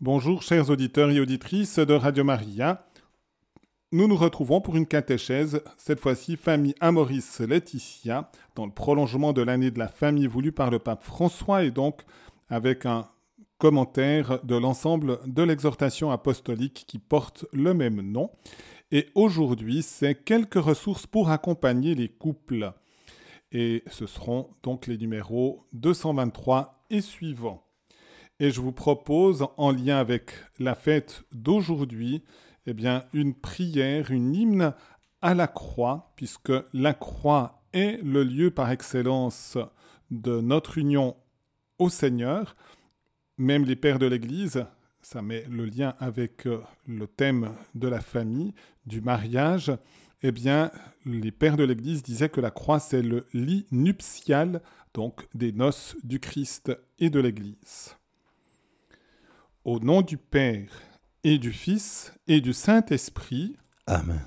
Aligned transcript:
Bonjour 0.00 0.44
chers 0.44 0.70
auditeurs 0.70 1.10
et 1.10 1.18
auditrices 1.18 1.80
de 1.80 1.92
Radio 1.92 2.22
Maria. 2.22 2.86
Nous 3.90 4.06
nous 4.06 4.14
retrouvons 4.14 4.60
pour 4.60 4.76
une 4.76 4.86
catéchèse, 4.86 5.60
cette 5.76 5.98
fois-ci 5.98 6.36
famille 6.36 6.76
Amoris 6.78 7.40
Laetitia, 7.40 8.30
dans 8.54 8.66
le 8.66 8.70
prolongement 8.70 9.32
de 9.32 9.42
l'année 9.42 9.72
de 9.72 9.78
la 9.80 9.88
famille 9.88 10.28
voulue 10.28 10.52
par 10.52 10.70
le 10.70 10.78
pape 10.78 11.02
François 11.02 11.64
et 11.64 11.72
donc 11.72 12.02
avec 12.48 12.86
un 12.86 13.08
commentaire 13.58 14.38
de 14.44 14.54
l'ensemble 14.54 15.18
de 15.26 15.42
l'exhortation 15.42 16.12
apostolique 16.12 16.84
qui 16.86 17.00
porte 17.00 17.44
le 17.52 17.74
même 17.74 18.00
nom. 18.00 18.30
Et 18.92 19.08
aujourd'hui, 19.16 19.82
c'est 19.82 20.14
quelques 20.14 20.62
ressources 20.62 21.08
pour 21.08 21.30
accompagner 21.30 21.96
les 21.96 22.08
couples. 22.08 22.72
Et 23.50 23.82
ce 23.90 24.06
seront 24.06 24.50
donc 24.62 24.86
les 24.86 24.96
numéros 24.96 25.66
223 25.72 26.84
et 26.90 27.00
suivants. 27.00 27.67
Et 28.40 28.50
je 28.50 28.60
vous 28.60 28.72
propose, 28.72 29.46
en 29.56 29.72
lien 29.72 29.98
avec 29.98 30.30
la 30.58 30.74
fête 30.74 31.24
d'aujourd'hui, 31.32 32.22
eh 32.66 32.74
une 33.12 33.34
prière, 33.34 34.10
une 34.10 34.34
hymne 34.34 34.74
à 35.22 35.34
la 35.34 35.48
croix, 35.48 36.12
puisque 36.16 36.52
la 36.72 36.94
croix 36.94 37.62
est 37.72 38.00
le 38.02 38.22
lieu 38.22 38.50
par 38.50 38.70
excellence 38.70 39.58
de 40.10 40.40
notre 40.40 40.78
union 40.78 41.16
au 41.78 41.88
Seigneur. 41.88 42.56
Même 43.38 43.64
les 43.64 43.76
pères 43.76 43.98
de 43.98 44.06
l'Église, 44.06 44.64
ça 45.02 45.22
met 45.22 45.44
le 45.48 45.64
lien 45.64 45.94
avec 45.98 46.46
euh, 46.46 46.60
le 46.86 47.06
thème 47.06 47.54
de 47.74 47.88
la 47.88 48.00
famille, 48.00 48.52
du 48.86 49.00
mariage, 49.00 49.72
eh 50.22 50.32
bien, 50.32 50.70
les 51.06 51.30
pères 51.30 51.56
de 51.56 51.64
l'Église 51.64 52.02
disaient 52.02 52.28
que 52.28 52.40
la 52.40 52.50
croix, 52.50 52.80
c'est 52.80 53.02
le 53.02 53.26
lit 53.32 53.66
nuptial, 53.70 54.60
donc 54.94 55.28
des 55.34 55.52
noces 55.52 55.96
du 56.02 56.18
Christ 56.18 56.72
et 56.98 57.10
de 57.10 57.20
l'Église. 57.20 57.97
Au 59.70 59.80
nom 59.80 60.00
du 60.00 60.16
Père 60.16 60.70
et 61.24 61.36
du 61.36 61.52
Fils 61.52 62.14
et 62.26 62.40
du 62.40 62.54
Saint-Esprit. 62.54 63.58
Amen. 63.86 64.24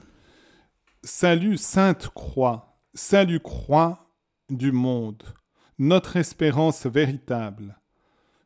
Salut 1.01 1.57
Sainte 1.57 2.09
Croix, 2.09 2.77
salut 2.93 3.39
Croix 3.39 4.13
du 4.51 4.71
monde, 4.71 5.23
notre 5.79 6.17
espérance 6.17 6.85
véritable, 6.85 7.79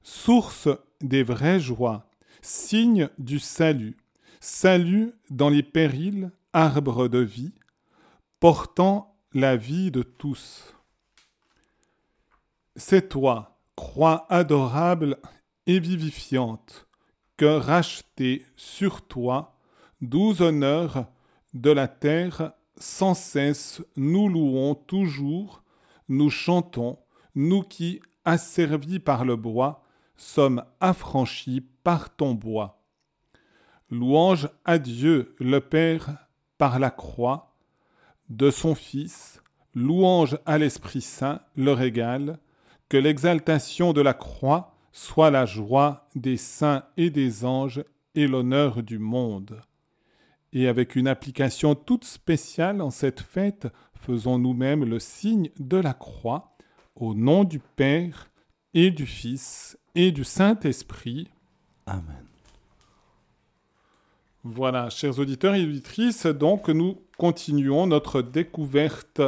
source 0.04 0.70
des 1.02 1.24
vraies 1.24 1.60
joies, 1.60 2.10
signe 2.42 3.10
du 3.18 3.40
salut, 3.40 3.98
salut 4.40 5.12
dans 5.30 5.50
les 5.50 5.64
périls, 5.64 6.32
arbre 6.54 7.10
de 7.10 7.20
vie, 7.20 7.56
portant 8.40 9.18
la 9.34 9.58
vie 9.58 9.92
de 9.92 10.02
tous. 10.02 10.74
C'est 12.78 13.10
toi, 13.10 13.60
croix 13.76 14.26
adorable 14.30 15.18
et 15.68 15.80
vivifiante, 15.80 16.88
que 17.38 17.46
racheté 17.46 18.46
sur 18.56 19.02
toi, 19.02 19.58
douze 20.02 20.42
honneurs 20.42 21.08
de 21.54 21.72
la 21.72 21.88
terre, 21.88 22.54
sans 22.78 23.14
cesse 23.14 23.82
nous 23.96 24.30
louons 24.30 24.76
toujours, 24.76 25.64
nous 26.08 26.30
chantons, 26.30 27.00
nous 27.36 27.62
qui, 27.62 28.02
asservis 28.26 29.00
par 29.00 29.26
le 29.26 29.36
bois, 29.36 29.84
sommes 30.18 30.64
affranchis 30.80 31.62
par 31.84 32.16
ton 32.16 32.34
bois. 32.34 32.84
Louange 33.90 34.50
à 34.64 34.80
Dieu 34.80 35.36
le 35.40 35.60
Père 35.60 36.28
par 36.58 36.80
la 36.80 36.90
croix, 36.90 37.56
de 38.30 38.50
son 38.50 38.76
Fils, 38.76 39.42
louange 39.76 40.38
à 40.46 40.58
l'Esprit 40.58 41.02
Saint, 41.02 41.42
le 41.56 41.72
régal, 41.74 42.40
que 42.90 42.98
l'exaltation 42.98 43.94
de 43.94 44.02
la 44.02 44.14
croix 44.14 44.75
soit 44.96 45.30
la 45.30 45.46
joie 45.46 46.08
des 46.16 46.38
saints 46.38 46.86
et 46.96 47.10
des 47.10 47.44
anges 47.44 47.84
et 48.16 48.28
l'honneur 48.28 48.82
du 48.82 48.98
monde. 48.98 49.62
Et 50.54 50.70
avec 50.70 50.96
une 50.96 51.10
application 51.10 51.76
toute 51.76 52.06
spéciale 52.06 52.82
en 52.82 52.92
cette 52.92 53.20
fête, 53.20 53.68
faisons 54.00 54.40
nous-mêmes 54.40 54.86
le 54.86 55.00
signe 55.00 55.50
de 55.60 55.76
la 55.76 55.94
croix, 55.94 56.56
au 56.96 57.14
nom 57.14 57.44
du 57.44 57.60
Père 57.60 58.32
et 58.74 58.90
du 58.90 59.06
Fils 59.06 59.78
et 59.96 60.14
du 60.14 60.24
Saint-Esprit. 60.24 61.28
Amen. 61.86 62.26
Voilà, 64.46 64.90
chers 64.90 65.20
auditeurs 65.20 65.56
et 65.56 65.66
auditrices, 65.66 66.26
donc 66.26 66.70
nous 66.70 67.02
continuons 67.18 67.86
notre 67.86 68.22
découverte 68.22 69.22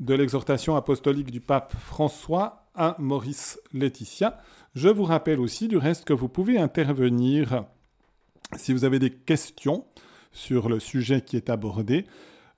de 0.00 0.14
l'exhortation 0.14 0.76
apostolique 0.76 1.30
du 1.30 1.42
pape 1.42 1.74
François 1.76 2.64
à 2.74 2.96
Maurice 2.98 3.60
Laetitia. 3.74 4.40
Je 4.74 4.88
vous 4.88 5.04
rappelle 5.04 5.38
aussi 5.38 5.68
du 5.68 5.76
reste 5.76 6.04
que 6.04 6.12
vous 6.12 6.28
pouvez 6.28 6.58
intervenir 6.58 7.64
si 8.56 8.72
vous 8.72 8.84
avez 8.84 8.98
des 8.98 9.10
questions 9.10 9.84
sur 10.32 10.68
le 10.68 10.80
sujet 10.80 11.20
qui 11.20 11.36
est 11.36 11.48
abordé 11.48 12.06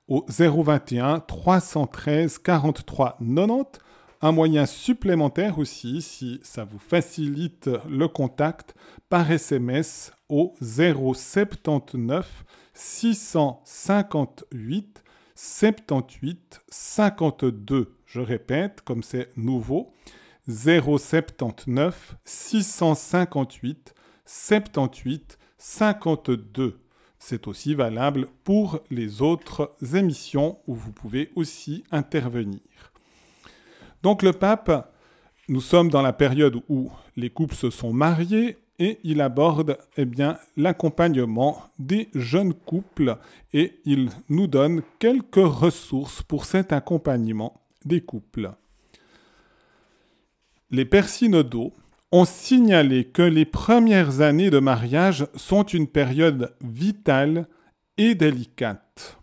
au 0.08 0.24
021 0.28 1.20
313 1.20 2.38
43 2.38 3.18
90. 3.20 3.82
Un 4.22 4.32
moyen 4.32 4.64
supplémentaire 4.64 5.58
aussi, 5.58 6.00
si 6.00 6.40
ça 6.42 6.64
vous 6.64 6.78
facilite 6.78 7.68
le 7.86 8.08
contact, 8.08 8.74
par 9.10 9.30
SMS 9.30 10.10
au 10.30 10.54
079 10.62 12.46
658 12.72 15.04
78 15.34 16.62
52. 16.70 17.94
Je 18.06 18.20
répète, 18.20 18.80
comme 18.80 19.02
c'est 19.02 19.28
nouveau, 19.36 19.92
079 20.48 22.16
658 22.24 23.94
78 24.26 25.38
52. 25.58 26.80
C'est 27.18 27.48
aussi 27.48 27.74
valable 27.74 28.28
pour 28.44 28.80
les 28.90 29.22
autres 29.22 29.74
émissions 29.94 30.58
où 30.66 30.74
vous 30.74 30.92
pouvez 30.92 31.32
aussi 31.34 31.84
intervenir. 31.90 32.60
Donc 34.02 34.22
le 34.22 34.32
pape, 34.32 34.92
nous 35.48 35.60
sommes 35.60 35.90
dans 35.90 36.02
la 36.02 36.12
période 36.12 36.60
où 36.68 36.90
les 37.16 37.30
couples 37.30 37.54
se 37.54 37.70
sont 37.70 37.92
mariés 37.92 38.58
et 38.78 38.98
il 39.04 39.20
aborde 39.20 39.78
eh 39.96 40.04
bien 40.04 40.38
l'accompagnement 40.56 41.62
des 41.78 42.08
jeunes 42.14 42.52
couples 42.52 43.16
et 43.52 43.80
il 43.84 44.10
nous 44.28 44.46
donne 44.46 44.82
quelques 44.98 45.36
ressources 45.36 46.22
pour 46.22 46.44
cet 46.44 46.72
accompagnement 46.72 47.62
des 47.84 48.02
couples. 48.02 48.52
Les 50.70 50.84
pères 50.84 51.08
synodaux 51.08 51.72
ont 52.10 52.24
signalé 52.24 53.04
que 53.04 53.22
les 53.22 53.44
premières 53.44 54.20
années 54.20 54.50
de 54.50 54.58
mariage 54.58 55.26
sont 55.36 55.62
une 55.62 55.86
période 55.86 56.56
vitale 56.60 57.46
et 57.98 58.14
délicate, 58.14 59.18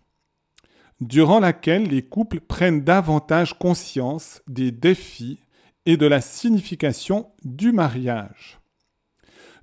durant 1.01 1.39
laquelle 1.39 1.83
les 1.83 2.01
couples 2.01 2.39
prennent 2.39 2.83
davantage 2.83 3.57
conscience 3.57 4.41
des 4.47 4.71
défis 4.71 5.39
et 5.85 5.97
de 5.97 6.07
la 6.07 6.21
signification 6.21 7.31
du 7.43 7.73
mariage. 7.73 8.59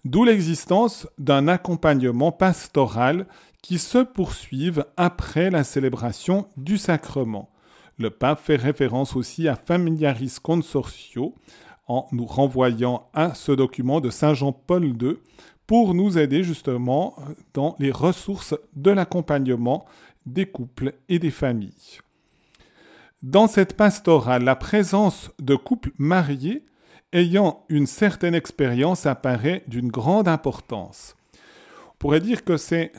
D'où 0.04 0.24
l'existence 0.24 1.06
d'un 1.19 1.48
accompagnement 1.48 2.32
pastoral 2.32 3.26
qui 3.62 3.78
se 3.78 3.98
poursuive 3.98 4.84
après 4.96 5.50
la 5.50 5.64
célébration 5.64 6.48
du 6.56 6.78
sacrement. 6.78 7.50
Le 7.98 8.08
pape 8.08 8.40
fait 8.40 8.56
référence 8.56 9.14
aussi 9.14 9.46
à 9.46 9.56
Familiaris 9.56 10.36
Consortio 10.42 11.34
en 11.90 12.06
nous 12.12 12.24
renvoyant 12.24 13.08
à 13.14 13.34
ce 13.34 13.50
document 13.50 14.00
de 14.00 14.10
Saint 14.10 14.32
Jean-Paul 14.32 14.84
II 14.84 15.16
pour 15.66 15.92
nous 15.92 16.18
aider 16.18 16.44
justement 16.44 17.16
dans 17.52 17.74
les 17.80 17.90
ressources 17.90 18.54
de 18.76 18.92
l'accompagnement 18.92 19.84
des 20.24 20.46
couples 20.46 20.94
et 21.08 21.18
des 21.18 21.32
familles. 21.32 21.98
Dans 23.24 23.48
cette 23.48 23.76
pastorale, 23.76 24.44
la 24.44 24.54
présence 24.54 25.32
de 25.40 25.56
couples 25.56 25.90
mariés 25.98 26.64
ayant 27.12 27.64
une 27.68 27.88
certaine 27.88 28.36
expérience 28.36 29.04
apparaît 29.04 29.64
d'une 29.66 29.88
grande 29.88 30.28
importance. 30.28 31.16
On 31.88 31.98
pourrait 31.98 32.20
dire 32.20 32.44
que 32.44 32.56
c'est 32.56 32.93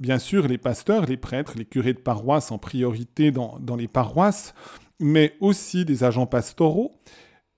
bien 0.00 0.18
sûr 0.18 0.48
les 0.48 0.58
pasteurs, 0.58 1.06
les 1.06 1.16
prêtres, 1.16 1.54
les 1.56 1.64
curés 1.64 1.92
de 1.92 2.00
paroisse 2.00 2.50
en 2.50 2.58
priorité 2.58 3.30
dans, 3.30 3.56
dans 3.60 3.76
les 3.76 3.88
paroisses, 3.88 4.52
mais 4.98 5.34
aussi 5.40 5.84
des 5.84 6.02
agents 6.02 6.26
pastoraux, 6.26 6.92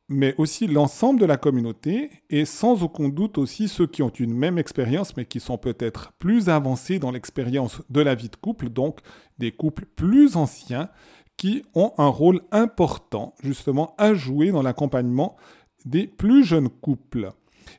mais 0.09 0.35
aussi 0.39 0.67
l'ensemble 0.67 1.21
de 1.21 1.27
la 1.27 1.37
communauté, 1.37 2.11
et 2.31 2.45
sans 2.45 2.83
aucun 2.83 3.09
doute 3.09 3.37
aussi 3.37 3.69
ceux 3.69 3.87
qui 3.87 4.03
ont 4.03 4.09
une 4.09 4.35
même 4.35 4.59
expérience, 4.59 5.17
mais 5.17 5.27
qui 5.27 5.39
sont 5.39 5.59
peut-être 5.59 6.13
plus 6.19 6.49
avancés 6.49 6.99
dans 6.99 7.11
l'expérience 7.11 7.83
de 7.91 8.01
la 8.01 8.15
vie 8.15 8.31
de 8.31 8.37
couple, 8.37 8.71
donc 8.71 9.01
des 9.39 9.53
couples 9.53 9.85
plus 9.85 10.37
anciens, 10.37 10.89
qui 11.37 11.63
ont 11.75 11.93
un 11.99 12.09
rôle 12.09 12.41
important 12.51 13.35
justement 13.43 13.95
à 13.99 14.15
jouer 14.15 14.51
dans 14.51 14.63
l'accompagnement 14.63 15.37
des 15.85 16.07
plus 16.07 16.43
jeunes 16.45 16.69
couples. 16.69 17.31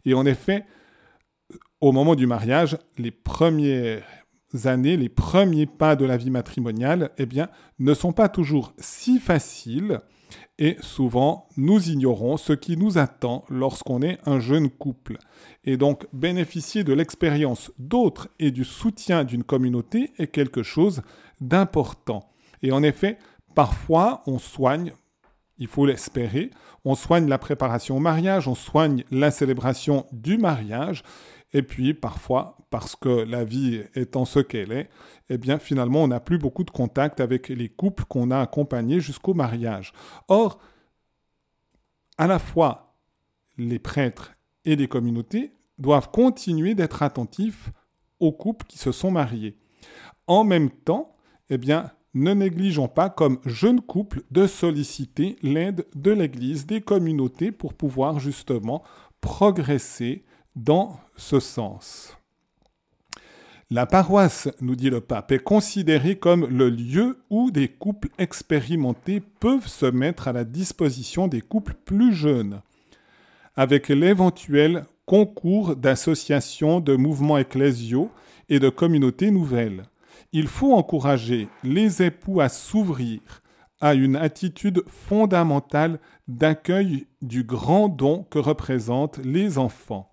Et 0.05 0.13
en 0.13 0.25
effet, 0.25 0.65
au 1.81 1.91
moment 1.91 2.15
du 2.15 2.27
mariage, 2.27 2.77
les 2.97 3.11
premières 3.11 4.03
années, 4.63 4.97
les 4.97 5.09
premiers 5.09 5.65
pas 5.65 5.95
de 5.95 6.05
la 6.05 6.15
vie 6.15 6.29
matrimoniale, 6.29 7.11
eh 7.17 7.25
bien, 7.25 7.49
ne 7.79 7.93
sont 7.93 8.13
pas 8.13 8.29
toujours 8.29 8.73
si 8.77 9.19
faciles 9.19 9.99
Et 10.57 10.77
souvent, 10.81 11.47
nous 11.57 11.89
ignorons 11.89 12.37
ce 12.37 12.53
qui 12.53 12.77
nous 12.77 12.97
attend 12.97 13.45
lorsqu'on 13.49 14.01
est 14.01 14.19
un 14.25 14.39
jeune 14.39 14.69
couple. 14.69 15.17
Et 15.63 15.77
donc, 15.77 16.07
bénéficier 16.13 16.83
de 16.83 16.93
l'expérience 16.93 17.71
d'autres 17.77 18.29
et 18.39 18.51
du 18.51 18.65
soutien 18.65 19.23
d'une 19.23 19.43
communauté 19.43 20.11
est 20.17 20.27
quelque 20.27 20.63
chose 20.63 21.01
d'important. 21.41 22.29
Et 22.61 22.71
en 22.71 22.83
effet, 22.83 23.17
parfois, 23.55 24.23
on 24.27 24.39
soigne, 24.39 24.93
il 25.57 25.67
faut 25.67 25.85
l'espérer, 25.85 26.51
on 26.85 26.95
soigne 26.95 27.27
la 27.27 27.37
préparation 27.37 27.97
au 27.97 27.99
mariage, 27.99 28.47
on 28.47 28.55
soigne 28.55 29.03
la 29.11 29.31
célébration 29.31 30.05
du 30.11 30.37
mariage, 30.37 31.03
et 31.53 31.63
puis 31.63 31.93
parfois, 31.93 32.57
parce 32.69 32.95
que 32.95 33.09
la 33.09 33.43
vie 33.43 33.81
étant 33.95 34.25
ce 34.25 34.39
qu'elle 34.39 34.71
est, 34.71 34.89
eh 35.29 35.37
bien 35.37 35.57
finalement 35.59 36.03
on 36.03 36.07
n'a 36.07 36.19
plus 36.19 36.37
beaucoup 36.37 36.63
de 36.63 36.71
contact 36.71 37.19
avec 37.19 37.49
les 37.49 37.69
couples 37.69 38.05
qu'on 38.05 38.31
a 38.31 38.39
accompagnés 38.39 38.99
jusqu'au 38.99 39.33
mariage. 39.33 39.93
Or, 40.27 40.59
à 42.17 42.27
la 42.27 42.39
fois 42.39 42.95
les 43.57 43.79
prêtres 43.79 44.31
et 44.65 44.75
les 44.75 44.87
communautés 44.87 45.53
doivent 45.77 46.11
continuer 46.11 46.75
d'être 46.75 47.03
attentifs 47.03 47.71
aux 48.19 48.31
couples 48.31 48.65
qui 48.67 48.77
se 48.77 48.91
sont 48.91 49.11
mariés. 49.11 49.57
En 50.27 50.43
même 50.43 50.69
temps, 50.69 51.15
eh 51.49 51.57
bien, 51.57 51.91
ne 52.13 52.33
négligeons 52.33 52.87
pas 52.87 53.09
comme 53.09 53.39
jeunes 53.45 53.81
couples 53.81 54.23
de 54.31 54.47
solliciter 54.47 55.37
l'aide 55.41 55.85
de 55.95 56.11
l'Église, 56.11 56.65
des 56.65 56.81
communautés 56.81 57.51
pour 57.51 57.73
pouvoir 57.73 58.19
justement 58.19 58.83
progresser 59.21 60.25
dans 60.55 60.99
ce 61.17 61.39
sens. 61.39 62.15
La 63.71 63.85
paroisse, 63.85 64.49
nous 64.61 64.75
dit 64.75 64.89
le 64.89 64.99
pape, 64.99 65.31
est 65.31 65.43
considérée 65.43 66.17
comme 66.17 66.47
le 66.47 66.69
lieu 66.69 67.19
où 67.29 67.51
des 67.51 67.67
couples 67.67 68.09
expérimentés 68.17 69.19
peuvent 69.19 69.67
se 69.67 69.85
mettre 69.85 70.27
à 70.27 70.33
la 70.33 70.43
disposition 70.43 71.27
des 71.27 71.41
couples 71.41 71.75
plus 71.85 72.13
jeunes, 72.13 72.61
avec 73.55 73.89
l'éventuel 73.89 74.85
concours 75.05 75.75
d'associations, 75.75 76.79
de 76.79 76.95
mouvements 76.95 77.37
ecclésiaux 77.37 78.09
et 78.49 78.59
de 78.59 78.69
communautés 78.69 79.29
nouvelles. 79.29 79.85
Il 80.33 80.47
faut 80.47 80.73
encourager 80.73 81.47
les 81.63 82.01
époux 82.01 82.41
à 82.41 82.49
s'ouvrir 82.49 83.21
à 83.81 83.93
une 83.93 84.15
attitude 84.15 84.83
fondamentale 84.87 85.99
d'accueil 86.27 87.07
du 87.21 87.43
grand 87.43 87.87
don 87.87 88.23
que 88.29 88.39
représentent 88.39 89.19
les 89.23 89.57
enfants. 89.57 90.08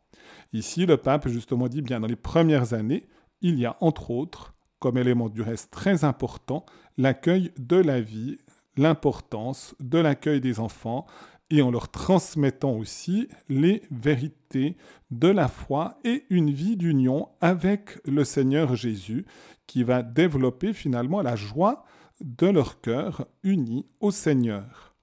Ici, 0.56 0.87
le 0.87 0.97
pape 0.97 1.29
justement 1.29 1.69
dit 1.69 1.82
bien 1.82 2.00
dans 2.00 2.06
les 2.06 2.17
premières 2.17 2.73
années, 2.73 3.05
il 3.43 3.58
y 3.58 3.67
a 3.67 3.76
entre 3.81 4.11
autres, 4.11 4.55
comme 4.79 4.97
élément 4.97 5.29
du 5.29 5.43
reste 5.43 5.70
très 5.70 6.03
important, 6.03 6.64
l'accueil 6.97 7.53
de 7.58 7.76
la 7.76 8.00
vie, 8.00 8.38
l'importance 8.79 9.75
de 9.81 9.99
l'accueil 9.99 10.41
des 10.41 10.58
enfants, 10.58 11.05
et 11.50 11.61
en 11.61 11.70
leur 11.70 11.91
transmettant 11.91 12.73
aussi 12.73 13.29
les 13.50 13.82
vérités 13.91 14.79
de 15.11 15.29
la 15.29 15.47
foi 15.47 15.99
et 16.05 16.25
une 16.31 16.50
vie 16.50 16.79
d'union 16.79 17.29
avec 17.43 17.99
le 18.06 18.25
Seigneur 18.25 18.76
Jésus 18.76 19.26
qui 19.67 19.85
va 19.85 20.03
développer 20.03 20.73
finalement 20.73 21.20
la 21.20 21.37
joie 21.37 21.85
de 22.23 22.47
leur 22.47 22.81
cœur 22.81 23.26
unis 23.43 23.85
au 24.00 24.11
Seigneur. 24.11 24.94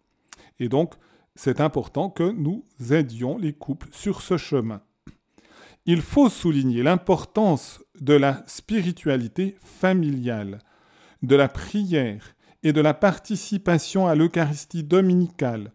Et 0.58 0.68
donc, 0.68 0.96
c'est 1.36 1.62
important 1.62 2.10
que 2.10 2.32
nous 2.32 2.66
aidions 2.90 3.38
les 3.38 3.54
couples 3.54 3.90
sur 3.92 4.24
ce 4.24 4.38
chemin. 4.38 4.82
Il 5.86 6.02
faut 6.02 6.30
souligner 6.30 6.82
l'importance 6.82 7.84
de 8.00 8.14
la 8.14 8.44
spiritualité 8.48 9.58
familiale, 9.62 10.60
de 11.24 11.36
la 11.36 11.50
prière 11.50 12.36
et 12.64 12.72
de 12.72 12.80
la 12.80 12.94
participation 12.94 14.08
à 14.08 14.16
l'Eucharistie 14.16 14.84
dominicale, 14.84 15.74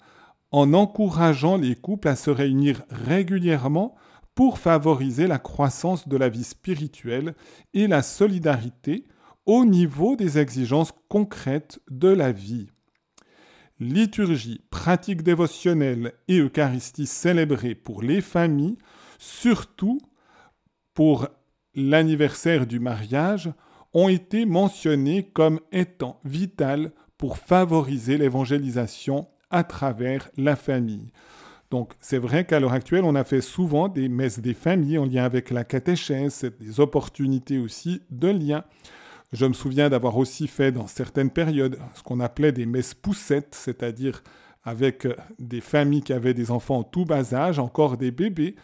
en 0.50 0.72
encourageant 0.72 1.58
les 1.58 1.74
couples 1.74 2.08
à 2.08 2.16
se 2.16 2.30
réunir 2.30 2.82
régulièrement 2.88 3.96
pour 4.34 4.58
favoriser 4.58 5.26
la 5.26 5.38
croissance 5.38 6.08
de 6.08 6.16
la 6.16 6.30
vie 6.30 6.44
spirituelle 6.44 7.34
et 7.74 7.86
la 7.86 8.02
solidarité 8.02 9.04
au 9.44 9.66
niveau 9.66 10.16
des 10.16 10.38
exigences 10.38 10.92
concrètes 11.08 11.80
de 11.90 12.08
la 12.08 12.32
vie. 12.32 12.68
Liturgie, 13.78 14.62
pratique 14.70 15.22
dévotionnelle 15.22 16.14
et 16.28 16.38
Eucharistie 16.38 17.06
célébrée 17.06 17.74
pour 17.74 18.02
les 18.02 18.22
familles 18.22 18.78
surtout 19.18 20.00
pour 20.94 21.28
l'anniversaire 21.74 22.66
du 22.66 22.80
mariage, 22.80 23.50
ont 23.94 24.08
été 24.08 24.46
mentionnés 24.46 25.22
comme 25.22 25.60
étant 25.72 26.20
vitales 26.24 26.92
pour 27.16 27.38
favoriser 27.38 28.18
l'évangélisation 28.18 29.28
à 29.50 29.64
travers 29.64 30.30
la 30.36 30.56
famille. 30.56 31.12
Donc 31.70 31.92
c'est 32.00 32.18
vrai 32.18 32.44
qu'à 32.44 32.60
l'heure 32.60 32.72
actuelle, 32.72 33.04
on 33.04 33.14
a 33.14 33.24
fait 33.24 33.40
souvent 33.40 33.88
des 33.88 34.08
messes 34.08 34.40
des 34.40 34.54
familles 34.54 34.98
en 34.98 35.04
lien 35.04 35.24
avec 35.24 35.50
la 35.50 35.64
catéchèse, 35.64 36.50
des 36.60 36.80
opportunités 36.80 37.58
aussi 37.58 38.02
de 38.10 38.28
lien. 38.28 38.64
Je 39.32 39.44
me 39.46 39.52
souviens 39.52 39.90
d'avoir 39.90 40.16
aussi 40.16 40.48
fait 40.48 40.72
dans 40.72 40.86
certaines 40.86 41.30
périodes 41.30 41.78
ce 41.94 42.02
qu'on 42.02 42.20
appelait 42.20 42.52
des 42.52 42.66
messes 42.66 42.94
poussettes, 42.94 43.54
c'est-à-dire 43.54 44.22
avec 44.64 45.06
des 45.38 45.60
familles 45.60 46.02
qui 46.02 46.12
avaient 46.12 46.34
des 46.34 46.50
enfants 46.50 46.78
en 46.78 46.82
tout 46.84 47.04
bas 47.04 47.34
âge, 47.34 47.58
encore 47.58 47.96
des 47.96 48.10
bébés, 48.10 48.56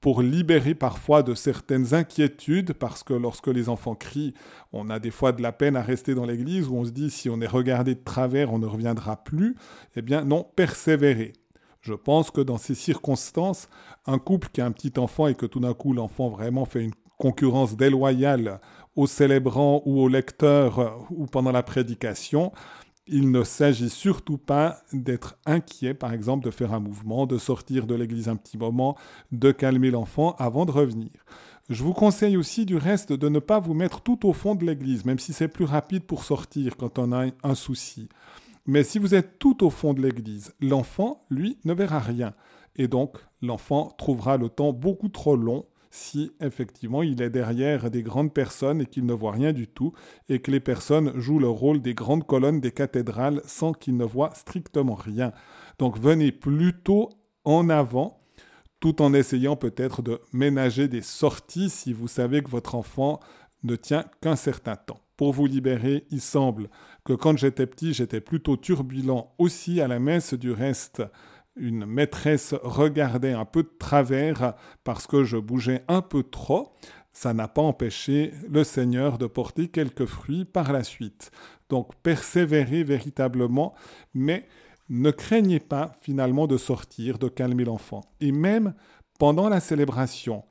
pour 0.00 0.22
libérer 0.22 0.74
parfois 0.74 1.22
de 1.22 1.34
certaines 1.34 1.94
inquiétudes, 1.94 2.72
parce 2.72 3.02
que 3.02 3.14
lorsque 3.14 3.48
les 3.48 3.68
enfants 3.68 3.94
crient, 3.94 4.34
on 4.72 4.90
a 4.90 4.98
des 4.98 5.10
fois 5.10 5.32
de 5.32 5.42
la 5.42 5.52
peine 5.52 5.76
à 5.76 5.82
rester 5.82 6.14
dans 6.14 6.26
l'église, 6.26 6.68
où 6.68 6.76
on 6.76 6.84
se 6.84 6.90
dit 6.90 7.10
si 7.10 7.28
on 7.30 7.40
est 7.40 7.46
regardé 7.46 7.94
de 7.94 8.02
travers, 8.02 8.52
on 8.52 8.58
ne 8.58 8.66
reviendra 8.66 9.22
plus. 9.22 9.56
Eh 9.96 10.02
bien 10.02 10.24
non, 10.24 10.46
persévérer. 10.56 11.32
Je 11.80 11.94
pense 11.94 12.30
que 12.30 12.40
dans 12.40 12.58
ces 12.58 12.76
circonstances, 12.76 13.68
un 14.06 14.18
couple 14.18 14.48
qui 14.52 14.60
a 14.60 14.66
un 14.66 14.72
petit 14.72 14.92
enfant 14.98 15.26
et 15.26 15.34
que 15.34 15.46
tout 15.46 15.60
d'un 15.60 15.74
coup 15.74 15.92
l'enfant 15.92 16.28
vraiment 16.28 16.64
fait 16.64 16.84
une 16.84 16.94
concurrence 17.18 17.76
déloyale 17.76 18.60
au 18.94 19.06
célébrant 19.06 19.82
ou 19.84 20.00
au 20.00 20.08
lecteur 20.08 21.06
ou 21.10 21.26
pendant 21.26 21.52
la 21.52 21.62
prédication, 21.62 22.52
il 23.06 23.30
ne 23.30 23.42
s'agit 23.42 23.90
surtout 23.90 24.38
pas 24.38 24.82
d'être 24.92 25.36
inquiet, 25.44 25.94
par 25.94 26.12
exemple, 26.12 26.44
de 26.44 26.50
faire 26.50 26.72
un 26.72 26.80
mouvement, 26.80 27.26
de 27.26 27.38
sortir 27.38 27.86
de 27.86 27.94
l'église 27.94 28.28
un 28.28 28.36
petit 28.36 28.56
moment, 28.56 28.96
de 29.32 29.50
calmer 29.50 29.90
l'enfant 29.90 30.36
avant 30.38 30.64
de 30.66 30.70
revenir. 30.70 31.10
Je 31.68 31.82
vous 31.82 31.94
conseille 31.94 32.36
aussi 32.36 32.66
du 32.66 32.76
reste 32.76 33.12
de 33.12 33.28
ne 33.28 33.38
pas 33.38 33.58
vous 33.58 33.74
mettre 33.74 34.00
tout 34.00 34.26
au 34.26 34.32
fond 34.32 34.54
de 34.54 34.64
l'église, 34.64 35.04
même 35.04 35.18
si 35.18 35.32
c'est 35.32 35.48
plus 35.48 35.64
rapide 35.64 36.04
pour 36.04 36.24
sortir 36.24 36.76
quand 36.76 36.98
on 36.98 37.12
a 37.12 37.26
un 37.42 37.54
souci. 37.54 38.08
Mais 38.66 38.84
si 38.84 38.98
vous 38.98 39.14
êtes 39.14 39.38
tout 39.38 39.64
au 39.64 39.70
fond 39.70 39.92
de 39.92 40.02
l'église, 40.02 40.54
l'enfant, 40.60 41.24
lui, 41.30 41.58
ne 41.64 41.72
verra 41.72 41.98
rien. 41.98 42.34
Et 42.76 42.88
donc, 42.88 43.18
l'enfant 43.42 43.92
trouvera 43.98 44.36
le 44.36 44.48
temps 44.48 44.72
beaucoup 44.72 45.08
trop 45.08 45.36
long 45.36 45.66
si 45.92 46.32
effectivement 46.40 47.02
il 47.02 47.20
est 47.20 47.30
derrière 47.30 47.90
des 47.90 48.02
grandes 48.02 48.32
personnes 48.32 48.80
et 48.80 48.86
qu'il 48.86 49.04
ne 49.04 49.12
voit 49.12 49.32
rien 49.32 49.52
du 49.52 49.68
tout, 49.68 49.92
et 50.30 50.40
que 50.40 50.50
les 50.50 50.58
personnes 50.58 51.12
jouent 51.20 51.38
le 51.38 51.48
rôle 51.48 51.82
des 51.82 51.94
grandes 51.94 52.26
colonnes 52.26 52.60
des 52.60 52.72
cathédrales 52.72 53.42
sans 53.44 53.74
qu'il 53.74 53.98
ne 53.98 54.04
voit 54.04 54.34
strictement 54.34 54.94
rien. 54.94 55.32
Donc 55.78 55.98
venez 55.98 56.32
plutôt 56.32 57.10
en 57.44 57.68
avant, 57.68 58.20
tout 58.80 59.02
en 59.02 59.12
essayant 59.12 59.54
peut-être 59.54 60.00
de 60.00 60.20
ménager 60.32 60.88
des 60.88 61.02
sorties 61.02 61.68
si 61.68 61.92
vous 61.92 62.08
savez 62.08 62.42
que 62.42 62.50
votre 62.50 62.74
enfant 62.74 63.20
ne 63.62 63.76
tient 63.76 64.06
qu'un 64.22 64.34
certain 64.36 64.76
temps. 64.76 65.00
Pour 65.18 65.34
vous 65.34 65.46
libérer, 65.46 66.06
il 66.10 66.22
semble 66.22 66.70
que 67.04 67.12
quand 67.12 67.36
j'étais 67.36 67.66
petit, 67.66 67.92
j'étais 67.92 68.22
plutôt 68.22 68.56
turbulent 68.56 69.34
aussi 69.36 69.80
à 69.82 69.88
la 69.88 69.98
messe 69.98 70.32
du 70.32 70.52
reste 70.52 71.02
une 71.56 71.86
maîtresse 71.86 72.54
regardait 72.62 73.32
un 73.32 73.44
peu 73.44 73.62
de 73.62 73.72
travers 73.78 74.54
parce 74.84 75.06
que 75.06 75.24
je 75.24 75.36
bougeais 75.36 75.84
un 75.88 76.02
peu 76.02 76.22
trop, 76.22 76.72
ça 77.12 77.34
n'a 77.34 77.48
pas 77.48 77.62
empêché 77.62 78.32
le 78.48 78.64
Seigneur 78.64 79.18
de 79.18 79.26
porter 79.26 79.68
quelques 79.68 80.06
fruits 80.06 80.44
par 80.44 80.72
la 80.72 80.82
suite. 80.82 81.30
Donc 81.68 81.94
persévérez 82.02 82.84
véritablement, 82.84 83.74
mais 84.14 84.46
ne 84.88 85.10
craignez 85.10 85.60
pas 85.60 85.92
finalement 86.00 86.46
de 86.46 86.56
sortir, 86.56 87.18
de 87.18 87.28
calmer 87.28 87.64
l'enfant. 87.64 88.02
Et 88.20 88.32
même 88.32 88.74
pendant 89.18 89.48
la 89.48 89.60
célébration, 89.60 90.44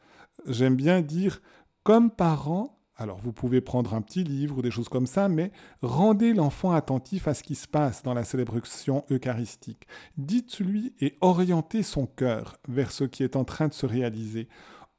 j'aime 0.48 0.76
bien 0.76 1.02
dire, 1.02 1.42
comme 1.84 2.12
parents, 2.12 2.81
alors 3.02 3.18
vous 3.18 3.34
pouvez 3.34 3.62
prendre 3.62 3.94
un 3.94 4.02
petit 4.02 4.24
livre 4.24 4.60
ou 4.60 4.62
des 4.62 4.72
choses 4.72 4.90
comme 4.90 5.08
ça, 5.08 5.28
mais 5.28 5.52
rendez 5.82 6.34
l'enfant 6.34 6.72
attentif 6.72 7.28
à 7.28 7.34
ce 7.34 7.44
qui 7.44 7.56
se 7.56 7.68
passe 7.68 8.04
dans 8.04 8.14
la 8.14 8.24
célébration 8.24 9.04
eucharistique. 9.10 9.88
Dites-lui 10.18 10.94
et 11.00 11.18
orientez 11.22 11.84
son 11.84 12.06
cœur 12.06 12.58
vers 12.68 12.92
ce 12.92 13.04
qui 13.04 13.24
est 13.24 13.36
en 13.36 13.44
train 13.44 13.68
de 13.68 13.74
se 13.74 13.86
réaliser. 13.86 14.48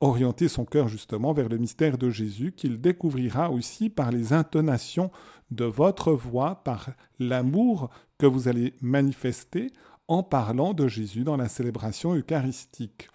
Orientez 0.00 0.48
son 0.48 0.64
cœur 0.64 0.88
justement 0.88 1.32
vers 1.32 1.48
le 1.48 1.58
mystère 1.58 1.96
de 1.96 2.10
Jésus 2.10 2.52
qu'il 2.52 2.80
découvrira 2.80 3.50
aussi 3.50 3.88
par 3.88 4.10
les 4.10 4.32
intonations 4.32 5.12
de 5.52 5.64
votre 5.64 6.12
voix, 6.12 6.64
par 6.64 6.90
l'amour 7.20 7.88
que 8.18 8.26
vous 8.26 8.48
allez 8.48 8.74
manifester 8.80 9.70
en 10.08 10.24
parlant 10.24 10.74
de 10.74 10.88
Jésus 10.88 11.22
dans 11.22 11.36
la 11.36 11.48
célébration 11.48 12.14
eucharistique. 12.16 13.11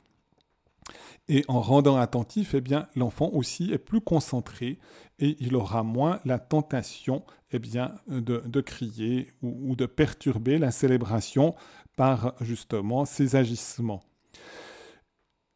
Et 1.30 1.44
en 1.48 1.60
rendant 1.60 1.98
attentif, 1.98 2.54
eh 2.54 2.62
bien, 2.62 2.88
l'enfant 2.96 3.30
aussi 3.34 3.74
est 3.74 3.78
plus 3.78 4.00
concentré 4.00 4.80
et 5.20 5.36
il 5.40 5.56
aura 5.56 5.84
moins 5.84 6.20
la 6.24 6.40
tentation 6.40 7.24
eh 7.52 7.60
bien, 7.60 7.96
de, 8.08 8.62
crier 8.62 9.34
ou, 9.42 9.76
de 9.76 9.86
perturber 9.86 10.58
la 10.58 10.72
célébration 10.72 11.56
par 11.96 12.34
justement 12.42 13.06
ses 13.06 13.36
agissements. 13.36 14.04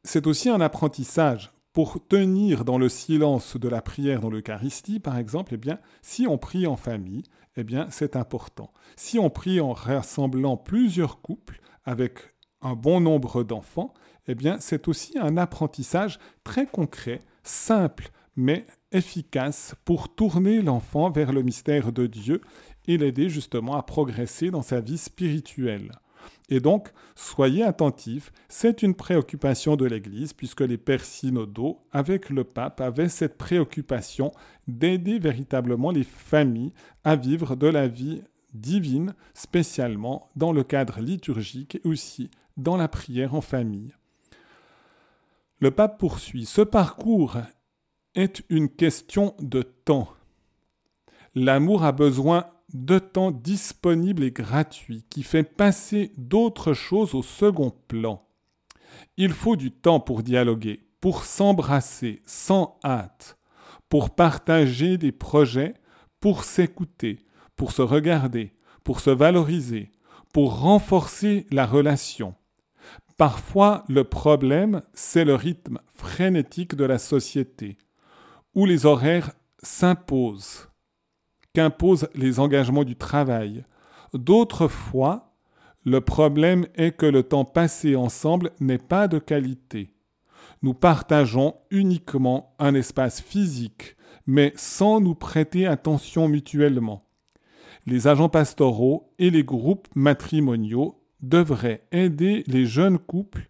C'est 0.03 0.27
aussi 0.27 0.49
un 0.49 0.61
apprentissage 0.61 1.51
pour 1.73 2.05
tenir 2.05 2.65
dans 2.65 2.77
le 2.77 2.89
silence 2.89 3.55
de 3.55 3.69
la 3.69 3.81
prière 3.81 4.19
dans 4.19 4.29
l'Eucharistie, 4.29 4.99
par 4.99 5.17
exemple, 5.17 5.53
eh 5.53 5.57
bien, 5.57 5.79
si 6.01 6.27
on 6.27 6.37
prie 6.37 6.67
en 6.67 6.75
famille, 6.75 7.23
eh 7.55 7.63
bien, 7.63 7.87
c'est 7.91 8.15
important. 8.15 8.73
Si 8.97 9.19
on 9.19 9.29
prie 9.29 9.61
en 9.61 9.71
rassemblant 9.71 10.57
plusieurs 10.57 11.21
couples 11.21 11.61
avec 11.85 12.19
un 12.61 12.73
bon 12.73 12.99
nombre 12.99 13.43
d'enfants, 13.43 13.93
eh 14.27 14.35
bien, 14.35 14.57
c'est 14.59 14.87
aussi 14.87 15.17
un 15.17 15.37
apprentissage 15.37 16.19
très 16.43 16.65
concret, 16.65 17.21
simple, 17.43 18.09
mais 18.35 18.65
efficace 18.91 19.75
pour 19.85 20.13
tourner 20.13 20.61
l'enfant 20.61 21.09
vers 21.09 21.33
le 21.33 21.41
mystère 21.41 21.91
de 21.91 22.07
Dieu 22.07 22.41
et 22.87 22.97
l'aider 22.97 23.29
justement 23.29 23.75
à 23.75 23.83
progresser 23.83 24.51
dans 24.51 24.61
sa 24.61 24.79
vie 24.79 24.97
spirituelle. 24.97 25.91
Et 26.49 26.59
donc, 26.59 26.91
soyez 27.15 27.63
attentifs, 27.63 28.31
c'est 28.49 28.83
une 28.83 28.93
préoccupation 28.93 29.77
de 29.77 29.85
l'Église, 29.85 30.33
puisque 30.33 30.61
les 30.61 30.77
pères 30.77 31.05
synodaux, 31.05 31.79
avec 31.91 32.29
le 32.29 32.43
pape, 32.43 32.81
avaient 32.81 33.09
cette 33.09 33.37
préoccupation 33.37 34.31
d'aider 34.67 35.17
véritablement 35.17 35.91
les 35.91 36.03
familles 36.03 36.73
à 37.05 37.15
vivre 37.15 37.55
de 37.55 37.67
la 37.67 37.87
vie 37.87 38.21
divine, 38.53 39.15
spécialement 39.33 40.29
dans 40.35 40.51
le 40.51 40.63
cadre 40.63 40.99
liturgique 40.99 41.75
et 41.75 41.87
aussi 41.87 42.29
dans 42.57 42.75
la 42.75 42.89
prière 42.89 43.33
en 43.33 43.41
famille. 43.41 43.93
Le 45.61 45.69
pape 45.69 45.99
poursuit, 45.99 46.47
ce 46.47 46.61
parcours 46.61 47.37
est 48.15 48.41
une 48.49 48.67
question 48.67 49.35
de 49.39 49.61
temps. 49.61 50.09
L'amour 51.35 51.83
a 51.83 51.91
besoin 51.91 52.47
de 52.73 52.97
temps 52.97 53.29
disponible 53.29 54.23
et 54.23 54.31
gratuit 54.31 55.05
qui 55.11 55.21
fait 55.21 55.43
passer 55.43 56.13
d'autres 56.17 56.73
choses 56.73 57.13
au 57.13 57.21
second 57.21 57.71
plan. 57.87 58.25
Il 59.17 59.33
faut 59.33 59.55
du 59.55 59.69
temps 59.69 59.99
pour 59.99 60.23
dialoguer, 60.23 60.83
pour 60.99 61.25
s'embrasser 61.25 62.23
sans 62.25 62.79
hâte, 62.83 63.37
pour 63.87 64.15
partager 64.15 64.97
des 64.97 65.11
projets, 65.11 65.75
pour 66.19 66.43
s'écouter, 66.43 67.19
pour 67.55 67.71
se 67.71 67.83
regarder, 67.83 68.55
pour 68.83 68.99
se 68.99 69.11
valoriser, 69.11 69.91
pour 70.33 70.61
renforcer 70.61 71.45
la 71.51 71.67
relation. 71.67 72.33
Parfois, 73.21 73.83
le 73.87 74.03
problème, 74.03 74.81
c'est 74.95 75.25
le 75.25 75.35
rythme 75.35 75.77
frénétique 75.93 76.73
de 76.73 76.85
la 76.85 76.97
société, 76.97 77.77
où 78.55 78.65
les 78.65 78.87
horaires 78.87 79.33
s'imposent 79.61 80.69
qu'imposent 81.53 82.09
les 82.15 82.39
engagements 82.39 82.83
du 82.83 82.95
travail. 82.95 83.63
D'autres 84.15 84.67
fois, 84.67 85.35
le 85.85 86.01
problème 86.01 86.65
est 86.73 86.97
que 86.97 87.05
le 87.05 87.21
temps 87.21 87.45
passé 87.45 87.95
ensemble 87.95 88.53
n'est 88.59 88.79
pas 88.79 89.07
de 89.07 89.19
qualité. 89.19 89.93
Nous 90.63 90.73
partageons 90.73 91.57
uniquement 91.69 92.55
un 92.57 92.73
espace 92.73 93.21
physique, 93.21 93.97
mais 94.25 94.51
sans 94.55 94.99
nous 94.99 95.13
prêter 95.13 95.67
attention 95.67 96.27
mutuellement. 96.27 97.07
Les 97.85 98.07
agents 98.07 98.29
pastoraux 98.29 99.13
et 99.19 99.29
les 99.29 99.43
groupes 99.43 99.89
matrimoniaux 99.93 101.00
devraient 101.21 101.83
aider 101.91 102.43
les 102.47 102.65
jeunes 102.65 102.99
couples 102.99 103.49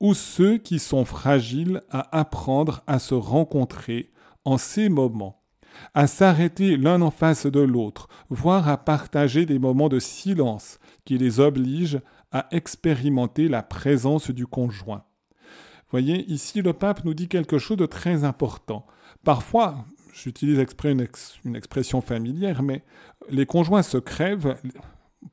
ou 0.00 0.14
ceux 0.14 0.58
qui 0.58 0.78
sont 0.78 1.04
fragiles 1.04 1.82
à 1.90 2.18
apprendre 2.18 2.82
à 2.86 2.98
se 2.98 3.14
rencontrer 3.14 4.10
en 4.44 4.58
ces 4.58 4.88
moments 4.88 5.42
à 5.94 6.06
s'arrêter 6.06 6.76
l'un 6.76 7.02
en 7.02 7.10
face 7.10 7.46
de 7.46 7.60
l'autre, 7.60 8.08
voire 8.28 8.68
à 8.68 8.76
partager 8.76 9.46
des 9.46 9.58
moments 9.58 9.88
de 9.88 9.98
silence 9.98 10.78
qui 11.04 11.18
les 11.18 11.40
obligent 11.40 12.00
à 12.30 12.46
expérimenter 12.50 13.48
la 13.48 13.62
présence 13.62 14.30
du 14.30 14.46
conjoint. 14.46 15.04
Voyez, 15.90 16.24
ici 16.30 16.62
le 16.62 16.72
pape 16.72 17.04
nous 17.04 17.14
dit 17.14 17.28
quelque 17.28 17.58
chose 17.58 17.76
de 17.76 17.86
très 17.86 18.24
important. 18.24 18.86
Parfois, 19.24 19.84
j'utilise 20.14 20.58
exprès 20.58 20.92
une, 20.92 21.06
expression 21.54 22.00
familière, 22.00 22.62
mais 22.62 22.82
les 23.28 23.44
conjoints 23.44 23.82
se 23.82 23.98
crèvent 23.98 24.56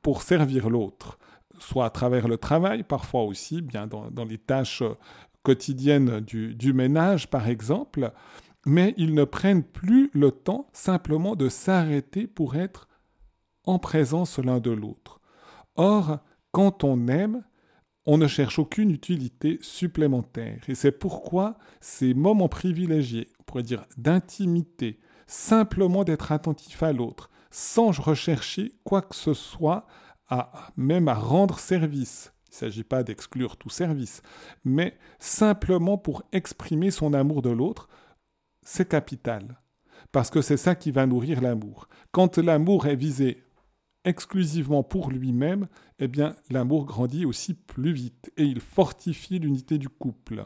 pour 0.02 0.22
servir 0.22 0.70
l'autre, 0.70 1.18
soit 1.60 1.86
à 1.86 1.90
travers 1.90 2.28
le 2.28 2.38
travail, 2.38 2.84
parfois 2.84 3.24
aussi, 3.24 3.62
bien 3.62 3.88
dans, 3.88 4.26
les 4.26 4.38
tâches 4.38 4.84
quotidiennes 5.44 6.20
du 6.20 6.74
ménage, 6.74 7.30
par 7.30 7.48
exemple, 7.48 8.12
mais 8.66 8.94
ils 8.98 9.14
ne 9.14 9.24
prennent 9.24 9.64
plus 9.64 10.10
le 10.14 10.32
temps 10.32 10.68
simplement 10.74 11.36
de 11.36 11.50
s'arrêter 11.50 12.28
pour 12.28 12.56
être 12.56 12.88
en 13.66 13.80
présence 13.80 14.40
l'un 14.40 14.60
de 14.60 14.72
l'autre. 14.72 15.22
Or, 15.76 16.20
quand 16.52 16.84
on 16.84 17.08
aime, 17.08 17.44
on 18.06 18.18
ne 18.18 18.28
cherche 18.28 18.60
aucune 18.60 18.90
utilité 18.90 19.60
supplémentaire. 19.62 20.62
Et 20.68 20.76
c'est 20.76 20.92
pourquoi 20.92 21.58
ces 21.80 22.14
moments 22.14 22.50
privilégiés, 22.50 23.30
on 23.40 23.44
pourrait 23.44 23.64
dire 23.64 23.86
d'intimité, 23.98 25.00
simplement 25.28 26.04
d'être 26.04 26.32
attentif 26.32 26.82
à 26.82 26.92
l'autre, 26.92 27.30
sans 27.52 27.92
rechercher 27.92 28.74
quoi 28.84 29.02
que 29.02 29.16
ce 29.16 29.34
soit, 29.34 29.86
même 30.78 31.08
à 31.08 31.14
rendre 31.14 31.60
service. 31.60 32.34
Il 32.48 32.52
ne 32.52 32.56
s'agit 32.56 32.84
pas 32.84 33.04
d'exclure 33.04 33.58
tout 33.58 33.70
service, 33.70 34.22
mais 34.64 34.98
simplement 35.20 35.98
pour 35.98 36.24
exprimer 36.32 36.92
son 36.92 37.14
amour 37.14 37.42
de 37.42 37.52
l'autre, 37.52 37.90
c'est 38.64 38.90
capital, 38.90 39.60
parce 40.12 40.30
que 40.30 40.42
c'est 40.42 40.58
ça 40.58 40.76
qui 40.76 40.92
va 40.92 41.06
nourrir 41.06 41.42
l'amour. 41.42 41.88
Quand 42.12 42.38
l'amour 42.38 42.88
est 42.88 42.96
visé 42.96 43.44
exclusivement 44.06 44.84
pour 44.84 45.12
lui-même, 45.12 45.68
eh 46.00 46.08
bien 46.08 46.36
l'amour 46.50 46.86
grandit 46.86 47.26
aussi 47.26 47.54
plus 47.54 47.92
vite 47.92 48.32
et 48.38 48.44
il 48.44 48.62
fortifie 48.62 49.40
l'unité 49.40 49.78
du 49.78 49.90
couple. 49.90 50.46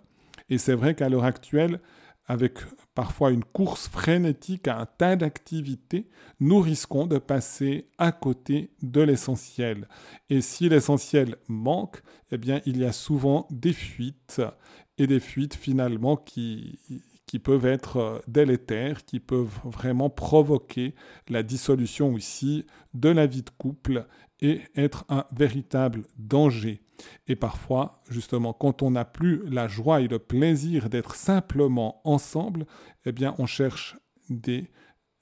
Et 0.50 0.58
c'est 0.58 0.75
vrai 0.75 0.96
qu'à 0.96 1.10
l'heure 1.10 1.24
actuelle, 1.24 1.80
avec 2.25 2.60
parfois 2.94 3.32
une 3.32 3.44
course 3.44 3.88
frénétique 3.89 4.68
à 4.68 4.80
un 4.80 4.86
tas 4.86 5.15
d'activités, 5.15 6.10
nous 6.39 6.60
risquons 6.60 7.06
de 7.06 7.18
passer 7.18 7.88
à 7.98 8.12
côté 8.12 8.72
de 8.82 9.01
l'essentiel. 9.01 9.88
Et 10.30 10.42
si 10.42 10.70
l'essentiel 10.70 11.36
manque, 11.48 12.01
eh 12.32 12.38
il 12.65 12.77
y 12.77 12.86
a 12.86 12.94
souvent 12.94 13.48
des 13.51 13.74
fuites 13.74 14.42
et 14.98 15.08
des 15.08 15.20
fuites 15.20 15.56
finalement 15.56 16.15
qui, 16.15 16.80
qui 17.25 17.39
peuvent 17.39 17.65
être 17.65 17.98
euh, 17.98 18.20
délétères, 18.27 19.06
qui 19.06 19.20
peuvent 19.20 19.60
vraiment 19.63 20.10
provoquer 20.10 20.94
la 21.30 21.44
dissolution 21.44 22.13
aussi 22.13 22.65
de 22.94 23.10
la 23.10 23.25
vie 23.25 23.42
de 23.42 23.50
couple 23.58 24.06
et 24.39 24.62
être 24.75 25.06
un 25.10 25.25
véritable 25.36 26.03
danger. 26.18 26.82
Et 27.27 27.36
parfois, 27.36 28.01
justement, 28.10 28.53
quand 28.53 28.81
on 28.81 28.91
n'a 28.91 29.05
plus 29.05 29.41
la 29.50 29.67
joie 29.67 30.01
et 30.01 30.07
le 30.07 30.19
plaisir 30.19 30.89
d'être 30.89 31.15
simplement 31.15 32.01
ensemble, 32.03 32.65
eh 33.05 33.12
bien, 33.12 33.36
on 33.38 33.45
cherche 33.45 33.98
des 34.29 34.69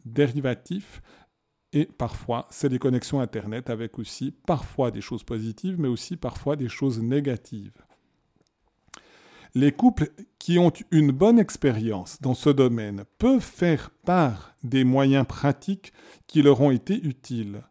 dérivatifs. 0.05 1.01
Et 1.73 1.85
parfois, 1.85 2.47
c'est 2.50 2.69
des 2.69 2.79
connexions 2.79 3.21
Internet 3.21 3.69
avec 3.69 3.97
aussi 3.97 4.31
parfois 4.45 4.91
des 4.91 5.01
choses 5.01 5.23
positives, 5.23 5.79
mais 5.79 5.88
aussi 5.88 6.17
parfois 6.17 6.55
des 6.55 6.69
choses 6.69 7.01
négatives. 7.01 7.83
Les 9.53 9.71
couples 9.71 10.09
qui 10.39 10.59
ont 10.59 10.71
une 10.91 11.11
bonne 11.11 11.39
expérience 11.39 12.21
dans 12.21 12.33
ce 12.33 12.50
domaine 12.50 13.03
peuvent 13.17 13.41
faire 13.41 13.89
part 14.05 14.55
des 14.63 14.85
moyens 14.85 15.27
pratiques 15.27 15.91
qui 16.27 16.41
leur 16.41 16.61
ont 16.61 16.71
été 16.71 16.95
utiles. 16.95 17.61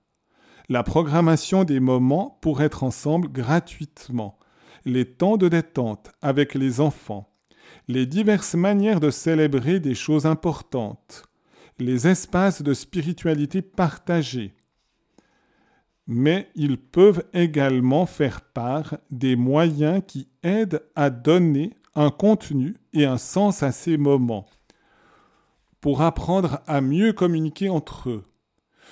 La 0.70 0.84
programmation 0.84 1.64
des 1.64 1.80
moments 1.80 2.38
pour 2.42 2.62
être 2.62 2.84
ensemble 2.84 3.26
gratuitement, 3.26 4.38
les 4.84 5.04
temps 5.04 5.36
de 5.36 5.48
détente 5.48 6.12
avec 6.22 6.54
les 6.54 6.80
enfants, 6.80 7.28
les 7.88 8.06
diverses 8.06 8.54
manières 8.54 9.00
de 9.00 9.10
célébrer 9.10 9.80
des 9.80 9.96
choses 9.96 10.26
importantes, 10.26 11.24
les 11.80 12.06
espaces 12.06 12.62
de 12.62 12.72
spiritualité 12.72 13.62
partagés. 13.62 14.54
Mais 16.06 16.48
ils 16.54 16.78
peuvent 16.78 17.24
également 17.32 18.06
faire 18.06 18.40
part 18.40 18.96
des 19.10 19.34
moyens 19.34 20.04
qui 20.06 20.28
aident 20.44 20.84
à 20.94 21.10
donner 21.10 21.74
un 21.96 22.10
contenu 22.10 22.76
et 22.92 23.06
un 23.06 23.18
sens 23.18 23.64
à 23.64 23.72
ces 23.72 23.96
moments, 23.96 24.46
pour 25.80 26.02
apprendre 26.02 26.60
à 26.68 26.80
mieux 26.80 27.12
communiquer 27.12 27.70
entre 27.70 28.10
eux. 28.10 28.24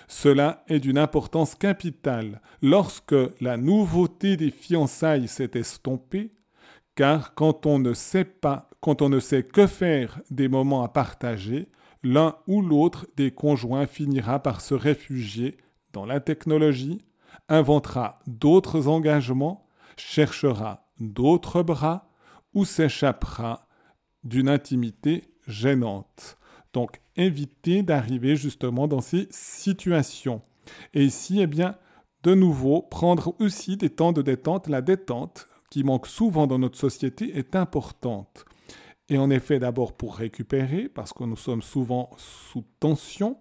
Cela 0.08 0.64
est 0.68 0.80
d'une 0.80 0.98
importance 0.98 1.54
capitale 1.54 2.40
lorsque 2.62 3.14
la 3.40 3.58
nouveauté 3.58 4.38
des 4.38 4.50
fiançailles 4.50 5.28
s'est 5.28 5.50
estompée, 5.54 6.32
car 6.94 7.34
quand 7.34 7.66
on 7.66 7.78
ne 7.78 7.92
sait 7.92 8.24
pas, 8.24 8.70
quand 8.80 9.02
on 9.02 9.10
ne 9.10 9.20
sait 9.20 9.42
que 9.42 9.66
faire 9.66 10.20
des 10.30 10.48
moments 10.48 10.82
à 10.82 10.88
partager, 10.88 11.68
l'un 12.02 12.36
ou 12.46 12.62
l'autre 12.62 13.06
des 13.16 13.30
conjoints 13.30 13.86
finira 13.86 14.42
par 14.42 14.62
se 14.62 14.74
réfugier 14.74 15.58
dans 15.92 16.06
la 16.06 16.20
technologie, 16.20 17.04
inventera 17.50 18.18
d'autres 18.26 18.88
engagements, 18.88 19.66
cherchera 19.96 20.88
d'autres 21.00 21.62
bras, 21.62 22.10
ou 22.54 22.64
s'échappera 22.64 23.68
d'une 24.24 24.48
intimité 24.48 25.28
gênante. 25.46 26.38
Donc 26.78 27.00
évitez 27.16 27.82
d'arriver 27.82 28.37
justement 28.37 28.87
dans 28.87 29.00
ces 29.00 29.26
situations. 29.32 30.42
Et 30.94 31.04
ici, 31.04 31.40
eh 31.40 31.49
bien, 31.49 31.75
de 32.23 32.35
nouveau, 32.35 32.82
prendre 32.82 33.35
aussi 33.40 33.76
des 33.76 33.90
temps 33.90 34.12
de 34.12 34.23
détente. 34.23 34.68
La 34.68 34.80
détente, 34.80 35.49
qui 35.73 35.82
manque 35.82 36.06
souvent 36.06 36.47
dans 36.47 36.61
notre 36.61 36.78
société, 36.78 37.37
est 37.37 37.56
importante. 37.56 38.44
Et 39.08 39.18
en 39.18 39.28
effet, 39.28 39.58
d'abord 39.58 39.92
pour 39.92 40.14
récupérer, 40.14 40.88
parce 40.88 41.12
que 41.12 41.25
nous 41.25 41.35
sommes 41.35 41.62
souvent 41.62 42.11
sous 42.16 42.64
tension, 42.78 43.38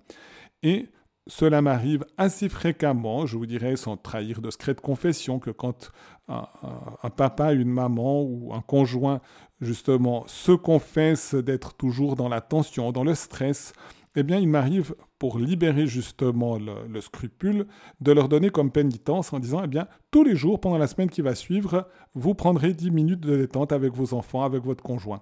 et 0.64 0.90
cela 1.28 1.62
m'arrive 1.62 2.06
assez 2.18 2.50
fréquemment, 2.50 3.28
je 3.28 3.38
vous 3.38 3.46
dirais 3.46 3.76
sans 3.76 3.98
trahir 3.98 4.42
de 4.42 4.50
secret 4.50 4.74
de 4.74 4.82
confession, 4.82 5.38
que 5.38 5.52
quand 5.52 5.92
un, 6.28 7.10
papa, 7.16 7.54
une 7.54 7.70
maman 7.70 8.24
ou 8.24 8.52
un 8.54 8.62
conjoint 8.62 9.22
justement 9.62 10.24
se 10.28 10.52
confesse 10.52 11.36
d'être 11.36 11.74
toujours 11.76 12.16
dans 12.16 12.30
la 12.30 12.42
tension, 12.42 12.92
dans 12.92 13.04
le 13.04 13.16
stress, 13.16 13.74
eh 14.16 14.24
bien 14.24 14.40
il 14.40 14.48
m'arrive 14.48 14.96
pour 15.20 15.38
libérer 15.40 15.88
justement 15.88 16.58
le, 16.58 16.88
le, 16.90 17.02
scrupule 17.02 17.68
de 18.02 18.12
leur 18.12 18.30
donner 18.30 18.50
comme 18.50 18.72
pénitence 18.72 19.32
en 19.34 19.40
disant 19.40 19.62
eh 19.64 19.68
bien 19.68 19.88
tous 20.12 20.24
les 20.24 20.36
jours 20.36 20.60
pendant 20.60 20.78
la 20.78 20.88
semaine 20.88 21.10
qui 21.10 21.22
va 21.22 21.36
suivre, 21.36 21.88
vous 22.16 22.34
prendrez 22.34 22.74
10 22.74 22.92
minutes 22.92 23.20
de 23.22 23.38
détente 23.38 23.72
avec 23.72 23.94
vos 23.94 24.14
enfants, 24.14 24.44
avec 24.44 24.64
votre 24.64 24.84
conjoint 24.84 25.22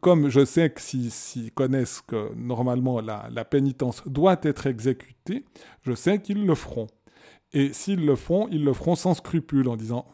comme 0.00 0.28
je 0.28 0.44
sais 0.44 0.70
que 0.70 0.80
s'ils 0.80 1.52
connaissent 1.52 2.00
que 2.00 2.34
normalement 2.34 3.00
la, 3.00 3.28
la, 3.32 3.44
pénitence 3.44 4.02
doit 4.06 4.38
être 4.42 4.66
exécutée, 4.66 5.44
je 5.82 5.94
sais 5.94 6.20
qu'ils 6.20 6.44
le 6.44 6.54
feront. 6.54 6.86
Et 7.52 7.72
s'ils 7.72 8.04
le 8.04 8.16
font, 8.16 8.48
ils 8.50 8.64
le 8.64 8.72
feront 8.72 8.96
sans 8.96 9.14
scrupule 9.14 9.68
en 9.68 9.76
disant 9.76 10.04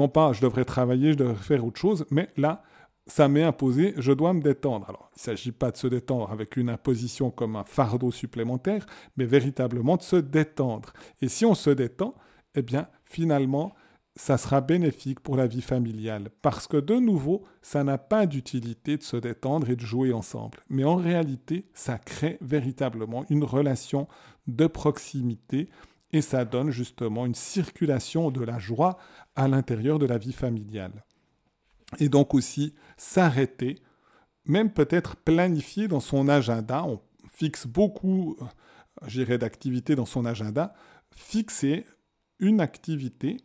non 0.00 0.08
pas 0.08 0.32
je 0.32 0.40
devrais 0.40 0.64
travailler, 0.64 1.12
je 1.12 1.18
devrais 1.18 1.34
faire 1.34 1.64
autre 1.64 1.78
chose, 1.78 2.06
mais 2.10 2.30
là, 2.38 2.62
ça 3.06 3.28
m'est 3.28 3.42
imposé, 3.42 3.92
je 3.98 4.12
dois 4.12 4.32
me 4.32 4.40
détendre. 4.40 4.86
Alors, 4.88 5.10
il 5.12 5.18
ne 5.18 5.22
s'agit 5.22 5.52
pas 5.52 5.70
de 5.70 5.76
se 5.76 5.86
détendre 5.86 6.30
avec 6.32 6.56
une 6.56 6.70
imposition 6.70 7.30
comme 7.30 7.56
un 7.56 7.64
fardeau 7.64 8.10
supplémentaire, 8.10 8.86
mais 9.16 9.26
véritablement 9.26 9.96
de 9.96 10.02
se 10.02 10.16
détendre. 10.16 10.92
Et 11.20 11.28
si 11.28 11.44
on 11.44 11.54
se 11.54 11.70
détend, 11.70 12.14
eh 12.54 12.62
bien, 12.62 12.88
finalement, 13.04 13.74
ça 14.16 14.38
sera 14.38 14.60
bénéfique 14.60 15.20
pour 15.20 15.36
la 15.36 15.46
vie 15.46 15.62
familiale, 15.62 16.30
parce 16.40 16.66
que 16.66 16.78
de 16.78 16.94
nouveau, 16.94 17.42
ça 17.62 17.84
n'a 17.84 17.98
pas 17.98 18.26
d'utilité 18.26 18.96
de 18.96 19.02
se 19.02 19.16
détendre 19.16 19.68
et 19.68 19.76
de 19.76 19.84
jouer 19.84 20.12
ensemble. 20.12 20.58
Mais 20.68 20.84
en 20.84 20.96
réalité, 20.96 21.66
ça 21.74 21.98
crée 21.98 22.38
véritablement 22.40 23.24
une 23.28 23.44
relation 23.44 24.08
de 24.46 24.66
proximité 24.66 25.68
et 26.12 26.22
ça 26.22 26.44
donne 26.44 26.70
justement 26.70 27.26
une 27.26 27.34
circulation 27.34 28.30
de 28.30 28.42
la 28.42 28.58
joie 28.58 28.98
à 29.36 29.48
l'intérieur 29.48 29.98
de 29.98 30.06
la 30.06 30.18
vie 30.18 30.32
familiale. 30.32 31.04
Et 31.98 32.08
donc 32.08 32.34
aussi 32.34 32.74
s'arrêter, 32.96 33.80
même 34.44 34.72
peut-être 34.72 35.16
planifier 35.16 35.88
dans 35.88 36.00
son 36.00 36.28
agenda, 36.28 36.84
on 36.84 37.00
fixe 37.28 37.66
beaucoup, 37.66 38.36
j'irai 39.06 39.38
d'activités 39.38 39.94
dans 39.94 40.06
son 40.06 40.24
agenda, 40.24 40.74
fixer 41.14 41.86
une 42.38 42.60
activité 42.60 43.38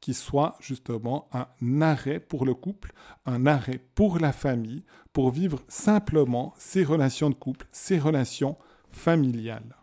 qui 0.00 0.14
soit 0.14 0.56
justement 0.60 1.28
un 1.32 1.82
arrêt 1.82 2.20
pour 2.20 2.46
le 2.46 2.54
couple, 2.54 2.92
un 3.26 3.46
arrêt 3.46 3.78
pour 3.94 4.18
la 4.18 4.32
famille, 4.32 4.84
pour 5.12 5.30
vivre 5.30 5.62
simplement 5.68 6.54
ces 6.58 6.84
relations 6.84 7.28
de 7.28 7.34
couple, 7.34 7.66
ces 7.70 7.98
relations 7.98 8.56
familiales. 8.88 9.76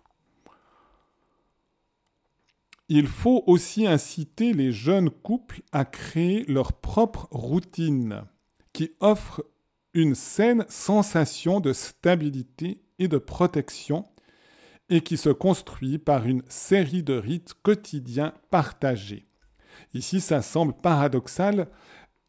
Il 2.90 3.08
faut 3.08 3.44
aussi 3.48 3.86
inciter 3.86 4.54
les 4.54 4.72
jeunes 4.72 5.10
couples 5.10 5.62
à 5.72 5.84
créer 5.84 6.46
leur 6.46 6.74
propre 6.74 7.28
routine 7.32 8.24
qui 8.72 8.92
offre 9.02 9.44
une 9.94 10.16
saine 10.16 10.66
sensation 10.70 11.60
de 11.60 11.74
stabilité 11.74 12.82
et 13.00 13.08
de 13.08 13.18
protection 13.18 14.06
et 14.90 15.02
qui 15.02 15.18
se 15.18 15.30
construit 15.30 15.98
par 15.98 16.28
une 16.28 16.44
série 16.48 17.04
de 17.04 17.14
rites 17.14 17.56
quotidiens 17.62 18.34
partagés. 18.52 19.28
Ici, 19.94 20.22
ça 20.22 20.42
semble 20.42 20.74
paradoxal. 20.74 21.68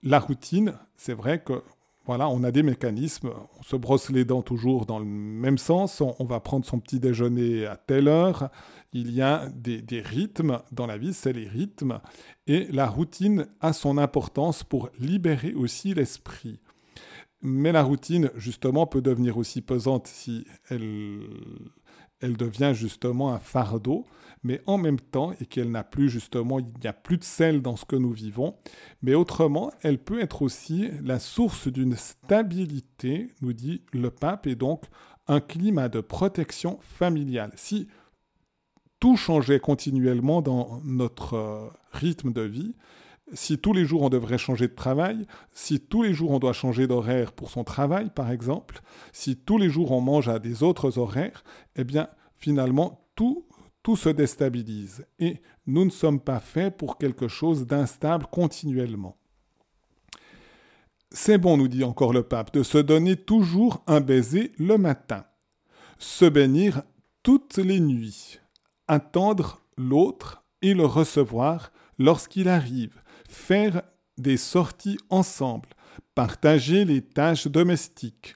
La 0.03 0.19
routine, 0.19 0.75
c'est 0.97 1.15
vrai 1.15 1.41
que 1.41 1.63
voilà, 2.09 2.31
on 2.31 2.43
a 2.43 2.51
des 2.51 2.63
mécanismes, 2.63 3.31
on 3.59 3.63
se 3.63 3.77
brosse 3.77 4.09
les 4.09 4.25
dents 4.25 4.41
toujours 4.41 4.87
dans 4.87 4.99
le 4.99 5.05
même 5.05 5.59
sens, 5.59 6.01
on, 6.01 6.25
va 6.25 6.41
prendre 6.41 6.65
son 6.65 6.81
petit 6.81 6.99
déjeuner 6.99 7.67
à 7.67 7.77
telle 7.77 8.09
heure, 8.09 8.49
il 8.95 9.13
y 9.13 9.21
a 9.21 9.51
des, 9.51 9.83
des 9.83 10.01
rythmes 10.01 10.63
dans 10.73 10.87
la 10.87 10.97
vie, 10.97 11.13
c'est 11.13 11.35
les 11.35 11.47
rythmes, 11.47 12.01
et 12.47 12.67
la 12.73 12.87
routine 12.87 13.47
a 13.61 13.75
son 13.75 13.99
importance 13.99 14.65
pour 14.65 14.89
libérer 14.99 15.53
aussi 15.53 15.93
l'esprit. 15.93 16.61
Mais 17.43 17.73
la 17.73 17.83
routine, 17.83 18.31
justement, 18.37 18.87
peut 18.87 19.03
devenir 19.03 19.37
aussi 19.37 19.61
pesante 19.61 20.07
si 20.07 20.47
elle, 20.71 21.21
elle 22.21 22.37
devient 22.37 22.73
justement 22.75 23.33
un 23.33 23.39
fardeau, 23.39 24.07
mais 24.43 24.61
en 24.67 24.79
même 24.79 25.01
temps, 25.01 25.33
et 25.41 25.47
qu'elle 25.47 25.71
n'a 25.71 25.85
plus 25.85 26.09
justement, 26.09 26.59
il 26.59 26.67
n'y 26.81 26.87
a 26.87 26.93
plus 26.93 27.19
de 27.19 27.25
sel 27.25 27.63
dans 27.63 27.77
ce 27.77 27.85
que 27.85 27.97
nous 27.97 28.13
vivons, 28.13 28.57
mais 29.03 29.15
autrement, 29.15 29.73
elle 29.83 29.99
peut 29.99 30.21
être 30.21 30.43
aussi 30.43 30.89
la 31.03 31.19
source 31.19 31.69
d'une 31.69 31.97
stabilité, 31.97 33.29
nous 33.43 33.53
dit 33.53 33.83
le 33.93 34.11
pape, 34.11 34.47
et 34.47 34.55
donc 34.55 34.85
un 35.27 35.41
climat 35.41 35.89
de 35.89 36.01
protection 36.01 36.79
familiale. 36.81 37.53
Si 37.57 37.89
tout 39.01 39.17
changeait 39.17 39.61
continuellement 39.61 40.43
dans 40.43 40.81
notre 40.85 41.35
euh, 41.35 41.69
rythme 41.93 42.33
de 42.33 42.43
vie, 42.43 42.75
si 43.33 43.59
tous 43.59 43.73
les 43.73 43.85
jours 43.85 44.03
on 44.03 44.09
devrait 44.09 44.39
changer 44.39 44.69
de 44.69 44.75
travail, 44.75 45.27
si 45.53 45.81
tous 45.81 46.03
les 46.03 46.15
jours 46.15 46.31
on 46.31 46.39
doit 46.39 46.53
changer 46.53 46.87
d'horaire 46.87 47.33
pour 47.33 47.51
son 47.51 47.65
travail, 47.65 48.11
par 48.15 48.31
exemple, 48.31 48.81
si 49.13 49.37
tous 49.37 49.59
les 49.59 49.69
jours 49.69 49.93
on 49.93 50.01
mange 50.01 50.29
à 50.29 50.39
des 50.39 50.63
autres 50.63 50.99
horaires, 50.99 51.45
eh 51.77 51.85
bien, 51.85 52.09
finalement, 52.37 53.09
tout, 53.15 53.47
tout 53.83 53.97
se 53.97 54.09
déstabilise. 54.09 55.07
Et 55.19 55.41
nous 55.67 55.85
ne 55.85 55.91
sommes 55.91 56.21
pas 56.21 56.41
faits 56.41 56.77
pour 56.77 56.99
quelque 56.99 57.29
chose 57.29 57.67
d'instable 57.67 58.27
continuellement. 58.31 59.17
C'est 61.11 61.39
bon, 61.39 61.57
nous 61.57 61.69
dit 61.69 61.85
encore 61.85 62.13
le 62.13 62.23
pape, 62.23 62.53
de 62.53 62.63
se 62.63 62.79
donner 62.79 63.17
toujours 63.17 63.83
un 63.87 64.01
baiser 64.01 64.53
le 64.59 64.77
matin, 64.77 65.25
se 65.99 66.27
bénir 66.27 66.83
toutes 67.23 67.57
les 67.57 67.81
nuits, 67.81 68.41
attendre 68.89 69.63
l'autre 69.79 70.45
et 70.61 70.75
le 70.75 70.85
recevoir 70.85 71.73
lorsqu'il 71.99 72.49
arrive, 72.49 73.01
faire 73.29 73.83
des 74.17 74.37
sorties 74.37 74.99
ensemble, 75.11 75.69
partager 76.15 76.85
les 76.85 77.03
tâches 77.03 77.47
domestiques. 77.47 78.35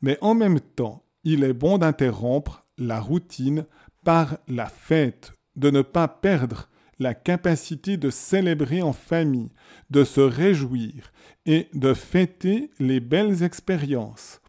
Mais 0.00 0.18
en 0.20 0.34
même 0.34 0.60
temps, 0.60 1.04
il 1.24 1.44
est 1.44 1.52
bon 1.52 1.78
d'interrompre 1.78 2.66
la 2.78 3.00
routine 3.00 3.66
par 4.04 4.38
la 4.48 4.66
fête, 4.66 5.32
de 5.54 5.70
ne 5.70 5.82
pas 5.82 6.08
perdre 6.08 6.68
la 6.98 7.14
capacité 7.14 7.96
de 7.96 8.10
célébrer 8.10 8.82
en 8.82 8.92
famille, 8.92 9.52
de 9.90 10.04
se 10.04 10.20
réjouir 10.20 11.12
et 11.46 11.68
de 11.74 11.94
fêter 11.94 12.70
les 12.78 13.00
belles 13.00 13.42
expériences. 13.42 14.40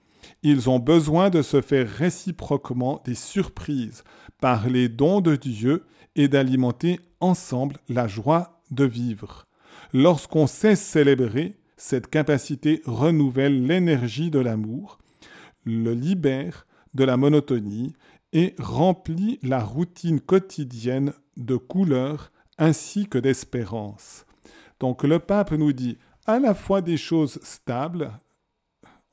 Ils 0.43 0.69
ont 0.69 0.79
besoin 0.79 1.29
de 1.29 1.41
se 1.41 1.61
faire 1.61 1.89
réciproquement 1.89 3.01
des 3.05 3.15
surprises 3.15 4.03
par 4.41 4.69
les 4.69 4.89
dons 4.89 5.21
de 5.21 5.35
Dieu 5.35 5.85
et 6.15 6.27
d'alimenter 6.27 6.99
ensemble 7.19 7.77
la 7.87 8.07
joie 8.07 8.61
de 8.71 8.83
vivre. 8.83 9.45
Lorsqu'on 9.95 10.47
sait 10.47 10.75
célébrer, 10.75 11.53
cette 11.77 12.07
capacité 12.07 12.81
renouvelle 12.85 13.67
l'énergie 13.67 14.31
de 14.31 14.39
l'amour, 14.39 14.97
le 15.65 15.93
libère 15.93 16.65
de 16.95 17.03
la 17.03 17.15
monotonie 17.15 17.93
et 18.31 18.55
remplit 18.57 19.37
la 19.43 19.63
routine 19.63 20.19
quotidienne 20.19 21.13
de 21.37 21.57
couleurs 21.57 22.31
ainsi 22.57 23.07
que 23.07 23.19
d'espérance. 23.19 24.25
Donc 24.79 25.03
le 25.03 25.19
pape 25.19 25.51
nous 25.51 25.73
dit 25.73 25.99
à 26.25 26.39
la 26.39 26.55
fois 26.55 26.81
des 26.81 26.97
choses 26.97 27.39
stables, 27.43 28.11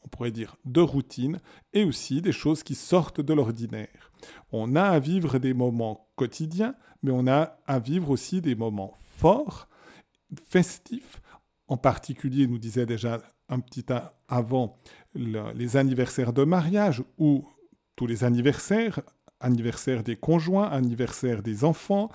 on 0.03 0.09
pourrait 0.09 0.31
dire 0.31 0.57
de 0.64 0.81
routine, 0.81 1.40
et 1.75 1.85
aussi 1.85 2.23
des 2.23 2.33
choses 2.33 2.62
qui 2.62 2.75
sortent 2.75 3.21
de 3.21 3.35
l'ordinaire. 3.35 4.12
On 4.51 4.75
a 4.77 4.85
à 4.85 4.99
vivre 4.99 5.38
des 5.38 5.53
moments 5.53 6.09
quotidiens, 6.16 6.75
mais 7.03 7.11
on 7.11 7.27
a 7.27 7.59
à 7.66 7.79
vivre 7.79 8.09
aussi 8.09 8.40
des 8.40 8.55
moments 8.55 8.95
forts 9.19 9.69
festifs, 10.49 11.21
en 11.69 11.77
particulier, 11.77 12.47
nous 12.47 12.59
disait 12.59 12.87
déjà 12.87 13.21
un 13.49 13.61
petit 13.61 13.85
avant, 14.29 14.79
les 15.14 15.77
anniversaires 15.77 16.33
de 16.33 16.45
mariage 16.45 17.03
ou 17.19 17.47
tous 17.97 18.07
les 18.07 18.25
anniversaires, 18.25 19.01
anniversaire 19.40 20.03
des 20.03 20.16
conjoints, 20.16 20.69
anniversaire 20.69 21.43
des 21.43 21.64
enfants, 21.64 22.11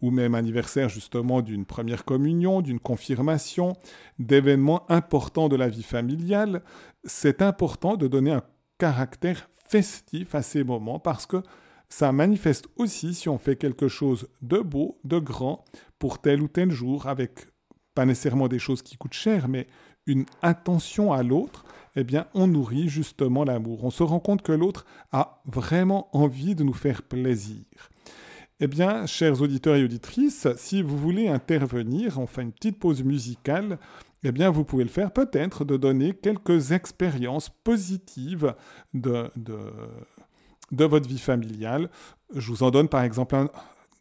ou 0.00 0.10
même 0.10 0.34
anniversaire 0.34 0.88
justement 0.88 1.42
d'une 1.42 1.66
première 1.66 2.04
communion, 2.04 2.60
d'une 2.60 2.80
confirmation, 2.80 3.76
d'événements 4.18 4.90
importants 4.90 5.48
de 5.48 5.56
la 5.56 5.68
vie 5.68 5.82
familiale, 5.82 6.62
c'est 7.04 7.42
important 7.42 7.96
de 7.96 8.06
donner 8.06 8.32
un 8.32 8.42
caractère 8.78 9.50
festif 9.68 10.34
à 10.34 10.42
ces 10.42 10.64
moments 10.64 11.00
parce 11.00 11.26
que 11.26 11.42
ça 11.88 12.12
manifeste 12.12 12.68
aussi 12.76 13.14
si 13.14 13.28
on 13.28 13.38
fait 13.38 13.56
quelque 13.56 13.88
chose 13.88 14.28
de 14.42 14.58
beau, 14.58 15.00
de 15.04 15.18
grand, 15.18 15.64
pour 15.98 16.20
tel 16.20 16.42
ou 16.42 16.48
tel 16.48 16.70
jour, 16.70 17.06
avec 17.06 17.46
pas 17.98 18.06
nécessairement 18.06 18.46
des 18.46 18.60
choses 18.60 18.82
qui 18.82 18.96
coûtent 18.96 19.12
cher, 19.12 19.48
mais 19.48 19.66
une 20.06 20.24
attention 20.40 21.12
à 21.12 21.24
l'autre, 21.24 21.64
eh 21.96 22.04
bien, 22.04 22.28
on 22.32 22.46
nourrit 22.46 22.88
justement 22.88 23.42
l'amour. 23.42 23.82
On 23.82 23.90
se 23.90 24.04
rend 24.04 24.20
compte 24.20 24.42
que 24.42 24.52
l'autre 24.52 24.86
a 25.10 25.42
vraiment 25.46 26.08
envie 26.12 26.54
de 26.54 26.62
nous 26.62 26.74
faire 26.74 27.02
plaisir. 27.02 27.64
Eh 28.60 28.68
bien, 28.68 29.04
chers 29.06 29.42
auditeurs 29.42 29.74
et 29.74 29.82
auditrices, 29.82 30.46
si 30.58 30.80
vous 30.80 30.96
voulez 30.96 31.26
intervenir, 31.26 32.20
on 32.20 32.28
fait 32.28 32.42
une 32.42 32.52
petite 32.52 32.78
pause 32.78 33.02
musicale, 33.02 33.80
eh 34.22 34.30
bien, 34.30 34.48
vous 34.48 34.62
pouvez 34.62 34.84
le 34.84 34.90
faire 34.90 35.10
peut-être 35.10 35.64
de 35.64 35.76
donner 35.76 36.12
quelques 36.12 36.70
expériences 36.70 37.48
positives 37.48 38.54
de, 38.94 39.28
de, 39.34 39.58
de 40.70 40.84
votre 40.84 41.08
vie 41.08 41.18
familiale. 41.18 41.90
Je 42.32 42.48
vous 42.52 42.62
en 42.62 42.70
donne 42.70 42.88
par 42.88 43.02
exemple 43.02 43.34
un, 43.34 43.50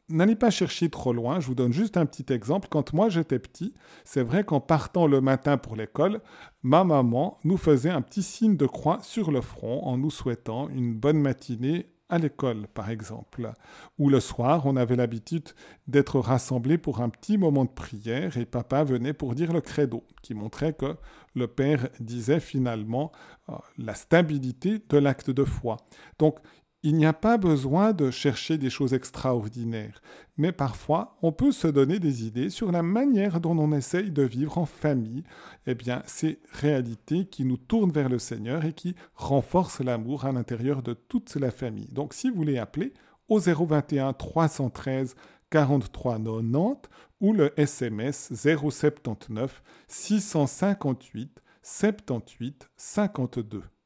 n'allez 0.09 0.35
pas 0.35 0.49
chercher 0.49 0.89
trop 0.89 1.13
loin, 1.13 1.39
je 1.39 1.47
vous 1.47 1.55
donne 1.55 1.73
juste 1.73 1.97
un 1.97 2.05
petit 2.05 2.31
exemple. 2.31 2.67
Quand 2.69 2.93
moi 2.93 3.09
j'étais 3.09 3.39
petit, 3.39 3.73
c'est 4.03 4.23
vrai 4.23 4.43
qu'en 4.43 4.59
partant 4.59 5.07
le 5.07 5.21
matin 5.21 5.57
pour 5.57 5.75
l'école, 5.75 6.21
ma 6.63 6.83
maman 6.83 7.39
nous 7.43 7.57
faisait 7.57 7.89
un 7.89 8.01
petit 8.01 8.23
signe 8.23 8.57
de 8.57 8.65
croix 8.65 8.99
sur 9.01 9.31
le 9.31 9.41
front 9.41 9.83
en 9.83 9.97
nous 9.97 10.11
souhaitant 10.11 10.69
une 10.69 10.93
bonne 10.93 11.19
matinée 11.19 11.91
à 12.09 12.17
l'école, 12.17 12.67
par 12.73 12.89
exemple. 12.89 13.51
Ou 13.97 14.09
le 14.09 14.19
soir, 14.19 14.65
on 14.65 14.75
avait 14.75 14.95
l'habitude 14.95 15.49
d'être 15.87 16.19
rassemblés 16.19 16.77
pour 16.77 17.01
un 17.01 17.09
petit 17.09 17.37
moment 17.37 17.65
de 17.65 17.69
prière 17.69 18.37
et 18.37 18.45
papa 18.45 18.83
venait 18.83 19.13
pour 19.13 19.35
dire 19.35 19.51
le 19.51 19.61
credo, 19.61 20.05
qui 20.21 20.33
montrait 20.33 20.73
que 20.73 20.95
le 21.35 21.47
père 21.47 21.89
disait 21.99 22.39
finalement 22.39 23.11
euh, 23.49 23.55
la 23.77 23.93
stabilité 23.93 24.79
de 24.89 24.97
l'acte 24.97 25.29
de 25.29 25.43
foi. 25.43 25.77
Donc, 26.17 26.39
il 26.87 26.95
n'y 26.95 27.05
a 27.05 27.11
pas 27.11 27.37
besoin 27.37 27.91
de 27.91 28.11
chercher 28.11 28.57
des 28.57 28.69
choses 28.69 28.93
extraordinaires, 28.93 30.01
mais 30.37 30.53
parfois 30.53 31.17
on 31.21 31.33
peut 31.33 31.51
se 31.51 31.67
donner 31.67 31.99
des 31.99 32.25
idées 32.25 32.49
sur 32.49 32.71
la 32.71 32.81
manière 32.81 33.41
dont 33.41 33.57
on 33.59 33.73
essaye 33.73 34.09
de 34.09 34.23
vivre 34.23 34.57
en 34.57 34.65
famille, 34.65 35.25
eh 35.65 35.75
bien 35.75 36.01
ces 36.05 36.39
réalités 36.49 37.25
qui 37.25 37.43
nous 37.43 37.57
tournent 37.57 37.91
vers 37.91 38.07
le 38.07 38.19
Seigneur 38.19 38.63
et 38.63 38.71
qui 38.71 38.95
renforcent 39.15 39.81
l'amour 39.81 40.23
à 40.23 40.31
l'intérieur 40.31 40.81
de 40.81 40.93
toute 40.93 41.35
la 41.35 41.51
famille. 41.51 41.91
Donc 41.91 42.13
si 42.13 42.29
vous 42.29 42.37
voulez 42.37 42.57
appeler 42.57 42.93
au 43.27 43.39
021 43.39 44.13
313 44.13 45.15
43 45.49 46.19
90 46.19 46.89
ou 47.19 47.33
le 47.33 47.51
SMS 47.59 48.31
079 48.33 49.61
658 49.89 51.41
78 51.61 52.69
52. 52.77 53.76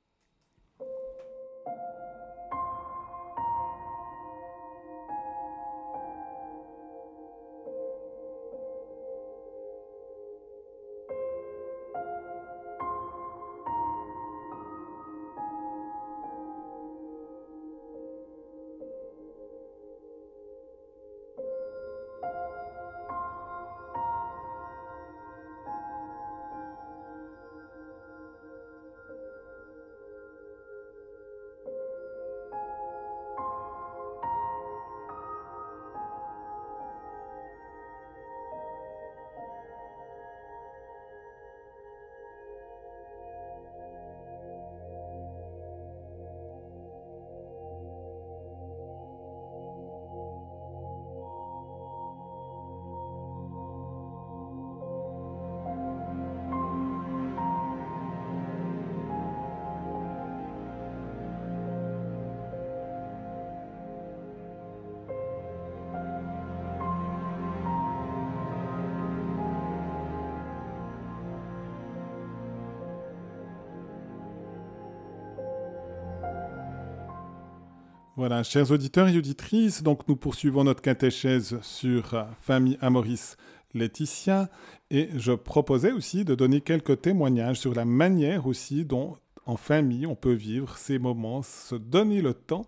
Voilà, 78.21 78.43
chers 78.43 78.69
auditeurs 78.69 79.07
et 79.07 79.17
auditrices, 79.17 79.81
donc 79.81 80.07
nous 80.07 80.15
poursuivons 80.15 80.63
notre 80.63 80.83
catéchèse 80.83 81.59
sur 81.63 82.13
euh, 82.13 82.23
Famille 82.43 82.77
Amoris 82.79 83.35
Laetitia 83.73 84.47
et 84.91 85.09
je 85.15 85.31
proposais 85.31 85.91
aussi 85.91 86.23
de 86.23 86.35
donner 86.35 86.61
quelques 86.61 87.01
témoignages 87.01 87.59
sur 87.59 87.73
la 87.73 87.83
manière 87.83 88.45
aussi 88.45 88.85
dont 88.85 89.17
en 89.47 89.57
famille 89.57 90.05
on 90.05 90.13
peut 90.13 90.33
vivre 90.33 90.77
ces 90.77 90.99
moments, 90.99 91.41
se 91.41 91.73
donner 91.73 92.21
le 92.21 92.35
temps 92.35 92.67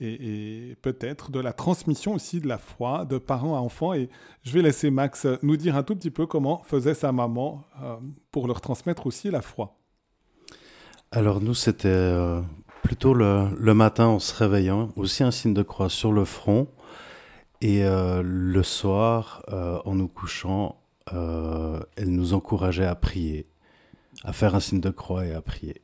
et, 0.00 0.76
peut-être 0.82 1.30
de 1.30 1.38
la 1.38 1.52
transmission 1.52 2.14
aussi 2.14 2.40
de 2.40 2.48
la 2.48 2.58
foi 2.58 3.04
de 3.04 3.18
parents 3.18 3.54
à 3.54 3.60
enfants. 3.60 3.94
Et 3.94 4.08
je 4.42 4.52
vais 4.52 4.62
laisser 4.62 4.90
Max 4.90 5.28
nous 5.44 5.56
dire 5.56 5.76
un 5.76 5.84
tout 5.84 5.94
petit 5.94 6.10
peu 6.10 6.26
comment 6.26 6.64
faisait 6.64 6.94
sa 6.94 7.12
maman 7.12 7.62
euh, 7.80 7.98
pour 8.32 8.48
leur 8.48 8.60
transmettre 8.60 9.06
aussi 9.06 9.30
la 9.30 9.42
foi. 9.42 9.76
Alors 11.12 11.40
nous, 11.40 11.54
c'était 11.54 11.86
euh, 11.86 12.42
plutôt 12.88 13.12
le, 13.12 13.74
matin 13.74 14.06
en 14.06 14.18
se 14.18 14.34
réveillant, 14.34 14.88
aussi 14.96 15.22
un 15.22 15.30
signe 15.30 15.52
de 15.52 15.62
croix 15.62 15.90
sur 15.90 16.10
le 16.10 16.24
front, 16.24 16.68
et 17.60 17.84
euh, 17.84 18.22
le 18.24 18.62
soir, 18.62 19.42
euh, 19.52 19.78
en 19.84 19.94
nous 19.94 20.08
couchant, 20.08 20.80
euh, 21.12 21.80
elle 21.96 22.08
nous 22.08 22.32
encourageait 22.32 22.86
à 22.86 22.94
prier, 22.94 23.44
à 24.24 24.32
faire 24.32 24.54
un 24.54 24.60
signe 24.60 24.80
de 24.80 24.88
croix 24.88 25.26
et 25.26 25.34
à 25.34 25.42
prier. 25.42 25.82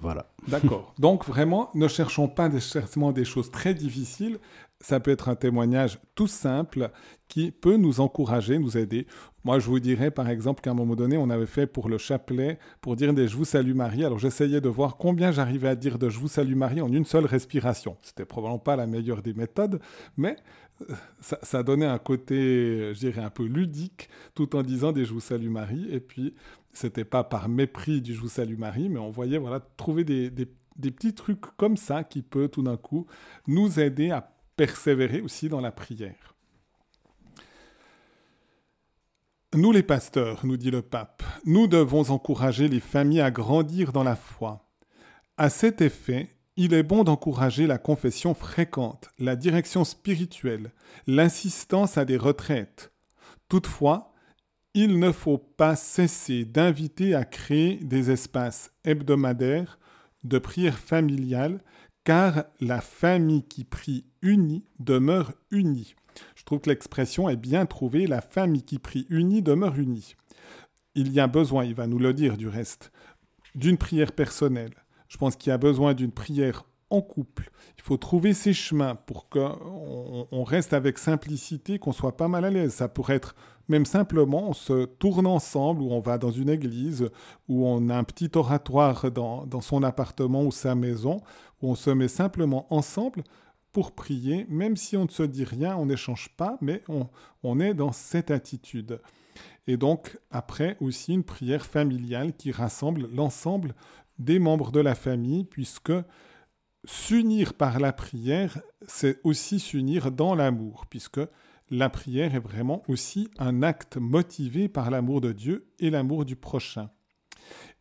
Voilà. 0.00 0.26
D'accord. 0.46 0.94
Donc 1.00 1.26
vraiment, 1.26 1.70
ne 1.74 1.88
cherchons 1.88 2.28
pas 2.28 2.48
nécessairement 2.48 3.10
des 3.10 3.24
choses 3.24 3.50
très 3.50 3.74
difficiles. 3.74 4.38
Ça 4.82 4.98
peut 4.98 5.12
être 5.12 5.28
un 5.28 5.36
témoignage 5.36 6.00
tout 6.16 6.26
simple 6.26 6.90
qui 7.28 7.52
peut 7.52 7.76
nous 7.76 8.00
encourager, 8.00 8.58
nous 8.58 8.76
aider. 8.76 9.06
Moi, 9.44 9.60
je 9.60 9.66
vous 9.66 9.78
dirais 9.78 10.10
par 10.10 10.28
exemple 10.28 10.60
qu'à 10.60 10.72
un 10.72 10.74
moment 10.74 10.96
donné, 10.96 11.16
on 11.16 11.30
avait 11.30 11.46
fait 11.46 11.68
pour 11.68 11.88
le 11.88 11.98
chapelet, 11.98 12.58
pour 12.80 12.96
dire 12.96 13.14
des 13.14 13.28
Je 13.28 13.36
vous 13.36 13.44
salue 13.44 13.74
Marie. 13.74 14.04
Alors 14.04 14.18
j'essayais 14.18 14.60
de 14.60 14.68
voir 14.68 14.96
combien 14.96 15.30
j'arrivais 15.30 15.68
à 15.68 15.76
dire 15.76 15.98
de 15.98 16.08
Je 16.08 16.18
vous 16.18 16.28
salue 16.28 16.56
Marie 16.56 16.80
en 16.80 16.92
une 16.92 17.04
seule 17.04 17.26
respiration. 17.26 17.96
C'était 18.02 18.24
probablement 18.24 18.58
pas 18.58 18.74
la 18.74 18.88
meilleure 18.88 19.22
des 19.22 19.34
méthodes, 19.34 19.80
mais 20.16 20.36
euh, 20.90 20.94
ça, 21.20 21.62
donnait 21.62 21.86
un 21.86 21.98
côté, 21.98 22.92
je 22.92 22.98
dirais, 22.98 23.22
un 23.22 23.30
peu 23.30 23.44
ludique, 23.44 24.08
tout 24.34 24.56
en 24.56 24.62
disant 24.62 24.90
des 24.90 25.04
Je 25.04 25.12
vous 25.12 25.20
salue 25.20 25.48
Marie. 25.48 25.86
Et 25.92 26.00
puis, 26.00 26.34
c'était 26.72 27.04
pas 27.04 27.22
par 27.22 27.48
mépris 27.48 28.02
du 28.02 28.14
Je 28.14 28.20
vous 28.20 28.28
salue 28.28 28.58
Marie, 28.58 28.88
mais 28.88 28.98
on 28.98 29.10
voyait 29.10 29.38
voilà, 29.38 29.60
trouver 29.76 30.02
des, 30.02 30.28
des 30.30 30.90
petits 30.90 31.14
trucs 31.14 31.40
comme 31.56 31.76
ça 31.76 32.02
qui 32.02 32.22
peut 32.22 32.48
tout 32.48 32.62
d'un 32.62 32.76
coup 32.76 33.06
nous 33.46 33.78
aider 33.78 34.10
à 34.10 34.32
persévérer 34.62 35.20
aussi 35.20 35.48
dans 35.48 35.60
la 35.60 35.72
prière. 35.72 36.36
Nous 39.54 39.72
les 39.72 39.82
pasteurs, 39.82 40.46
nous 40.46 40.56
dit 40.56 40.70
le 40.70 40.82
pape, 40.82 41.24
nous 41.44 41.66
devons 41.66 42.12
encourager 42.12 42.68
les 42.68 42.78
familles 42.78 43.22
à 43.22 43.32
grandir 43.32 43.90
dans 43.90 44.04
la 44.04 44.14
foi. 44.14 44.70
À 45.36 45.50
cet 45.50 45.80
effet, 45.80 46.36
il 46.56 46.74
est 46.74 46.84
bon 46.84 47.02
d'encourager 47.02 47.66
la 47.66 47.78
confession 47.78 48.34
fréquente, 48.34 49.08
la 49.18 49.34
direction 49.34 49.82
spirituelle, 49.82 50.70
l'insistance 51.08 51.98
à 51.98 52.04
des 52.04 52.16
retraites. 52.16 52.92
Toutefois, 53.48 54.12
il 54.74 55.00
ne 55.00 55.10
faut 55.10 55.38
pas 55.38 55.74
cesser 55.74 56.44
d'inviter 56.44 57.16
à 57.16 57.24
créer 57.24 57.78
des 57.82 58.12
espaces 58.12 58.70
hebdomadaires 58.84 59.80
de 60.22 60.38
prière 60.38 60.78
familiale, 60.78 61.64
car 62.04 62.44
la 62.60 62.80
famille 62.80 63.44
qui 63.44 63.64
prie 63.64 64.04
unie 64.22 64.64
demeure 64.78 65.32
unie. 65.50 65.94
Je 66.34 66.44
trouve 66.44 66.60
que 66.60 66.70
l'expression 66.70 67.28
est 67.28 67.36
bien 67.36 67.66
trouvée, 67.66 68.06
la 68.06 68.20
famille 68.20 68.62
qui 68.62 68.78
prie 68.78 69.06
unie 69.08 69.42
demeure 69.42 69.78
unie. 69.78 70.14
Il 70.94 71.12
y 71.12 71.20
a 71.20 71.26
besoin, 71.26 71.64
il 71.64 71.74
va 71.74 71.86
nous 71.86 71.98
le 71.98 72.12
dire 72.12 72.36
du 72.36 72.48
reste, 72.48 72.92
d'une 73.54 73.78
prière 73.78 74.12
personnelle. 74.12 74.74
Je 75.08 75.16
pense 75.16 75.36
qu'il 75.36 75.50
y 75.50 75.52
a 75.52 75.58
besoin 75.58 75.94
d'une 75.94 76.12
prière 76.12 76.64
en 76.90 77.00
couple. 77.00 77.50
Il 77.78 77.82
faut 77.82 77.96
trouver 77.96 78.34
ses 78.34 78.52
chemins 78.52 78.94
pour 78.94 79.28
qu'on 79.30 80.28
on 80.30 80.44
reste 80.44 80.74
avec 80.74 80.98
simplicité, 80.98 81.78
qu'on 81.78 81.92
soit 81.92 82.16
pas 82.16 82.28
mal 82.28 82.44
à 82.44 82.50
l'aise. 82.50 82.74
Ça 82.74 82.88
pourrait 82.88 83.16
être 83.16 83.34
même 83.68 83.86
simplement, 83.86 84.50
on 84.50 84.52
se 84.52 84.84
tourne 84.84 85.26
ensemble, 85.26 85.82
ou 85.82 85.92
on 85.92 86.00
va 86.00 86.18
dans 86.18 86.30
une 86.30 86.50
église, 86.50 87.08
ou 87.48 87.66
on 87.66 87.88
a 87.88 87.96
un 87.96 88.04
petit 88.04 88.30
oratoire 88.34 89.10
dans 89.10 89.60
son 89.60 89.82
appartement 89.82 90.42
ou 90.42 90.50
sa 90.50 90.74
maison, 90.74 91.20
on 91.62 91.74
se 91.74 91.90
met 91.90 92.08
simplement 92.08 92.66
ensemble 92.72 93.22
pour 93.72 93.92
prier, 93.92 94.46
même 94.48 94.76
si 94.76 94.96
on 94.96 95.04
ne 95.04 95.10
se 95.10 95.22
dit 95.22 95.44
rien, 95.44 95.76
on 95.76 95.86
n'échange 95.86 96.28
pas, 96.36 96.58
mais 96.60 96.82
on, 97.42 97.60
est 97.60 97.74
dans 97.74 97.92
cette 97.92 98.30
attitude. 98.30 99.00
Et 99.66 99.76
donc, 99.76 100.18
après 100.30 100.76
aussi 100.80 101.14
une 101.14 101.24
prière 101.24 101.64
familiale 101.64 102.34
qui 102.34 102.52
rassemble 102.52 103.08
l'ensemble 103.14 103.74
des 104.18 104.38
membres 104.38 104.72
de 104.72 104.80
la 104.80 104.94
famille, 104.94 105.44
puisque 105.44 105.92
s'unir 106.84 107.54
par 107.54 107.80
la 107.80 107.92
prière, 107.92 108.60
c'est 108.86 109.20
aussi 109.24 109.58
s'unir 109.58 110.12
dans 110.12 110.34
l'amour, 110.34 110.84
puisque 110.90 111.20
la 111.70 111.88
prière 111.88 112.34
est 112.34 112.40
vraiment 112.40 112.82
aussi 112.88 113.30
un 113.38 113.62
acte 113.62 113.96
motivé 113.96 114.68
par 114.68 114.90
l'amour 114.90 115.22
de 115.22 115.32
Dieu 115.32 115.72
et 115.78 115.88
l'amour 115.88 116.26
du 116.26 116.36
prochain. 116.36 116.90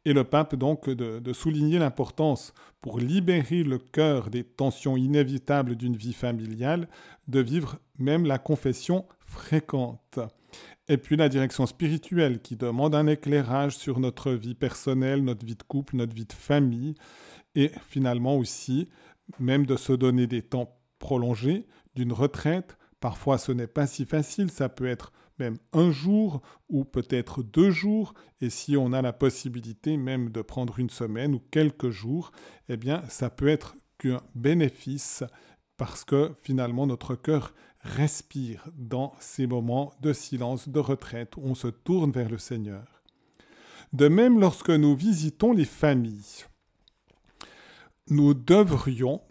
Et 0.06 0.14
le 0.14 0.24
pape 0.24 0.56
donc 0.56 0.90
de, 0.90 1.34
souligner 1.34 1.78
l'importance 1.78 2.54
pour 2.82 3.00
libérer 3.00 3.64
le 3.64 3.78
cœur 3.78 4.30
des 4.30 4.44
tensions 4.44 4.98
inévitables 4.98 5.76
d'une 5.76 5.96
vie 5.96 6.14
familiale, 6.14 6.88
de 7.28 7.40
vivre 7.40 7.78
même 8.00 8.26
la 8.26 8.40
confession 8.40 9.06
fréquente. 9.20 10.20
Et 10.88 10.98
puis 10.98 11.16
la 11.16 11.30
direction 11.30 11.68
spirituelle 11.68 12.42
qui 12.42 12.56
demande 12.56 12.96
un 12.96 13.08
éclairage 13.08 13.78
sur 13.78 14.00
notre 14.00 14.32
vie 14.32 14.56
personnelle, 14.56 15.24
notre 15.24 15.46
vie 15.46 15.56
de 15.56 15.64
couple, 15.64 15.96
notre 15.96 16.16
vie 16.16 16.26
de 16.26 16.34
famille, 16.34 16.96
et 17.56 17.72
finalement 17.88 18.38
aussi 18.38 18.90
même 19.40 19.66
de 19.66 19.76
se 19.76 19.94
donner 19.94 20.28
des 20.28 20.42
temps 20.42 20.78
prolongés 21.00 21.68
d'une 21.96 22.12
retraite. 22.12 22.78
Parfois 23.00 23.38
ce 23.38 23.52
n'est 23.52 23.68
pas 23.68 23.88
si 23.88 24.06
facile, 24.06 24.50
ça 24.50 24.68
peut 24.68 24.88
être 24.88 25.12
même 25.42 25.58
un 25.74 25.92
jour 25.92 26.42
ou 26.70 26.84
peut-être 26.86 27.42
deux 27.42 27.72
jours, 27.72 28.14
et 28.42 28.52
si 28.52 28.78
on 28.78 28.94
a 28.94 29.02
la 29.02 29.12
possibilité 29.12 29.98
même 29.98 30.30
de 30.30 30.44
prendre 30.44 30.78
une 30.78 30.92
semaine 30.92 31.34
ou 31.34 31.42
quelques 31.52 31.90
jours, 31.90 32.32
eh 32.70 32.78
bien 32.78 33.02
ça 33.10 33.32
peut 33.32 33.48
être 33.48 33.76
qu'un 33.98 34.22
bénéfice 34.36 35.24
parce 35.78 36.06
que 36.06 36.32
finalement 36.44 36.86
notre 36.86 37.16
cœur 37.16 37.54
respire 37.80 38.70
dans 38.78 39.14
ces 39.20 39.48
moments 39.48 39.94
de 40.02 40.14
silence, 40.14 40.70
de 40.70 40.80
retraite, 40.80 41.36
où 41.38 41.42
on 41.44 41.56
se 41.56 41.70
tourne 41.70 42.12
vers 42.12 42.30
le 42.30 42.38
Seigneur. 42.38 43.02
De 43.92 44.08
même 44.08 44.40
lorsque 44.40 44.70
nous 44.70 44.96
visitons 44.96 45.54
les 45.54 45.66
familles, 45.66 46.46
nous 48.10 48.36
devrions 48.36 49.22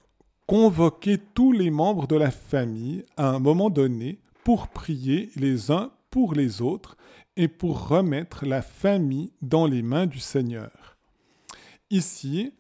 convoquer 0.48 1.18
tous 1.18 1.52
les 1.52 1.70
membres 1.70 2.08
de 2.08 2.16
la 2.16 2.32
famille 2.32 3.04
à 3.16 3.28
un 3.28 3.38
moment 3.38 3.70
donné 3.70 4.18
pour 4.42 4.66
prier 4.66 5.30
les 5.36 5.70
uns 5.70 5.92
pour 6.10 6.34
les 6.34 6.62
autres 6.62 6.96
et 7.36 7.48
pour 7.48 7.88
remettre 7.88 8.44
la 8.46 8.62
famille 8.62 9.32
dans 9.42 9.66
les 9.66 9.82
mains 9.82 10.06
du 10.06 10.18
Seigneur. 10.18 10.98
Ici, 11.90 12.52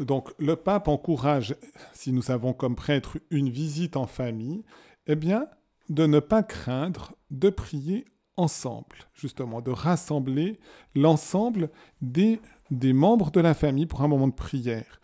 donc 0.00 0.32
le 0.38 0.56
pape 0.56 0.88
encourage, 0.88 1.56
si 1.92 2.12
nous 2.12 2.30
avons 2.30 2.52
comme 2.52 2.76
prêtre 2.76 3.18
une 3.30 3.50
visite 3.50 3.96
en 3.96 4.06
famille, 4.06 4.64
eh 5.06 5.16
bien, 5.16 5.46
de 5.88 6.06
ne 6.06 6.20
pas 6.20 6.42
craindre 6.42 7.14
de 7.30 7.50
prier 7.50 8.04
ensemble, 8.36 8.96
justement, 9.14 9.60
de 9.62 9.70
rassembler 9.70 10.58
l'ensemble 10.94 11.70
des, 12.02 12.40
des 12.70 12.92
membres 12.92 13.30
de 13.30 13.40
la 13.40 13.54
famille 13.54 13.86
pour 13.86 14.02
un 14.02 14.08
moment 14.08 14.28
de 14.28 14.34
prière 14.34 15.00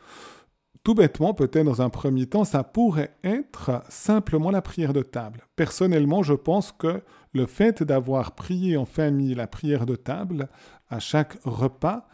tout 0.85 0.95
bêtement, 0.95 1.33
peut-être 1.33 1.65
dans 1.65 1.81
un 1.81 1.91
premier 1.91 2.27
temps, 2.27 2.45
ça 2.45 2.65
pourrait 2.65 3.15
être 3.23 3.83
simplement 3.89 4.51
la 4.51 4.63
prière 4.63 4.93
de 4.93 5.03
table. 5.03 5.47
Personnellement, 5.55 6.23
je 6.23 6.35
pense 6.35 6.73
que 6.73 7.03
le 7.33 7.47
fait 7.47 7.83
d'avoir 7.83 8.35
prié 8.35 8.77
en 8.77 8.85
famille 8.85 9.35
la 9.35 9.47
prière 9.47 9.87
de 9.87 9.95
table 9.95 10.49
à 10.89 10.99
chaque 10.99 11.39
repas, 11.45 12.09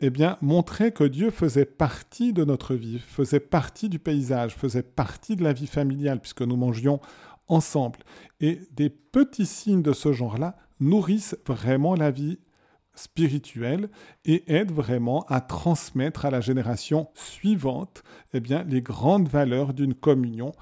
eh 0.00 0.10
bien, 0.10 0.36
montrait 0.40 0.92
que 0.92 1.04
Dieu 1.04 1.30
faisait 1.30 1.64
partie 1.64 2.32
de 2.32 2.44
notre 2.44 2.74
vie, 2.74 2.98
faisait 2.98 3.40
partie 3.40 3.88
du 3.88 3.98
paysage, 3.98 4.54
faisait 4.54 4.82
partie 4.82 5.36
de 5.36 5.44
la 5.44 5.52
vie 5.52 5.66
familiale, 5.66 6.20
puisque 6.20 6.42
nous 6.42 6.56
mangions 6.56 7.00
ensemble. 7.48 8.00
Et 8.40 8.60
des 8.72 8.90
petits 8.90 9.46
signes 9.46 9.82
de 9.82 9.92
ce 9.92 10.12
genre-là 10.12 10.56
nourrissent 10.80 11.36
vraiment 11.46 11.94
la 11.94 12.10
vie 12.10 12.38
spirituelle 12.94 13.88
et 14.24 14.44
aide 14.52 14.72
vraiment 14.72 15.24
à 15.28 15.40
transmettre 15.40 16.24
à 16.24 16.30
la 16.30 16.40
génération 16.40 17.08
suivante 17.14 18.02
eh 18.34 18.40
bien, 18.40 18.64
les 18.64 18.82
grandes 18.82 19.28
valeurs 19.28 19.74
d'une 19.74 19.94
communion 19.94 20.52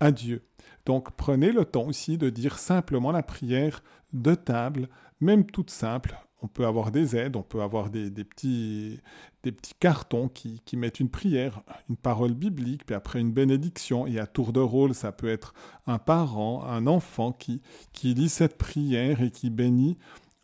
à 0.00 0.12
Dieu. 0.12 0.42
Donc 0.86 1.10
prenez 1.16 1.52
le 1.52 1.64
temps 1.64 1.86
aussi 1.86 2.18
de 2.18 2.30
dire 2.30 2.58
simplement 2.58 3.12
la 3.12 3.22
prière 3.22 3.82
de 4.12 4.34
table, 4.34 4.88
même 5.20 5.44
toute 5.44 5.70
simple. 5.70 6.16
On 6.40 6.46
peut 6.46 6.66
avoir 6.66 6.92
des 6.92 7.16
aides, 7.16 7.34
on 7.34 7.42
peut 7.42 7.62
avoir 7.62 7.90
des, 7.90 8.10
petits, 8.10 9.00
des 9.42 9.50
petits 9.50 9.74
cartons 9.80 10.28
qui, 10.28 10.62
qui, 10.64 10.76
mettent 10.76 11.00
une 11.00 11.10
prière, 11.10 11.62
une 11.90 11.96
parole 11.96 12.32
biblique, 12.32 12.86
puis 12.86 12.94
après 12.94 13.20
une 13.20 13.32
bénédiction. 13.32 14.06
Et 14.06 14.20
à 14.20 14.26
tour 14.28 14.52
de 14.52 14.60
rôle, 14.60 14.94
ça 14.94 15.10
peut 15.10 15.28
être 15.28 15.52
un 15.88 15.98
parent, 15.98 16.62
un 16.64 16.86
enfant 16.86 17.32
qui, 17.32 17.60
qui 17.92 18.14
lit 18.14 18.28
cette 18.28 18.56
prière 18.56 19.20
et 19.20 19.32
qui 19.32 19.50
bénit 19.50 19.98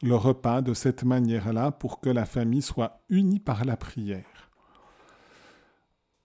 le 0.05 0.17
repas 0.17 0.61
de 0.61 0.75
cette 0.75 1.03
manière-là 1.03 1.71
pour 1.73 2.01
que 2.01 2.11
la 2.11 2.27
famille 2.27 2.61
soit 2.61 3.01
unie 3.09 3.41
par 3.41 3.65
la 3.65 3.77
prière. 3.79 4.51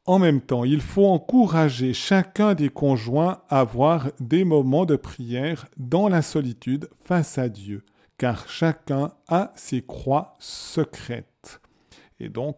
En 0.06 0.20
même 0.20 0.42
temps, 0.42 0.66
il 0.66 0.82
faut 0.82 1.06
encourager 1.06 1.94
chacun 1.94 2.56
des 2.56 2.70
conjoints 2.70 3.42
à 3.48 3.62
avoir 3.62 4.10
des 4.20 4.44
moments 4.44 4.86
de 4.86 4.98
prière 4.98 5.68
dans 5.78 6.10
la 6.10 6.22
solitude 6.22 6.90
face 7.06 7.38
à 7.38 7.48
Dieu, 7.48 7.86
car 8.18 8.50
chacun 8.50 9.14
a 9.30 9.54
ses 9.56 9.82
croix 9.82 10.36
secrètes. 10.40 11.62
Et 12.20 12.28
donc, 12.28 12.58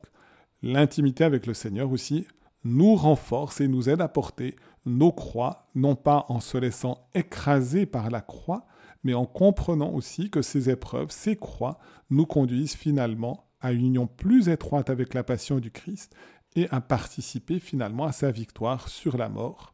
l'intimité 0.63 1.23
avec 1.23 1.45
le 1.45 1.53
Seigneur 1.53 1.91
aussi 1.91 2.25
nous 2.63 2.95
renforce 2.95 3.61
et 3.61 3.67
nous 3.67 3.89
aide 3.89 4.01
à 4.01 4.07
porter 4.07 4.55
nos 4.85 5.11
croix, 5.11 5.67
non 5.75 5.95
pas 5.95 6.25
en 6.29 6.39
se 6.39 6.57
laissant 6.57 7.07
écraser 7.13 7.85
par 7.85 8.09
la 8.09 8.21
croix, 8.21 8.65
mais 9.03 9.13
en 9.13 9.25
comprenant 9.25 9.91
aussi 9.91 10.29
que 10.29 10.41
ces 10.41 10.69
épreuves, 10.69 11.11
ces 11.11 11.35
croix, 11.35 11.79
nous 12.09 12.25
conduisent 12.25 12.75
finalement 12.75 13.47
à 13.59 13.71
une 13.71 13.85
union 13.85 14.07
plus 14.07 14.49
étroite 14.49 14.89
avec 14.89 15.13
la 15.13 15.23
passion 15.23 15.59
du 15.59 15.71
Christ 15.71 16.15
et 16.55 16.67
à 16.69 16.81
participer 16.81 17.59
finalement 17.59 18.05
à 18.05 18.11
sa 18.11 18.31
victoire 18.31 18.89
sur 18.89 19.17
la 19.17 19.29
mort. 19.29 19.73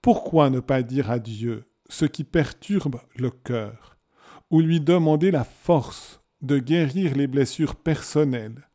Pourquoi 0.00 0.50
ne 0.50 0.60
pas 0.60 0.82
dire 0.82 1.10
à 1.10 1.18
Dieu 1.18 1.64
ce 1.88 2.04
qui 2.04 2.24
perturbe 2.24 3.00
le 3.16 3.30
cœur, 3.30 3.98
ou 4.50 4.60
lui 4.60 4.80
demander 4.80 5.30
la 5.30 5.44
force 5.44 6.20
de 6.40 6.58
guérir 6.58 7.14
les 7.14 7.26
blessures 7.26 7.76
personnelles 7.76 8.68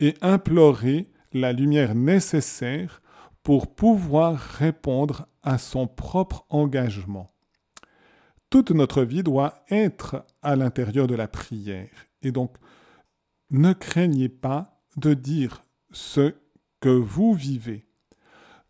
et 0.00 0.14
implorer 0.20 1.10
la 1.32 1.52
lumière 1.52 1.94
nécessaire 1.94 3.02
pour 3.42 3.74
pouvoir 3.74 4.38
répondre 4.38 5.28
à 5.42 5.58
son 5.58 5.86
propre 5.86 6.46
engagement? 6.48 7.35
Toute 8.56 8.70
notre 8.70 9.02
vie 9.02 9.22
doit 9.22 9.66
être 9.68 10.24
à 10.40 10.56
l'intérieur 10.56 11.06
de 11.06 11.14
la 11.14 11.28
prière. 11.28 11.90
Et 12.22 12.32
donc, 12.32 12.52
ne 13.50 13.74
craignez 13.74 14.30
pas 14.30 14.80
de 14.96 15.12
dire 15.12 15.66
ce 15.92 16.34
que 16.80 16.88
vous 16.88 17.34
vivez. 17.34 17.85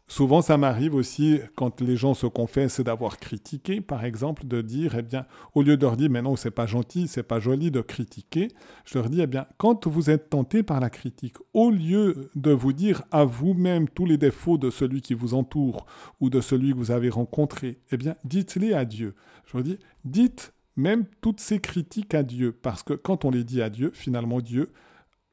Souvent, 0.09 0.41
ça 0.41 0.57
m'arrive 0.57 0.95
aussi, 0.95 1.41
quand 1.57 1.81
les 1.81 1.97
gens 1.97 2.15
se 2.15 2.29
confessent 2.29 2.81
d'avoir 2.81 3.19
critiqué, 3.19 3.81
par 3.81 4.05
exemple, 4.05 4.47
de 4.47 4.63
dire, 4.63 4.95
eh 4.97 5.03
bien, 5.03 5.27
au 5.53 5.63
lieu 5.63 5.77
de 5.77 5.83
leur 5.83 5.97
dire, 5.97 6.09
mais 6.11 6.23
non, 6.23 6.37
c'est 6.37 6.53
pas 6.53 6.67
gentil, 6.67 7.09
c'est 7.09 7.25
pas 7.25 7.41
joli 7.41 7.73
de 7.73 7.81
critiquer, 7.81 8.49
je 8.85 8.99
leur 8.99 9.11
dis, 9.11 9.21
eh 9.21 9.27
bien, 9.27 9.47
quand 9.59 9.89
vous 9.89 10.09
êtes 10.09 10.31
tenté 10.31 10.63
par 10.63 10.79
la 10.79 10.91
critique, 10.91 11.35
au 11.55 11.71
lieu 11.71 12.31
de 12.37 12.53
vous 12.53 12.73
dire 12.73 13.03
à 13.11 13.25
vous-même 13.25 13.89
tous 13.89 14.07
les 14.07 14.17
défauts 14.17 14.59
de 14.59 14.71
celui 14.71 15.03
qui 15.03 15.15
vous 15.15 15.35
entoure 15.35 15.87
ou 16.21 16.31
de 16.31 16.41
celui 16.41 16.71
que 16.71 16.79
vous 16.79 16.93
avez 16.93 17.11
rencontré, 17.11 17.81
eh 17.91 17.97
bien, 17.97 18.15
dites-les 18.23 18.75
à 18.75 18.85
Dieu. 18.85 19.17
Je 19.45 19.57
leur 19.57 19.65
dis, 19.65 19.79
dites 20.05 20.53
même 20.77 21.07
toutes 21.21 21.41
ces 21.41 21.59
critiques 21.59 22.15
à 22.15 22.23
Dieu, 22.23 22.53
parce 22.53 22.85
que 22.85 22.95
quand 22.95 23.25
on 23.25 23.33
les 23.33 23.43
dit 23.43 23.61
à 23.61 23.71
Dieu, 23.71 23.91
finalement, 23.93 24.41
Dieu 24.41 24.71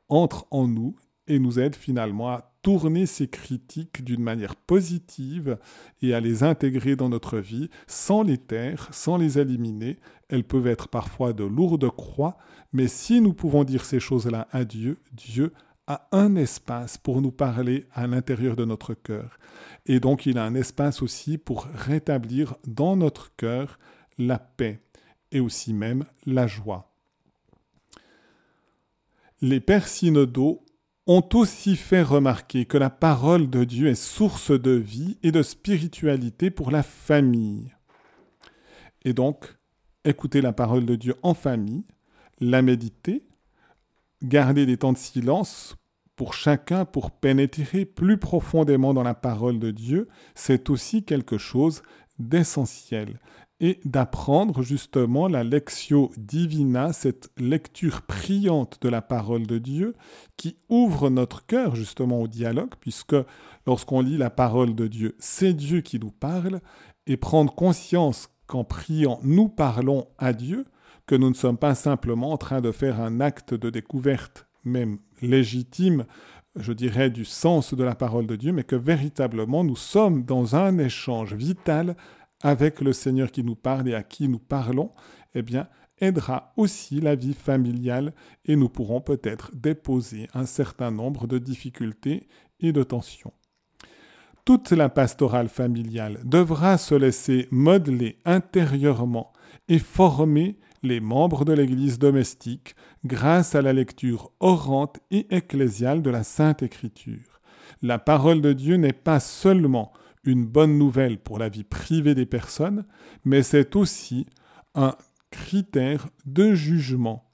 entre 0.09 0.47
en 0.49 0.67
nous 0.67 0.95
et 1.27 1.37
nous 1.37 1.59
aide 1.59 1.75
finalement 1.75 2.29
à 2.29 2.52
tourner 2.63 3.05
ces 3.05 3.27
critiques 3.27 4.03
d'une 4.03 4.23
manière 4.23 4.55
positive 4.55 5.59
et 6.01 6.15
à 6.15 6.19
les 6.19 6.43
intégrer 6.43 6.95
dans 6.95 7.09
notre 7.09 7.37
vie 7.37 7.69
sans 7.85 8.23
les 8.23 8.37
taire, 8.39 8.87
sans 8.91 9.17
les 9.17 9.37
éliminer. 9.37 9.99
Elles 10.29 10.45
peuvent 10.45 10.67
être 10.67 10.87
parfois 10.87 11.33
de 11.33 11.43
lourdes 11.43 11.89
croix, 11.91 12.37
mais 12.71 12.87
si 12.87 13.21
nous 13.21 13.33
pouvons 13.33 13.65
dire 13.65 13.85
ces 13.85 13.99
choses-là 13.99 14.47
à 14.51 14.63
Dieu, 14.65 14.97
Dieu 15.11 15.53
a 15.87 16.07
un 16.13 16.37
espace 16.37 16.97
pour 16.97 17.21
nous 17.21 17.31
parler 17.31 17.85
à 17.91 18.07
l'intérieur 18.07 18.55
de 18.55 18.63
notre 18.63 18.93
cœur. 18.93 19.37
Et 19.85 19.99
donc 19.99 20.25
il 20.25 20.37
a 20.37 20.45
un 20.45 20.55
espace 20.55 21.01
aussi 21.01 21.37
pour 21.37 21.65
rétablir 21.65 22.55
dans 22.65 22.95
notre 22.95 23.35
cœur 23.35 23.77
la 24.17 24.39
paix 24.39 24.79
et 25.33 25.41
aussi 25.41 25.73
même 25.73 26.05
la 26.25 26.47
joie. 26.47 26.93
Les 29.41 29.59
pères 29.59 29.89
synodaux 29.89 30.63
ont 31.05 31.27
aussi 31.33 31.75
fait 31.75 32.01
remarquer 32.01 32.65
que 32.65 32.77
la 32.77 32.89
parole 32.89 33.49
de 33.49 33.63
Dieu 33.63 33.87
est 33.87 33.95
source 33.95 34.51
de 34.51 34.71
vie 34.71 35.17
et 35.21 35.31
de 35.31 35.41
spiritualité 35.41 36.49
pour 36.49 36.71
la 36.71 36.83
famille. 36.83 37.73
Et 39.03 39.13
donc, 39.13 39.55
écouter 40.05 40.41
la 40.41 40.53
parole 40.53 40.85
de 40.85 40.95
Dieu 40.95 41.15
en 41.21 41.33
famille, 41.33 41.85
la 42.39 42.61
méditer, 42.61 43.25
garder 44.21 44.65
des 44.65 44.77
temps 44.77 44.93
de 44.93 44.97
silence 44.97 45.75
pour 46.15 46.33
chacun 46.33 46.85
pour 46.85 47.11
pénétrer 47.11 47.85
plus 47.85 48.17
profondément 48.17 48.93
dans 48.93 49.03
la 49.03 49.15
parole 49.15 49.59
de 49.59 49.71
Dieu, 49.71 50.07
c'est 50.35 50.69
aussi 50.69 51.03
quelque 51.03 51.37
chose 51.37 51.83
d'essentiel. 52.19 53.19
Et 53.59 53.79
d'apprendre 53.85 54.61
justement 54.61 55.27
la 55.27 55.43
lectio 55.43 56.11
divina, 56.17 56.91
cette 56.91 57.29
lecture 57.37 58.01
priante 58.01 58.79
de 58.81 58.89
la 58.89 59.01
parole 59.01 59.47
de 59.47 59.57
Dieu 59.57 59.95
qui 60.37 60.57
ouvre 60.69 61.09
notre 61.09 61.45
cœur 61.45 61.75
justement 61.75 62.21
au 62.21 62.27
dialogue, 62.27 62.73
puisque 62.79 63.15
lorsqu'on 63.65 64.01
lit 64.01 64.17
la 64.17 64.29
parole 64.29 64.75
de 64.75 64.87
Dieu, 64.87 65.15
c'est 65.19 65.53
Dieu 65.53 65.81
qui 65.81 65.99
nous 65.99 66.11
parle, 66.11 66.59
et 67.07 67.17
prendre 67.17 67.53
conscience 67.53 68.29
qu'en 68.47 68.63
priant, 68.63 69.19
nous 69.23 69.49
parlons 69.49 70.07
à 70.17 70.33
Dieu, 70.33 70.65
que 71.05 71.15
nous 71.15 71.29
ne 71.29 71.35
sommes 71.35 71.57
pas 71.57 71.75
simplement 71.75 72.31
en 72.31 72.37
train 72.37 72.61
de 72.61 72.71
faire 72.71 73.01
un 73.01 73.19
acte 73.19 73.53
de 73.53 73.69
découverte, 73.69 74.47
même 74.63 74.99
légitime, 75.21 76.05
je 76.55 76.71
dirais, 76.71 77.09
du 77.09 77.25
sens 77.25 77.73
de 77.73 77.83
la 77.83 77.95
parole 77.95 78.27
de 78.27 78.35
Dieu, 78.35 78.53
mais 78.53 78.63
que 78.63 78.75
véritablement 78.75 79.63
nous 79.63 79.75
sommes 79.75 80.23
dans 80.23 80.55
un 80.55 80.77
échange 80.77 81.33
vital 81.33 81.95
avec 82.43 82.81
le 82.81 82.93
Seigneur 82.93 83.31
qui 83.31 83.43
nous 83.43 83.55
parle 83.55 83.89
et 83.89 83.95
à 83.95 84.03
qui 84.03 84.27
nous 84.27 84.39
parlons, 84.39 84.91
eh 85.33 85.41
bien, 85.41 85.67
aidera 85.99 86.53
aussi 86.57 86.99
la 86.99 87.15
vie 87.15 87.33
familiale 87.33 88.13
et 88.45 88.55
nous 88.55 88.69
pourrons 88.69 89.01
peut-être 89.01 89.55
déposer 89.55 90.27
un 90.33 90.45
certain 90.45 90.91
nombre 90.91 91.25
de 91.25 91.37
difficultés 91.37 92.27
et 92.59 92.71
de 92.73 92.83
tensions. 92.83 93.33
Toute 94.45 94.71
la 94.71 94.89
pastorale 94.89 95.47
familiale 95.47 96.19
devra 96.25 96.77
se 96.77 96.95
laisser 96.95 97.47
modeler 97.49 98.19
intérieurement 98.25 99.31
et 99.69 99.79
former 99.79 100.59
les 100.81 100.99
membres 100.99 101.45
de 101.45 101.53
l'Église 101.53 101.97
domestique 101.97 102.75
grâce 103.05 103.55
à 103.55 103.61
la 103.61 103.71
lecture 103.71 104.33
orante 104.41 104.99
et 105.11 105.33
ecclésiale 105.33 106.01
de 106.01 106.09
la 106.09 106.23
Sainte 106.23 106.61
Écriture. 106.61 107.39
La 107.81 107.99
parole 107.99 108.41
de 108.41 108.51
Dieu 108.51 108.75
n'est 108.75 108.91
pas 108.91 109.21
seulement 109.21 109.93
une 110.23 110.45
bonne 110.45 110.77
nouvelle 110.77 111.19
pour 111.19 111.37
la 111.37 111.49
vie 111.49 111.63
privée 111.63 112.15
des 112.15 112.25
personnes, 112.25 112.85
mais 113.25 113.43
c'est 113.43 113.75
aussi 113.75 114.25
un 114.75 114.95
critère 115.31 116.07
de 116.25 116.53
jugement 116.53 117.29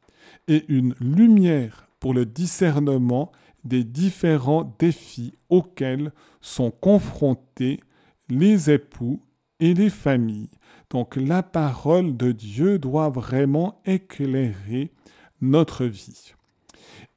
et 0.47 0.65
une 0.67 0.95
lumière 0.99 1.87
pour 1.99 2.13
le 2.13 2.25
discernement 2.25 3.31
des 3.63 3.83
différents 3.83 4.75
défis 4.79 5.33
auxquels 5.49 6.11
sont 6.41 6.71
confrontés 6.71 7.79
les 8.29 8.71
époux 8.71 9.21
et 9.59 9.73
les 9.73 9.89
familles. 9.89 10.49
Donc 10.89 11.15
la 11.15 11.43
parole 11.43 12.15
de 12.15 12.31
Dieu 12.31 12.79
doit 12.79 13.09
vraiment 13.09 13.81
éclairer 13.85 14.91
notre 15.41 15.85
vie. 15.85 16.33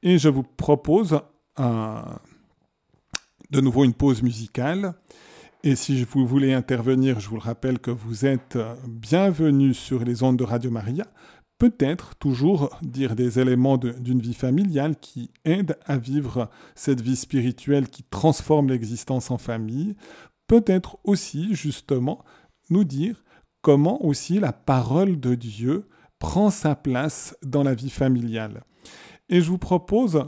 Et 0.01 0.17
je 0.17 0.29
vous 0.29 0.43
propose 0.43 1.19
de 1.57 3.61
nouveau 3.61 3.85
une 3.85 3.93
pause 3.93 4.21
musicale. 4.21 4.93
Et 5.65 5.77
si 5.77 6.03
vous 6.03 6.27
voulez 6.27 6.51
intervenir, 6.51 7.21
je 7.21 7.29
vous 7.29 7.37
le 7.37 7.41
rappelle 7.41 7.79
que 7.79 7.89
vous 7.89 8.25
êtes 8.25 8.57
bienvenus 8.85 9.79
sur 9.79 10.03
les 10.03 10.21
ondes 10.21 10.35
de 10.35 10.43
Radio 10.43 10.69
Maria. 10.69 11.05
Peut-être 11.57 12.15
toujours 12.15 12.77
dire 12.81 13.15
des 13.15 13.39
éléments 13.39 13.77
d'une 13.77 14.19
vie 14.19 14.33
familiale 14.33 14.97
qui 14.97 15.31
aident 15.45 15.77
à 15.85 15.97
vivre 15.97 16.49
cette 16.75 16.99
vie 16.99 17.15
spirituelle 17.15 17.87
qui 17.87 18.03
transforme 18.03 18.67
l'existence 18.67 19.31
en 19.31 19.37
famille. 19.37 19.95
Peut-être 20.47 20.97
aussi 21.05 21.55
justement 21.55 22.25
nous 22.69 22.83
dire 22.83 23.23
comment 23.61 24.03
aussi 24.03 24.41
la 24.41 24.51
parole 24.51 25.17
de 25.17 25.33
Dieu 25.33 25.87
prend 26.19 26.49
sa 26.49 26.75
place 26.75 27.37
dans 27.41 27.63
la 27.63 27.73
vie 27.73 27.89
familiale. 27.89 28.65
Et 29.29 29.39
je 29.39 29.49
vous 29.49 29.57
propose 29.57 30.25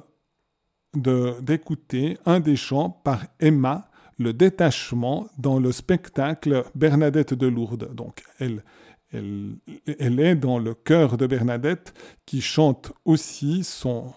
d'écouter 0.95 2.17
un 2.26 2.39
des 2.39 2.56
chants 2.56 2.89
par 2.89 3.26
Emma, 3.41 3.89
le 4.17 4.34
détachement 4.34 5.28
dans 5.38 5.60
le 5.60 5.71
spectacle 5.71 6.63
Bernadette 6.75 7.34
de 7.34 7.47
Lourdes. 7.47 7.93
Donc 7.93 8.23
elle, 8.39 8.63
elle, 9.12 9.56
elle 9.99 10.19
est 10.19 10.36
dans 10.36 10.60
le 10.60 10.73
cœur 10.73 11.17
de 11.17 11.28
Bernadette 11.28 11.93
qui 12.25 12.41
chante 12.41 12.93
aussi 13.06 13.63
son, 13.63 14.13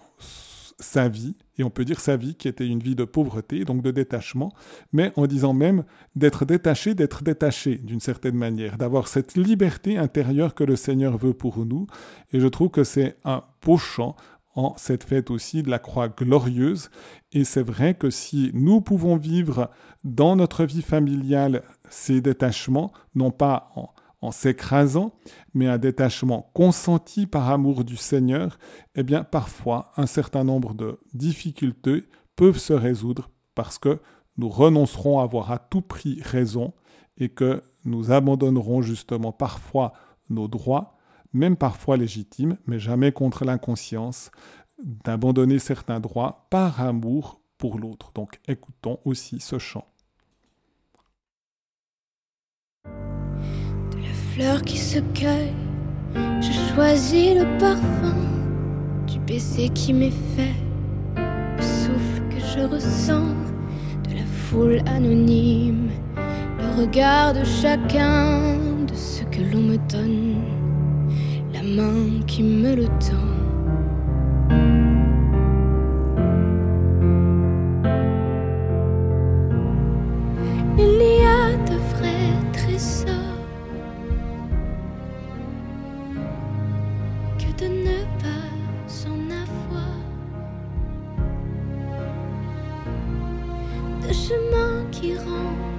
sa 0.81 1.09
vie, 1.09 1.35
et 1.59 1.65
on 1.65 1.71
peut 1.71 1.85
dire 1.85 2.01
sa 2.01 2.17
vie 2.17 2.37
qui 2.37 2.47
était 2.47 2.67
une 2.67 2.79
vie 2.79 2.95
de 2.95 3.05
pauvreté, 3.05 3.65
donc 3.65 3.83
de 3.83 3.91
détachement, 3.91 4.53
mais 4.93 5.13
en 5.17 5.27
disant 5.27 5.53
même 5.53 5.85
d'être 6.15 6.45
détaché, 6.45 6.95
d'être 6.95 7.25
détaché 7.25 7.77
d'une 7.77 8.01
certaine 8.01 8.37
manière, 8.37 8.79
d'avoir 8.79 9.09
cette 9.09 9.37
liberté 9.37 9.99
intérieure 9.99 10.55
que 10.55 10.65
le 10.65 10.77
Seigneur 10.77 11.19
veut 11.19 11.35
pour 11.35 11.67
nous. 11.67 11.87
Et 12.33 12.39
je 12.39 12.47
trouve 12.47 12.71
que 12.71 12.85
c'est 12.85 13.17
un 13.25 13.43
beau 13.65 13.77
chant 13.77 14.15
en 14.55 14.75
cette 14.77 15.05
fête 15.05 15.31
aussi 15.31 15.63
de 15.63 15.71
la 15.71 15.79
croix 15.79 16.09
glorieuse. 16.09 16.91
Et 17.33 17.45
c'est 17.45 17.63
vrai 17.63 17.95
que 17.95 18.11
si 18.11 18.51
nous 18.55 18.81
pouvons 18.81 19.17
vivre 19.17 19.71
dans 20.05 20.37
notre 20.37 20.65
vie 20.65 20.83
familiale 20.83 21.63
ces 21.91 22.21
détachements, 22.21 22.93
non 23.15 23.31
pas 23.31 23.73
en 24.21 24.33
s'écrasant, 24.33 25.13
mais 25.55 25.69
un 25.69 25.79
détachement 25.79 26.51
consenti 26.55 27.27
par 27.27 27.51
amour 27.51 27.85
du 27.85 27.97
Seigneur, 27.97 28.59
eh 28.97 29.03
bien 29.03 29.23
parfois 29.23 29.93
un 29.97 30.07
certain 30.07 30.45
nombre 30.45 30.75
de 30.75 30.99
difficultés 31.15 32.05
peuvent 32.35 32.59
se 32.59 32.73
résoudre 32.73 33.31
parce 33.55 33.79
que 33.79 34.01
nous 34.37 34.49
renoncerons 34.49 35.21
à 35.21 35.25
avoir 35.25 35.51
à 35.53 35.59
tout 35.59 35.83
prix 35.83 36.21
raison 36.23 36.73
et 37.17 37.29
que 37.29 37.63
nous 37.85 38.13
abandonnerons 38.13 38.83
justement 38.83 39.33
parfois 39.33 39.93
nos 40.31 40.49
droits, 40.49 40.98
même 41.33 41.57
parfois 41.57 41.97
légitimes, 41.97 42.57
mais 42.67 42.79
jamais 42.79 43.13
contre 43.13 43.45
l'inconscience, 43.45 44.31
d'abandonner 44.83 45.59
certains 45.59 46.01
droits 46.01 46.47
par 46.51 46.81
amour 46.81 47.41
pour 47.59 47.79
l'autre. 47.79 48.13
Donc 48.15 48.41
écoutons 48.47 48.99
aussi 49.05 49.41
ce 49.41 49.59
chant. 49.59 49.87
fleur 54.39 54.63
qui 54.63 54.79
se 54.79 55.01
cueille, 55.15 55.53
je 56.15 56.53
choisis 56.73 57.35
le 57.35 57.59
parfum 57.59 58.15
du 59.09 59.19
baiser 59.19 59.69
qui 59.71 59.93
m'est 59.93 60.13
fait, 60.37 60.55
le 61.17 61.63
souffle 61.63 62.23
que 62.31 62.39
je 62.39 62.65
ressens 62.65 63.35
de 64.09 64.15
la 64.15 64.25
foule 64.25 64.81
anonyme, 64.87 65.91
le 66.17 66.83
regard 66.83 67.35
de 67.35 67.43
chacun 67.43 68.57
de 68.87 68.95
ce 68.95 69.25
que 69.25 69.41
l'on 69.53 69.63
me 69.63 69.77
donne, 69.91 70.45
la 70.45 70.58
main 71.77 72.21
qui 72.27 72.43
me 72.43 72.75
le 72.75 72.87
tend. 72.87 73.29
Il 80.79 81.03
y 81.03 81.25
a 81.25 81.57
de 81.69 81.77
vrais 81.91 82.37
trésors 82.53 83.29
qui 94.91 95.15
rend 95.15 95.23
plus 95.23 95.25
fort 95.25 95.78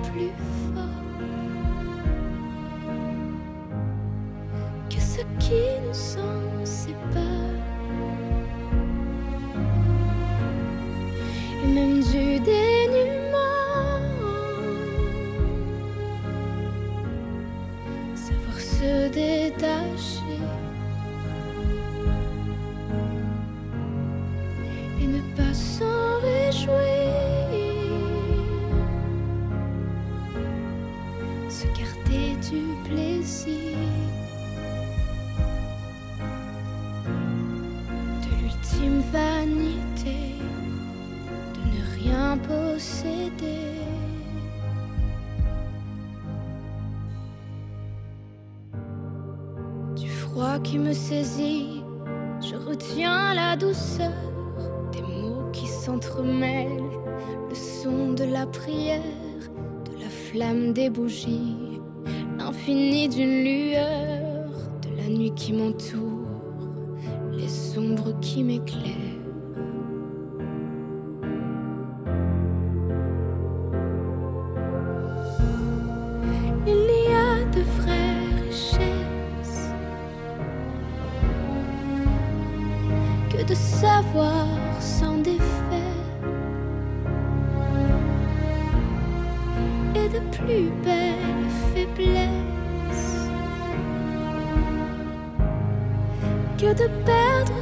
des 60.74 60.90
bougies, 60.90 61.80
l'infini 62.38 63.08
d'une 63.10 63.44
lueur, 63.44 64.50
de 64.82 64.98
la 64.98 65.08
nuit 65.10 65.32
qui 65.36 65.54
m'entoure, 65.54 66.28
les 67.32 67.78
ombres 67.78 68.20
qui 68.22 68.44
m'éclairent. 68.44 68.89
Plus 90.50 90.72
belle 90.84 91.50
faiblesse 91.74 93.30
que 96.58 96.74
de 96.74 96.88
perdre 97.06 97.62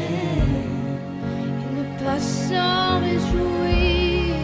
et 0.00 1.74
ne 1.76 1.84
pas 2.04 2.18
s'en 2.18 3.00
réjouir, 3.00 4.34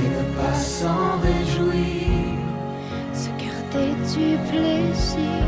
et 0.00 0.08
ne 0.18 0.24
pas 0.36 0.54
s'en 0.54 1.18
réjouir, 1.22 2.38
se 3.12 3.28
garder 3.44 3.90
du 4.14 4.28
plaisir. 4.50 5.44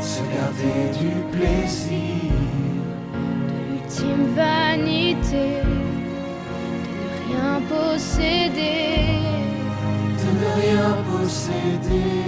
Se 0.00 0.22
garder 0.34 0.80
du 0.98 1.12
plaisir. 1.36 2.32
De 3.48 3.56
l'ultime 3.68 4.26
vanité. 4.34 5.48
De 6.84 6.90
ne 6.98 7.08
rien 7.26 7.52
posséder. 7.68 8.88
De 10.20 10.28
ne 10.40 10.48
rien 10.60 10.90
posséder, 11.10 12.19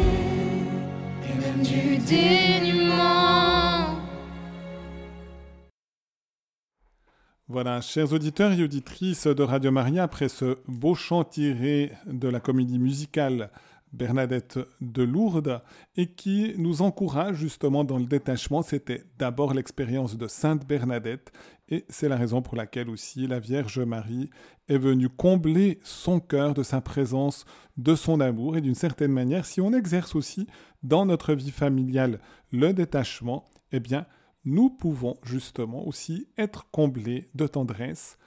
Voilà, 7.49 7.81
chers 7.81 8.13
auditeurs 8.13 8.53
et 8.53 8.63
auditrices 8.63 9.27
de 9.27 9.43
Radio 9.43 9.73
Maria, 9.73 10.05
après 10.05 10.29
ce 10.29 10.59
beau 10.69 10.95
chant 10.95 11.25
tiré 11.25 11.91
de 12.07 12.29
la 12.29 12.39
comédie 12.39 12.79
musicale 12.79 13.51
Bernadette 13.93 14.61
de 14.81 15.03
Lourdes 15.03 15.61
et 15.97 16.07
qui 16.07 16.55
nous 16.57 16.83
encourage 16.83 17.37
justement 17.37 17.83
dans 17.83 17.99
le 17.99 18.07
détachement, 18.07 18.63
c'était 18.63 19.05
d'abord 19.19 19.55
l'expérience 19.55 20.17
de 20.17 20.29
Sainte 20.29 20.67
Bernadette 20.67 21.33
et 21.69 21.85
c'est 21.89 22.09
la 22.09 22.17
raison 22.17 22.43
pour 22.43 22.57
laquelle 22.57 22.89
aussi 22.89 23.27
la 23.27 23.41
Vierge 23.41 23.81
Marie 23.81 24.31
est 24.69 24.79
venue 24.79 25.09
combler 25.09 25.81
son 25.83 26.21
cœur 26.21 26.55
de 26.55 26.63
sa 26.63 26.81
présence, 26.81 27.45
de 27.77 27.97
son 27.97 28.21
amour 28.21 28.57
et 28.57 28.61
d'une 28.61 28.77
certaine 28.77 29.13
manière, 29.13 29.47
si 29.47 29.61
on 29.61 29.73
exerce 29.73 30.15
aussi 30.15 30.47
dans 30.85 31.07
notre 31.07 31.35
vie 31.35 31.51
familiale 31.51 32.21
le 32.53 32.73
détachement, 32.73 33.45
eh 33.73 33.81
bien, 33.81 34.07
nous 34.45 34.71
pouvons 34.71 35.19
justement 35.23 35.87
aussi 35.87 36.29
être 36.37 36.71
comblés 36.71 37.29
de 37.35 37.47
tendresse 37.47 38.19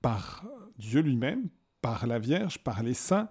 par 0.00 0.46
Dieu 0.78 1.00
lui-même, 1.00 1.48
par 1.82 2.06
la 2.06 2.18
Vierge, 2.18 2.58
par 2.58 2.82
les 2.82 2.94
saints, 2.94 3.28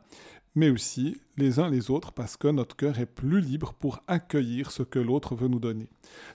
mais 0.56 0.70
aussi 0.70 1.18
les 1.38 1.60
uns 1.60 1.70
les 1.70 1.90
autres 1.90 2.12
parce 2.12 2.36
que 2.36 2.48
notre 2.48 2.76
cœur 2.76 3.00
est 3.00 3.06
plus 3.06 3.40
libre 3.40 3.74
pour 3.74 4.04
accueillir 4.08 4.72
ce 4.72 4.84
que 4.84 5.00
l'autre 5.00 5.36
veut 5.36 5.48
nous 5.48 5.60
donner. 5.60 5.90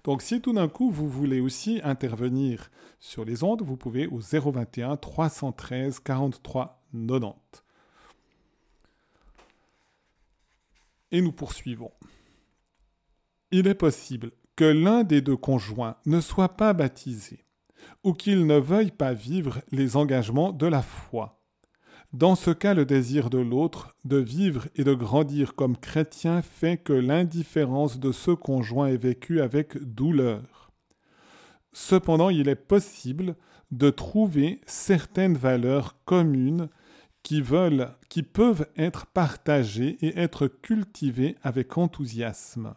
Donc 0.05 0.23
si 0.23 0.41
tout 0.41 0.53
d'un 0.53 0.69
coup 0.69 0.91
vous 0.91 1.09
voulez 1.09 1.41
aussi 1.41 1.81
intervenir 1.83 2.71
sur 3.01 3.25
les 3.25 3.43
ondes, 3.43 3.63
vous 3.63 3.77
pouvez 3.77 4.07
au 4.07 4.19
021 4.19 4.97
313 4.97 6.01
43 6.01 6.85
90. 6.93 7.35
Et 11.11 11.21
nous 11.21 11.33
poursuivons. 11.33 11.93
Il 13.51 13.69
est 13.69 13.75
possible 13.75 14.33
que 14.57 14.65
l'un 14.65 15.03
des 15.03 15.21
deux 15.21 15.37
conjoints 15.37 15.97
ne 16.07 16.21
soit 16.21 16.57
pas 16.57 16.73
baptisé 16.73 17.45
ou 18.03 18.13
qu'il 18.13 18.47
ne 18.47 18.59
veuille 18.59 18.91
pas 18.91 19.13
vivre 19.13 19.61
les 19.71 19.97
engagements 19.97 20.53
de 20.53 20.67
la 20.67 20.83
foi. 20.83 21.41
Dans 22.13 22.37
ce 22.37 22.53
cas, 22.53 22.75
le 22.75 22.85
désir 22.85 23.29
de 23.29 23.39
l'autre 23.39 23.97
de 24.05 24.19
vivre 24.19 24.69
et 24.77 24.85
de 24.85 24.95
grandir 24.95 25.55
comme 25.57 25.77
chrétien 25.77 26.43
fait 26.43 26.77
que 26.77 26.93
l'indifférence 26.93 27.99
de 27.99 28.13
ce 28.13 28.31
conjoint 28.31 28.87
est 28.87 29.03
vécue 29.03 29.41
avec 29.41 29.77
douleur. 29.79 30.71
Cependant, 31.73 32.31
il 32.31 32.49
est 32.49 32.55
possible 32.55 33.35
de 33.73 33.91
trouver 33.91 34.61
certaines 34.67 35.37
valeurs 35.37 35.97
communes 36.05 36.69
qui 37.25 37.41
veulent, 37.41 37.91
qui 38.09 38.23
peuvent 38.23 38.69
être 38.77 39.07
partagées 39.07 39.97
et 40.01 40.17
être 40.17 40.47
cultivées 40.47 41.37
avec 41.43 41.77
enthousiasme. 41.77 42.75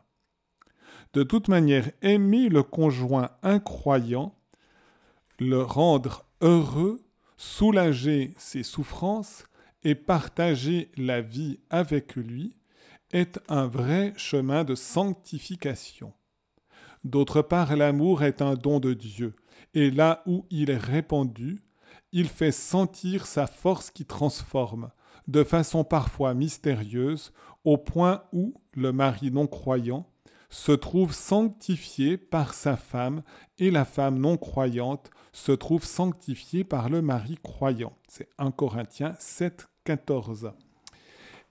De 1.17 1.23
toute 1.23 1.47
manière, 1.47 1.89
aimer 2.03 2.47
le 2.47 2.61
conjoint 2.61 3.31
incroyant, 3.41 4.35
le 5.39 5.63
rendre 5.63 6.27
heureux, 6.41 7.01
soulager 7.37 8.35
ses 8.37 8.61
souffrances 8.61 9.43
et 9.83 9.95
partager 9.95 10.91
la 10.95 11.21
vie 11.21 11.59
avec 11.71 12.15
lui 12.15 12.55
est 13.09 13.39
un 13.49 13.65
vrai 13.65 14.13
chemin 14.15 14.63
de 14.63 14.75
sanctification. 14.75 16.13
D'autre 17.03 17.41
part, 17.41 17.75
l'amour 17.75 18.21
est 18.21 18.43
un 18.43 18.53
don 18.53 18.79
de 18.79 18.93
Dieu, 18.93 19.33
et 19.73 19.89
là 19.89 20.21
où 20.27 20.45
il 20.51 20.69
est 20.69 20.77
répandu, 20.77 21.57
il 22.11 22.27
fait 22.27 22.51
sentir 22.51 23.25
sa 23.25 23.47
force 23.47 23.89
qui 23.89 24.05
transforme, 24.05 24.91
de 25.27 25.43
façon 25.43 25.83
parfois 25.83 26.35
mystérieuse, 26.35 27.33
au 27.63 27.79
point 27.79 28.21
où 28.31 28.53
le 28.75 28.91
mari 28.91 29.31
non 29.31 29.47
croyant 29.47 30.05
se 30.49 30.71
trouve 30.71 31.13
sanctifié 31.13 32.17
par 32.17 32.53
sa 32.53 32.77
femme 32.77 33.21
et 33.57 33.71
la 33.71 33.85
femme 33.85 34.19
non 34.19 34.37
croyante 34.37 35.09
se 35.33 35.51
trouve 35.51 35.83
sanctifiée 35.83 36.63
par 36.63 36.89
le 36.89 37.01
mari 37.01 37.37
croyant. 37.43 37.93
C'est 38.07 38.29
1 38.37 38.51
Corinthiens 38.51 39.15
7, 39.19 39.67
14. 39.83 40.51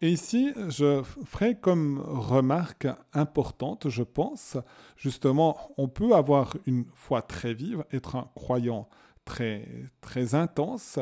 Et 0.02 0.10
ici, 0.10 0.52
je 0.68 1.02
ferai 1.24 1.58
comme 1.58 2.00
remarque 2.00 2.86
importante, 3.14 3.88
je 3.88 4.02
pense, 4.02 4.58
justement, 4.96 5.56
on 5.78 5.88
peut 5.88 6.14
avoir 6.14 6.54
une 6.66 6.84
foi 6.94 7.22
très 7.22 7.54
vive, 7.54 7.84
être 7.92 8.16
un 8.16 8.30
croyant 8.34 8.88
très, 9.24 9.66
très 10.02 10.34
intense, 10.34 10.98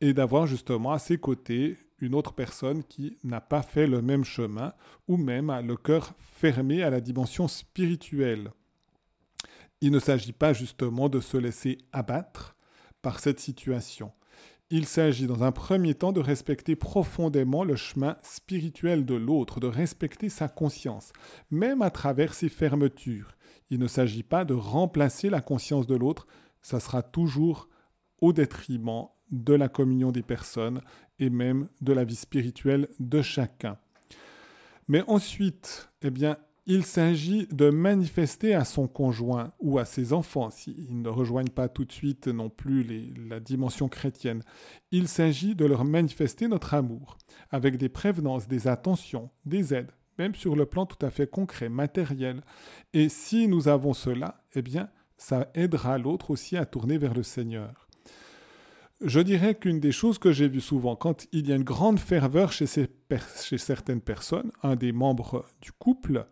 et 0.00 0.14
d'avoir 0.14 0.46
justement 0.46 0.92
à 0.92 0.98
ses 0.98 1.18
côtés 1.18 1.76
une 2.00 2.14
autre 2.14 2.32
personne 2.32 2.82
qui 2.84 3.18
n'a 3.24 3.40
pas 3.40 3.62
fait 3.62 3.86
le 3.86 4.02
même 4.02 4.24
chemin, 4.24 4.72
ou 5.08 5.16
même 5.16 5.50
a 5.50 5.62
le 5.62 5.76
cœur 5.76 6.12
fermé 6.18 6.82
à 6.82 6.90
la 6.90 7.00
dimension 7.00 7.48
spirituelle. 7.48 8.50
Il 9.80 9.92
ne 9.92 9.98
s'agit 9.98 10.32
pas 10.32 10.52
justement 10.52 11.08
de 11.08 11.20
se 11.20 11.36
laisser 11.36 11.78
abattre 11.92 12.56
par 13.02 13.18
cette 13.18 13.40
situation. 13.40 14.12
Il 14.72 14.86
s'agit 14.86 15.26
dans 15.26 15.42
un 15.42 15.50
premier 15.50 15.94
temps 15.94 16.12
de 16.12 16.20
respecter 16.20 16.76
profondément 16.76 17.64
le 17.64 17.74
chemin 17.74 18.16
spirituel 18.22 19.04
de 19.04 19.14
l'autre, 19.14 19.58
de 19.58 19.66
respecter 19.66 20.28
sa 20.28 20.48
conscience, 20.48 21.12
même 21.50 21.82
à 21.82 21.90
travers 21.90 22.34
ses 22.34 22.48
fermetures. 22.48 23.36
Il 23.70 23.80
ne 23.80 23.88
s'agit 23.88 24.22
pas 24.22 24.44
de 24.44 24.54
remplacer 24.54 25.28
la 25.28 25.40
conscience 25.40 25.86
de 25.86 25.96
l'autre, 25.96 26.26
ça 26.62 26.78
sera 26.78 27.02
toujours 27.02 27.68
au 28.20 28.32
détriment 28.32 29.06
de 29.30 29.54
la 29.54 29.68
communion 29.68 30.12
des 30.12 30.22
personnes 30.22 30.80
et 31.18 31.30
même 31.30 31.68
de 31.80 31.92
la 31.92 32.04
vie 32.04 32.16
spirituelle 32.16 32.88
de 32.98 33.22
chacun. 33.22 33.78
Mais 34.88 35.02
ensuite, 35.06 35.90
eh 36.02 36.10
bien, 36.10 36.36
il 36.66 36.84
s'agit 36.84 37.46
de 37.48 37.70
manifester 37.70 38.54
à 38.54 38.64
son 38.64 38.86
conjoint 38.86 39.52
ou 39.60 39.78
à 39.78 39.84
ses 39.84 40.12
enfants, 40.12 40.50
s'ils 40.50 41.00
ne 41.00 41.08
rejoignent 41.08 41.50
pas 41.50 41.68
tout 41.68 41.84
de 41.84 41.92
suite 41.92 42.28
non 42.28 42.48
plus 42.48 42.84
la 43.28 43.40
dimension 43.40 43.88
chrétienne, 43.88 44.42
il 44.90 45.08
s'agit 45.08 45.54
de 45.54 45.64
leur 45.64 45.84
manifester 45.84 46.48
notre 46.48 46.74
amour, 46.74 47.18
avec 47.50 47.76
des 47.76 47.88
prévenances, 47.88 48.46
des 48.46 48.68
attentions, 48.68 49.30
des 49.46 49.74
aides, 49.74 49.90
même 50.18 50.34
sur 50.34 50.54
le 50.54 50.66
plan 50.66 50.86
tout 50.86 51.04
à 51.04 51.10
fait 51.10 51.28
concret, 51.28 51.68
matériel. 51.68 52.42
Et 52.92 53.08
si 53.08 53.48
nous 53.48 53.68
avons 53.68 53.94
cela, 53.94 54.44
eh 54.54 54.62
bien, 54.62 54.90
ça 55.16 55.48
aidera 55.54 55.98
l'autre 55.98 56.30
aussi 56.30 56.56
à 56.56 56.66
tourner 56.66 56.98
vers 56.98 57.14
le 57.14 57.22
Seigneur. 57.22 57.89
Je 59.02 59.20
dirais 59.20 59.54
qu'une 59.54 59.80
des 59.80 59.92
choses 59.92 60.18
que 60.18 60.30
j'ai 60.30 60.46
vues 60.46 60.60
souvent, 60.60 60.94
quand 60.94 61.26
il 61.32 61.48
y 61.48 61.52
a 61.52 61.56
une 61.56 61.64
grande 61.64 61.98
ferveur 61.98 62.52
chez, 62.52 62.66
chez 62.66 63.58
certaines 63.58 64.02
personnes, 64.02 64.52
un 64.62 64.76
des 64.76 64.92
membres 64.92 65.46
du 65.62 65.72
couple, 65.72 66.26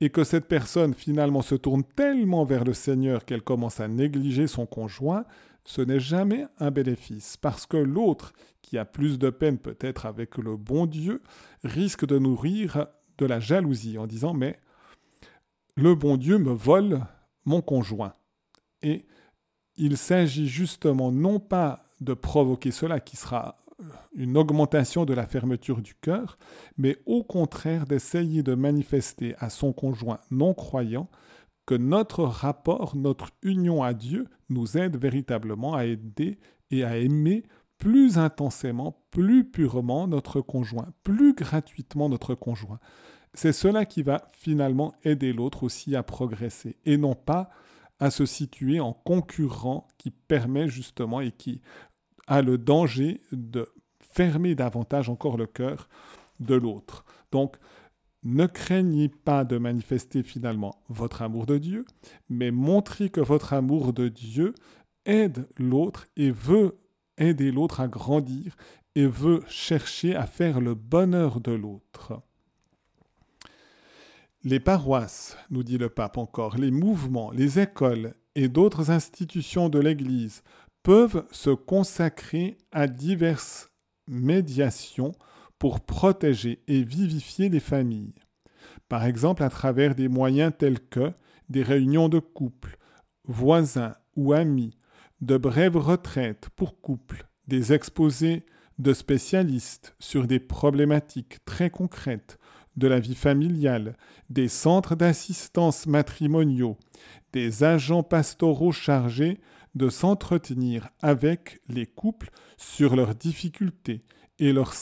et 0.00 0.10
que 0.10 0.24
cette 0.24 0.48
personne 0.48 0.94
finalement 0.94 1.42
se 1.42 1.54
tourne 1.54 1.84
tellement 1.84 2.44
vers 2.44 2.64
le 2.64 2.74
Seigneur 2.74 3.24
qu'elle 3.24 3.42
commence 3.42 3.78
à 3.78 3.86
négliger 3.86 4.48
son 4.48 4.66
conjoint, 4.66 5.24
ce 5.64 5.80
n'est 5.80 6.00
jamais 6.00 6.46
un 6.58 6.72
bénéfice, 6.72 7.36
parce 7.36 7.66
que 7.66 7.76
l'autre, 7.76 8.32
qui 8.62 8.78
a 8.78 8.84
plus 8.84 9.18
de 9.18 9.30
peine 9.30 9.58
peut-être 9.58 10.06
avec 10.06 10.38
le 10.38 10.56
bon 10.56 10.86
Dieu, 10.86 11.22
risque 11.62 12.04
de 12.04 12.18
nourrir 12.18 12.86
de 13.18 13.26
la 13.26 13.38
jalousie 13.38 13.96
en 13.96 14.06
disant 14.06 14.34
mais 14.34 14.58
le 15.76 15.94
bon 15.94 16.16
Dieu 16.16 16.38
me 16.38 16.52
vole 16.52 17.00
mon 17.44 17.60
conjoint. 17.60 18.12
Et 18.82 19.06
il 19.76 19.96
s'agit 19.96 20.48
justement 20.48 21.12
non 21.12 21.38
pas 21.38 21.82
de 22.00 22.14
provoquer 22.14 22.70
cela 22.70 23.00
qui 23.00 23.16
sera 23.16 23.56
une 24.14 24.36
augmentation 24.36 25.04
de 25.04 25.14
la 25.14 25.26
fermeture 25.26 25.80
du 25.80 25.94
cœur, 25.94 26.38
mais 26.76 26.96
au 27.06 27.22
contraire 27.22 27.86
d'essayer 27.86 28.42
de 28.42 28.54
manifester 28.54 29.34
à 29.38 29.50
son 29.50 29.72
conjoint 29.72 30.18
non 30.30 30.54
croyant 30.54 31.08
que 31.66 31.74
notre 31.74 32.24
rapport, 32.24 32.96
notre 32.96 33.28
union 33.42 33.82
à 33.82 33.92
Dieu 33.92 34.26
nous 34.48 34.78
aide 34.78 34.96
véritablement 34.96 35.74
à 35.74 35.84
aider 35.84 36.38
et 36.70 36.82
à 36.82 36.96
aimer 36.96 37.44
plus 37.76 38.18
intensément, 38.18 39.02
plus 39.10 39.44
purement 39.44 40.08
notre 40.08 40.40
conjoint, 40.40 40.88
plus 41.04 41.34
gratuitement 41.34 42.08
notre 42.08 42.34
conjoint. 42.34 42.80
C'est 43.34 43.52
cela 43.52 43.84
qui 43.84 44.02
va 44.02 44.30
finalement 44.32 44.94
aider 45.04 45.32
l'autre 45.32 45.62
aussi 45.62 45.94
à 45.94 46.02
progresser 46.02 46.76
et 46.84 46.96
non 46.96 47.14
pas 47.14 47.50
à 48.00 48.10
se 48.10 48.26
situer 48.26 48.80
en 48.80 48.92
concurrent 48.92 49.88
qui 49.98 50.10
permet 50.10 50.68
justement 50.68 51.20
et 51.20 51.32
qui 51.32 51.60
a 52.28 52.42
le 52.42 52.58
danger 52.58 53.20
de 53.32 53.68
fermer 53.98 54.54
davantage 54.54 55.08
encore 55.08 55.36
le 55.36 55.46
cœur 55.46 55.88
de 56.38 56.54
l'autre. 56.54 57.04
Donc, 57.32 57.56
ne 58.22 58.46
craignez 58.46 59.08
pas 59.08 59.44
de 59.44 59.58
manifester 59.58 60.22
finalement 60.22 60.82
votre 60.88 61.22
amour 61.22 61.46
de 61.46 61.58
Dieu, 61.58 61.84
mais 62.28 62.50
montrez 62.50 63.10
que 63.10 63.20
votre 63.20 63.52
amour 63.52 63.92
de 63.92 64.08
Dieu 64.08 64.54
aide 65.06 65.48
l'autre 65.56 66.06
et 66.16 66.30
veut 66.30 66.78
aider 67.16 67.50
l'autre 67.50 67.80
à 67.80 67.88
grandir 67.88 68.56
et 68.94 69.06
veut 69.06 69.42
chercher 69.48 70.14
à 70.14 70.26
faire 70.26 70.60
le 70.60 70.74
bonheur 70.74 71.40
de 71.40 71.52
l'autre. 71.52 72.20
Les 74.44 74.60
paroisses, 74.60 75.36
nous 75.50 75.62
dit 75.62 75.78
le 75.78 75.88
pape 75.88 76.18
encore, 76.18 76.56
les 76.56 76.70
mouvements, 76.70 77.30
les 77.30 77.58
écoles 77.58 78.14
et 78.34 78.48
d'autres 78.48 78.90
institutions 78.90 79.68
de 79.68 79.78
l'Église 79.78 80.42
peuvent 80.82 81.26
se 81.30 81.50
consacrer 81.50 82.58
à 82.72 82.86
diverses 82.86 83.70
médiations 84.06 85.12
pour 85.58 85.80
protéger 85.80 86.62
et 86.68 86.82
vivifier 86.82 87.48
les 87.48 87.60
familles. 87.60 88.14
Par 88.88 89.04
exemple 89.04 89.42
à 89.42 89.50
travers 89.50 89.94
des 89.94 90.08
moyens 90.08 90.52
tels 90.56 90.80
que 90.80 91.12
des 91.48 91.62
réunions 91.62 92.08
de 92.08 92.18
couple, 92.18 92.78
voisins 93.24 93.94
ou 94.16 94.32
amis, 94.32 94.76
de 95.20 95.36
brèves 95.36 95.76
retraites 95.76 96.48
pour 96.56 96.80
couples, 96.80 97.26
des 97.46 97.72
exposés 97.72 98.44
de 98.78 98.92
spécialistes 98.92 99.96
sur 99.98 100.26
des 100.26 100.38
problématiques 100.38 101.44
très 101.44 101.70
concrètes 101.70 102.38
de 102.76 102.86
la 102.86 103.00
vie 103.00 103.16
familiale, 103.16 103.96
des 104.30 104.46
centres 104.46 104.94
d'assistance 104.94 105.86
matrimoniaux, 105.86 106.76
des 107.32 107.64
agents 107.64 108.04
pastoraux 108.04 108.72
chargés 108.72 109.40
de 109.78 109.88
s'entretenir 109.88 110.88
avec 111.00 111.60
les 111.68 111.86
couples 111.86 112.30
sur 112.58 112.96
leurs 112.96 113.14
difficultés 113.14 114.02
et 114.38 114.52
leurs 114.52 114.74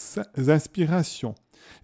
aspirations, 0.49 1.35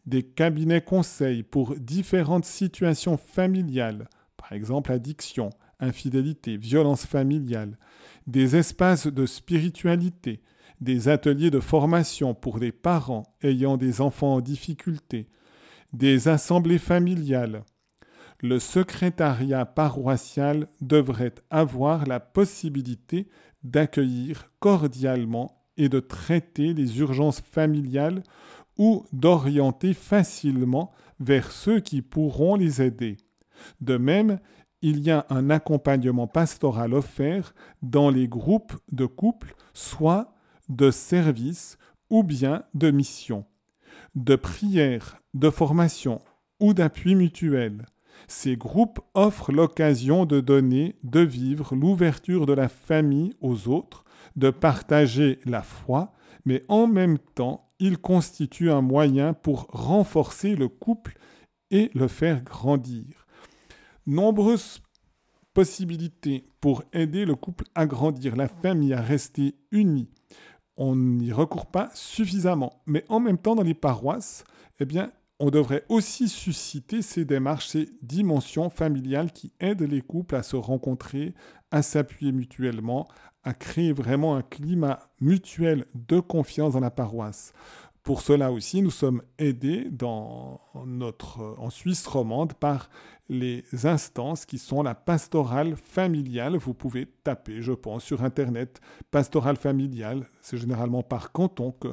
des 0.07 0.23
cabinets 0.23 0.83
conseils 0.83 1.43
pour 1.43 1.77
différentes 1.77 2.45
situations 2.45 3.17
familiales, 3.17 4.09
par 4.37 4.53
exemple 4.53 4.93
addiction, 4.93 5.51
infidélité, 5.79 6.57
violence 6.57 7.07
familiale, 7.07 7.79
des 8.27 8.57
espaces 8.57 9.07
de 9.07 9.27
spiritualité, 9.27 10.43
des 10.81 11.09
ateliers 11.09 11.51
de 11.51 11.61
formation 11.61 12.35
pour 12.35 12.59
des 12.59 12.73
parents 12.73 13.25
ayant 13.43 13.77
des 13.77 14.01
enfants 14.01 14.35
en 14.35 14.41
difficulté, 14.41 15.29
des 15.93 16.29
assemblées 16.29 16.79
familiales. 16.79 17.65
Le 18.43 18.59
secrétariat 18.59 19.65
paroissial 19.65 20.67
devrait 20.81 21.37
avoir 21.49 22.07
la 22.07 22.19
possibilité 22.19 23.29
d'accueillir 23.63 24.51
cordialement 24.59 25.63
et 25.77 25.89
de 25.89 26.01
traiter 26.01 26.75
les 26.75 26.99
urgences 26.99 27.41
familiales 27.41 28.25
ou 28.79 29.05
d'orienter 29.13 29.95
facilement 29.95 30.91
vers 31.21 31.53
ceux 31.53 31.79
qui 31.79 32.03
pourront 32.03 32.57
les 32.57 32.83
aider. 32.83 33.17
De 33.81 33.97
même, 33.97 34.41
il 34.81 34.99
y 34.99 35.13
a 35.13 35.25
un 35.31 35.49
accompagnement 35.49 36.27
pastoral 36.27 36.95
offert 36.95 37.55
dans 37.81 38.11
les 38.11 38.27
groupes 38.27 38.75
de 38.91 39.07
couples, 39.07 39.55
soit 39.73 40.35
de 40.69 40.91
service 40.91 41.79
ou 42.11 42.25
bien 42.25 42.65
de 42.75 42.91
mission, 42.91 43.45
de 44.17 44.35
prière, 44.35 45.23
de 45.33 45.49
formation 45.49 46.21
ou 46.59 46.75
d'appui 46.75 47.15
mutuel. 47.15 47.87
Ces 48.29 48.57
groupes 48.57 49.01
offrent 49.15 49.53
l'occasion 49.53 50.25
de 50.25 50.41
donner, 50.41 50.97
de 51.03 51.21
vivre 51.21 51.75
l'ouverture 51.75 52.47
de 52.47 52.53
la 52.53 52.69
famille 52.69 53.35
aux 53.41 53.69
autres, 53.69 54.05
de 54.37 54.51
partager 54.51 55.41
la 55.45 55.63
foi, 55.63 56.13
mais 56.45 56.65
en 56.69 56.87
même 56.87 57.19
temps, 57.19 57.71
ils 57.79 57.99
constituent 57.99 58.71
un 58.71 58.81
moyen 58.81 59.35
pour 59.35 59.67
renforcer 59.71 60.55
le 60.55 60.69
couple 60.69 61.19
et 61.71 61.91
le 61.95 62.09
faire 62.09 62.43
grandir. 62.43 63.27
Nombreuses 64.07 64.81
possibilités 65.55 66.47
pour 66.61 66.85
aider 66.93 67.25
le 67.25 67.35
couple 67.35 67.65
à 67.75 67.87
grandir, 67.87 68.37
la 68.37 68.49
famille 68.49 68.95
à 68.95 69.01
rester 69.01 69.55
unie. 69.71 70.09
On 70.77 70.97
n'y 70.97 71.33
recourt 71.33 71.67
pas 71.67 71.91
suffisamment. 71.95 72.83
Mais 72.87 73.05
en 73.09 73.21
même 73.21 73.39
temps, 73.39 73.55
dans 73.55 73.63
les 73.63 73.75
paroisses, 73.75 74.45
eh 74.81 74.85
bien, 74.85 75.13
on 75.43 75.51
devrait 75.51 75.85
aussi 75.89 76.29
susciter 76.29 77.03
ces 77.03 77.25
démarches, 77.25 77.67
ces 77.67 77.89
dimensions 78.01 78.71
familiales 78.71 79.33
qui 79.33 79.53
aident 79.59 79.83
les 79.83 80.01
couples 80.01 80.37
à 80.37 80.45
se 80.45 80.55
rencontrer, 80.55 81.35
à 81.73 81.83
s'appuyer 81.83 82.31
mutuellement, 82.31 83.09
à 83.43 83.53
créer 83.53 83.93
vraiment 83.93 84.37
un 84.37 84.43
climat 84.43 85.01
mutuel 85.21 85.87
de 85.97 86.21
confiance 86.21 86.75
dans 86.75 86.81
la 86.81 86.93
paroisse. 86.93 87.53
Pour 88.05 88.23
cela 88.23 88.53
aussi, 88.53 88.83
nous 88.83 88.93
sommes 88.93 89.21
aidés 89.37 89.89
dans 89.91 90.61
notre, 90.87 91.57
en 91.59 91.71
Suisse 91.71 92.07
romande 92.07 92.53
par 92.55 92.89
les 93.29 93.65
instances 93.85 94.47
qui 94.47 94.59
sont 94.59 94.85
la 94.85 94.95
pastorale 94.95 95.75
familiale. 95.77 96.57
Vous 96.57 96.75
pouvez 96.75 97.07
taper, 97.25 97.63
je 97.63 97.73
pense, 97.73 98.05
sur 98.05 98.23
Internet, 98.23 98.81
pastorale 99.11 99.57
familiale. 99.57 100.25
C'est 100.41 100.57
généralement 100.57 101.03
par 101.03 101.33
canton 101.33 101.73
que 101.73 101.89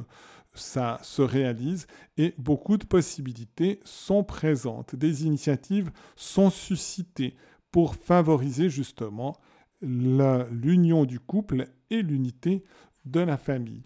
ça 0.54 0.98
se 1.02 1.22
réalise 1.22 1.86
et 2.16 2.34
beaucoup 2.38 2.76
de 2.76 2.84
possibilités 2.84 3.80
sont 3.84 4.24
présentes. 4.24 4.96
Des 4.96 5.24
initiatives 5.24 5.90
sont 6.16 6.50
suscitées 6.50 7.36
pour 7.70 7.94
favoriser 7.94 8.68
justement 8.68 9.36
l'union 9.82 11.04
du 11.04 11.20
couple 11.20 11.68
et 11.90 12.02
l'unité 12.02 12.64
de 13.04 13.20
la 13.20 13.36
famille. 13.36 13.82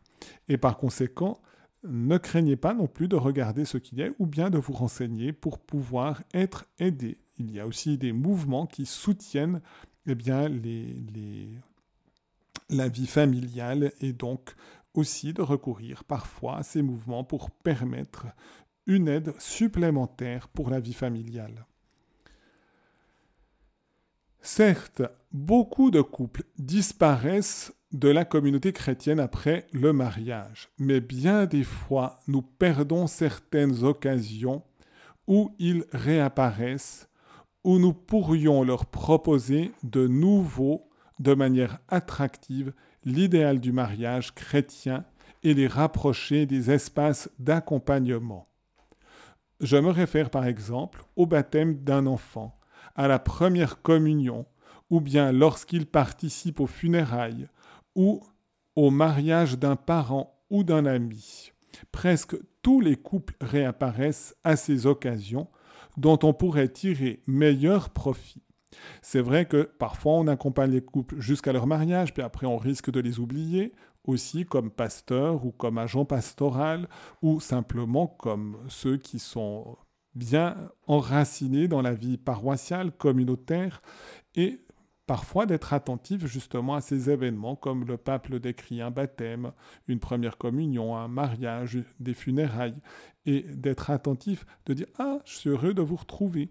Et 0.48 0.56
par 0.56 0.76
conséquent, 0.76 1.40
ne 1.84 2.16
craignez 2.16 2.56
pas 2.56 2.74
non 2.74 2.86
plus 2.86 3.08
de 3.08 3.16
regarder 3.16 3.64
ce 3.64 3.76
qu'il 3.78 3.98
y 3.98 4.02
a 4.02 4.08
ou 4.18 4.26
bien 4.26 4.50
de 4.50 4.58
vous 4.58 4.72
renseigner 4.72 5.32
pour 5.32 5.58
pouvoir 5.58 6.22
être 6.32 6.64
aidé. 6.78 7.18
Il 7.38 7.50
y 7.50 7.60
a 7.60 7.66
aussi 7.66 7.98
des 7.98 8.12
mouvements 8.12 8.66
qui 8.66 8.86
soutiennent 8.86 9.60
eh 10.06 10.14
bien, 10.14 10.48
la 12.70 12.88
vie 12.88 13.06
familiale 13.06 13.92
et 14.00 14.12
donc 14.12 14.54
aussi 14.94 15.32
de 15.32 15.42
recourir 15.42 16.04
parfois 16.04 16.58
à 16.58 16.62
ces 16.62 16.82
mouvements 16.82 17.24
pour 17.24 17.50
permettre 17.50 18.26
une 18.86 19.08
aide 19.08 19.34
supplémentaire 19.38 20.48
pour 20.48 20.70
la 20.70 20.80
vie 20.80 20.94
familiale. 20.94 21.66
Certes, 24.40 25.02
beaucoup 25.32 25.90
de 25.90 26.02
couples 26.02 26.44
disparaissent 26.58 27.72
de 27.92 28.08
la 28.08 28.24
communauté 28.24 28.72
chrétienne 28.72 29.20
après 29.20 29.66
le 29.72 29.92
mariage. 29.92 30.68
Mais 30.78 31.00
bien 31.00 31.46
des 31.46 31.64
fois, 31.64 32.20
nous 32.26 32.42
perdons 32.42 33.06
certaines 33.06 33.84
occasions 33.84 34.62
où 35.26 35.54
ils 35.58 35.84
réapparaissent, 35.92 37.08
où 37.62 37.78
nous 37.78 37.94
pourrions 37.94 38.62
leur 38.64 38.84
proposer 38.86 39.72
de 39.82 40.06
nouveau, 40.06 40.90
de 41.20 41.34
manière 41.34 41.78
attractive, 41.88 42.74
l'idéal 43.04 43.60
du 43.60 43.72
mariage 43.72 44.34
chrétien 44.34 45.04
et 45.42 45.54
les 45.54 45.66
rapprocher 45.66 46.46
des 46.46 46.70
espaces 46.70 47.30
d'accompagnement. 47.38 48.48
Je 49.60 49.76
me 49.76 49.90
réfère 49.90 50.30
par 50.30 50.46
exemple 50.46 51.04
au 51.16 51.26
baptême 51.26 51.76
d'un 51.76 52.06
enfant, 52.06 52.58
à 52.96 53.08
la 53.08 53.18
première 53.18 53.82
communion, 53.82 54.46
ou 54.90 55.00
bien 55.00 55.32
lorsqu'il 55.32 55.86
participe 55.86 56.60
aux 56.60 56.66
funérailles, 56.66 57.48
ou 57.94 58.22
au 58.76 58.90
mariage 58.90 59.58
d'un 59.58 59.76
parent 59.76 60.40
ou 60.50 60.64
d'un 60.64 60.86
ami. 60.86 61.52
Presque 61.92 62.36
tous 62.62 62.80
les 62.80 62.96
couples 62.96 63.36
réapparaissent 63.40 64.34
à 64.44 64.56
ces 64.56 64.86
occasions, 64.86 65.48
dont 65.96 66.18
on 66.22 66.32
pourrait 66.32 66.68
tirer 66.68 67.22
meilleur 67.26 67.90
profit. 67.90 68.42
C'est 69.02 69.20
vrai 69.20 69.46
que 69.46 69.62
parfois 69.62 70.14
on 70.14 70.26
accompagne 70.26 70.70
les 70.70 70.80
couples 70.80 71.20
jusqu'à 71.20 71.52
leur 71.52 71.66
mariage, 71.66 72.14
puis 72.14 72.22
après 72.22 72.46
on 72.46 72.58
risque 72.58 72.90
de 72.90 73.00
les 73.00 73.20
oublier, 73.20 73.72
aussi 74.04 74.44
comme 74.44 74.70
pasteur 74.70 75.44
ou 75.44 75.52
comme 75.52 75.78
agent 75.78 76.04
pastoral, 76.04 76.88
ou 77.22 77.40
simplement 77.40 78.06
comme 78.06 78.58
ceux 78.68 78.96
qui 78.96 79.18
sont 79.18 79.76
bien 80.14 80.56
enracinés 80.86 81.68
dans 81.68 81.82
la 81.82 81.94
vie 81.94 82.18
paroissiale, 82.18 82.92
communautaire, 82.92 83.82
et 84.34 84.60
parfois 85.06 85.46
d'être 85.46 85.72
attentif 85.72 86.26
justement 86.26 86.74
à 86.74 86.80
ces 86.80 87.10
événements 87.10 87.56
comme 87.56 87.84
le 87.84 87.96
pape 87.96 88.28
le 88.28 88.40
décrit 88.40 88.80
un 88.80 88.90
baptême, 88.90 89.52
une 89.88 89.98
première 90.00 90.38
communion, 90.38 90.96
un 90.96 91.08
mariage, 91.08 91.78
des 92.00 92.14
funérailles, 92.14 92.80
et 93.26 93.42
d'être 93.42 93.90
attentif, 93.90 94.46
de 94.66 94.74
dire 94.74 94.86
Ah, 94.98 95.18
je 95.24 95.34
suis 95.34 95.50
heureux 95.50 95.74
de 95.74 95.82
vous 95.82 95.96
retrouver. 95.96 96.50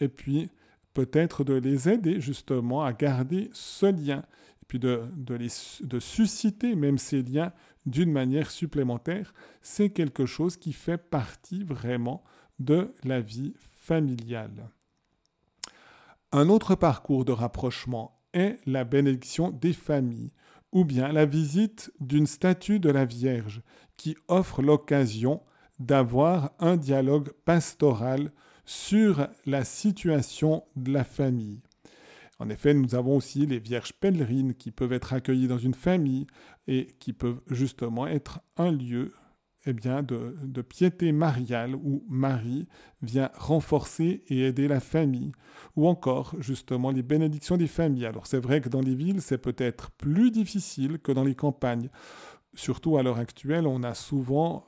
Et 0.00 0.08
puis 0.08 0.50
peut-être 0.94 1.44
de 1.44 1.54
les 1.54 1.88
aider 1.88 2.20
justement 2.20 2.84
à 2.84 2.92
garder 2.92 3.50
ce 3.52 3.86
lien, 3.86 4.24
et 4.62 4.66
puis 4.66 4.78
de, 4.78 5.98
susciter 5.98 6.74
même 6.74 6.96
ces 6.96 7.22
liens 7.22 7.52
d'une 7.84 8.12
manière 8.12 8.50
supplémentaire. 8.50 9.34
C'est 9.60 9.90
quelque 9.90 10.24
chose 10.24 10.56
qui 10.56 10.72
fait 10.72 10.96
partie 10.96 11.64
vraiment 11.64 12.24
de 12.58 12.94
la 13.02 13.20
vie 13.20 13.52
familiale. 13.76 14.70
Un 16.32 16.48
autre 16.48 16.74
parcours 16.74 17.24
de 17.24 17.32
rapprochement 17.32 18.20
est 18.32 18.58
la 18.66 18.84
bénédiction 18.84 19.50
des 19.50 19.72
familles, 19.72 20.32
ou 20.72 20.84
bien 20.84 21.12
la 21.12 21.26
visite 21.26 21.92
d'une 22.00 22.26
statue 22.26 22.80
de 22.80 22.90
la 22.90 23.04
Vierge, 23.04 23.62
qui 23.96 24.16
offre 24.28 24.62
l'occasion 24.62 25.42
d'avoir 25.78 26.52
un 26.58 26.76
dialogue 26.76 27.32
pastoral 27.44 28.32
sur 28.64 29.28
la 29.46 29.64
situation 29.64 30.64
de 30.76 30.92
la 30.92 31.04
famille. 31.04 31.60
En 32.38 32.48
effet, 32.48 32.74
nous 32.74 32.94
avons 32.94 33.16
aussi 33.16 33.46
les 33.46 33.58
vierges 33.58 33.92
pèlerines 33.92 34.54
qui 34.54 34.70
peuvent 34.70 34.92
être 34.92 35.12
accueillies 35.12 35.48
dans 35.48 35.58
une 35.58 35.74
famille 35.74 36.26
et 36.66 36.88
qui 36.98 37.12
peuvent 37.12 37.40
justement 37.48 38.06
être 38.06 38.40
un 38.56 38.72
lieu 38.72 39.12
eh 39.66 39.72
bien, 39.72 40.02
de, 40.02 40.36
de, 40.42 40.62
piété 40.62 41.10
mariale 41.12 41.74
où 41.74 42.04
Marie 42.08 42.66
vient 43.00 43.30
renforcer 43.34 44.22
et 44.28 44.46
aider 44.46 44.68
la 44.68 44.80
famille, 44.80 45.32
ou 45.74 45.88
encore 45.88 46.34
justement 46.38 46.90
les 46.90 47.02
bénédictions 47.02 47.56
des 47.56 47.66
familles. 47.66 48.04
Alors 48.04 48.26
c'est 48.26 48.40
vrai 48.40 48.60
que 48.60 48.68
dans 48.68 48.82
les 48.82 48.94
villes, 48.94 49.22
c'est 49.22 49.38
peut-être 49.38 49.90
plus 49.92 50.30
difficile 50.30 50.98
que 50.98 51.12
dans 51.12 51.24
les 51.24 51.34
campagnes. 51.34 51.88
Surtout 52.52 52.98
à 52.98 53.02
l'heure 53.02 53.18
actuelle, 53.18 53.66
on 53.66 53.82
a 53.82 53.94
souvent 53.94 54.66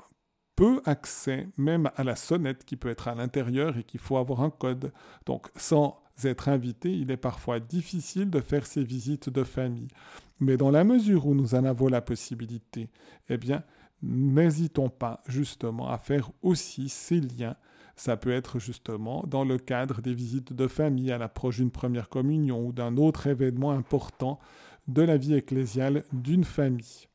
peu 0.57 0.80
accès 0.86 1.48
même 1.59 1.90
à 1.96 2.02
la 2.02 2.16
sonnette 2.16 2.64
qui 2.64 2.76
peut 2.76 2.88
être 2.88 3.09
à 3.09 3.14
l'intérieur 3.14 3.76
et 3.76 3.84
qu'il 3.84 4.00
faut 4.00 4.16
avoir 4.16 4.40
un 4.40 4.50
code. 4.50 4.92
Donc 5.26 5.48
sans 5.57 6.02
être 6.24 6.48
invité, 6.48 6.90
il 6.90 7.11
est 7.11 7.18
parfois 7.18 7.61
difficile 7.61 8.30
de 8.30 8.40
faire 8.40 8.66
ces 8.66 8.82
visites 8.82 9.28
de 9.28 9.44
famille. 9.44 9.88
Mais 10.40 10.57
dans 10.57 10.70
la 10.70 10.84
mesure 10.84 11.26
où 11.26 11.34
nous 11.34 11.54
en 11.54 11.64
avons 11.64 11.88
la 11.88 12.00
possibilité, 12.00 12.88
eh 13.28 13.36
bien, 13.36 13.62
n'hésitons 14.02 14.88
pas 14.88 15.22
justement 15.26 15.88
à 15.90 15.98
faire 15.98 16.30
aussi 16.42 16.88
ces 16.88 17.20
liens. 17.20 17.57
Ça 17.96 18.16
peut 18.16 18.32
être 18.32 18.59
justement 18.59 19.24
dans 19.26 19.44
le 19.44 19.59
cadre 19.59 20.02
des 20.02 20.14
visites 20.14 20.52
de 20.52 20.66
famille 20.66 21.12
à 21.12 21.18
l'approche 21.18 21.57
d'une 21.57 21.70
première 21.70 22.09
communion 22.09 22.66
ou 22.66 22.72
d'un 22.72 22.96
autre 22.96 23.26
événement 23.26 23.72
important 23.72 24.38
de 24.88 25.02
la 25.02 25.16
vie 25.16 25.34
ecclésiale 25.34 26.04
d'une 26.12 26.44
famille. 26.44 27.09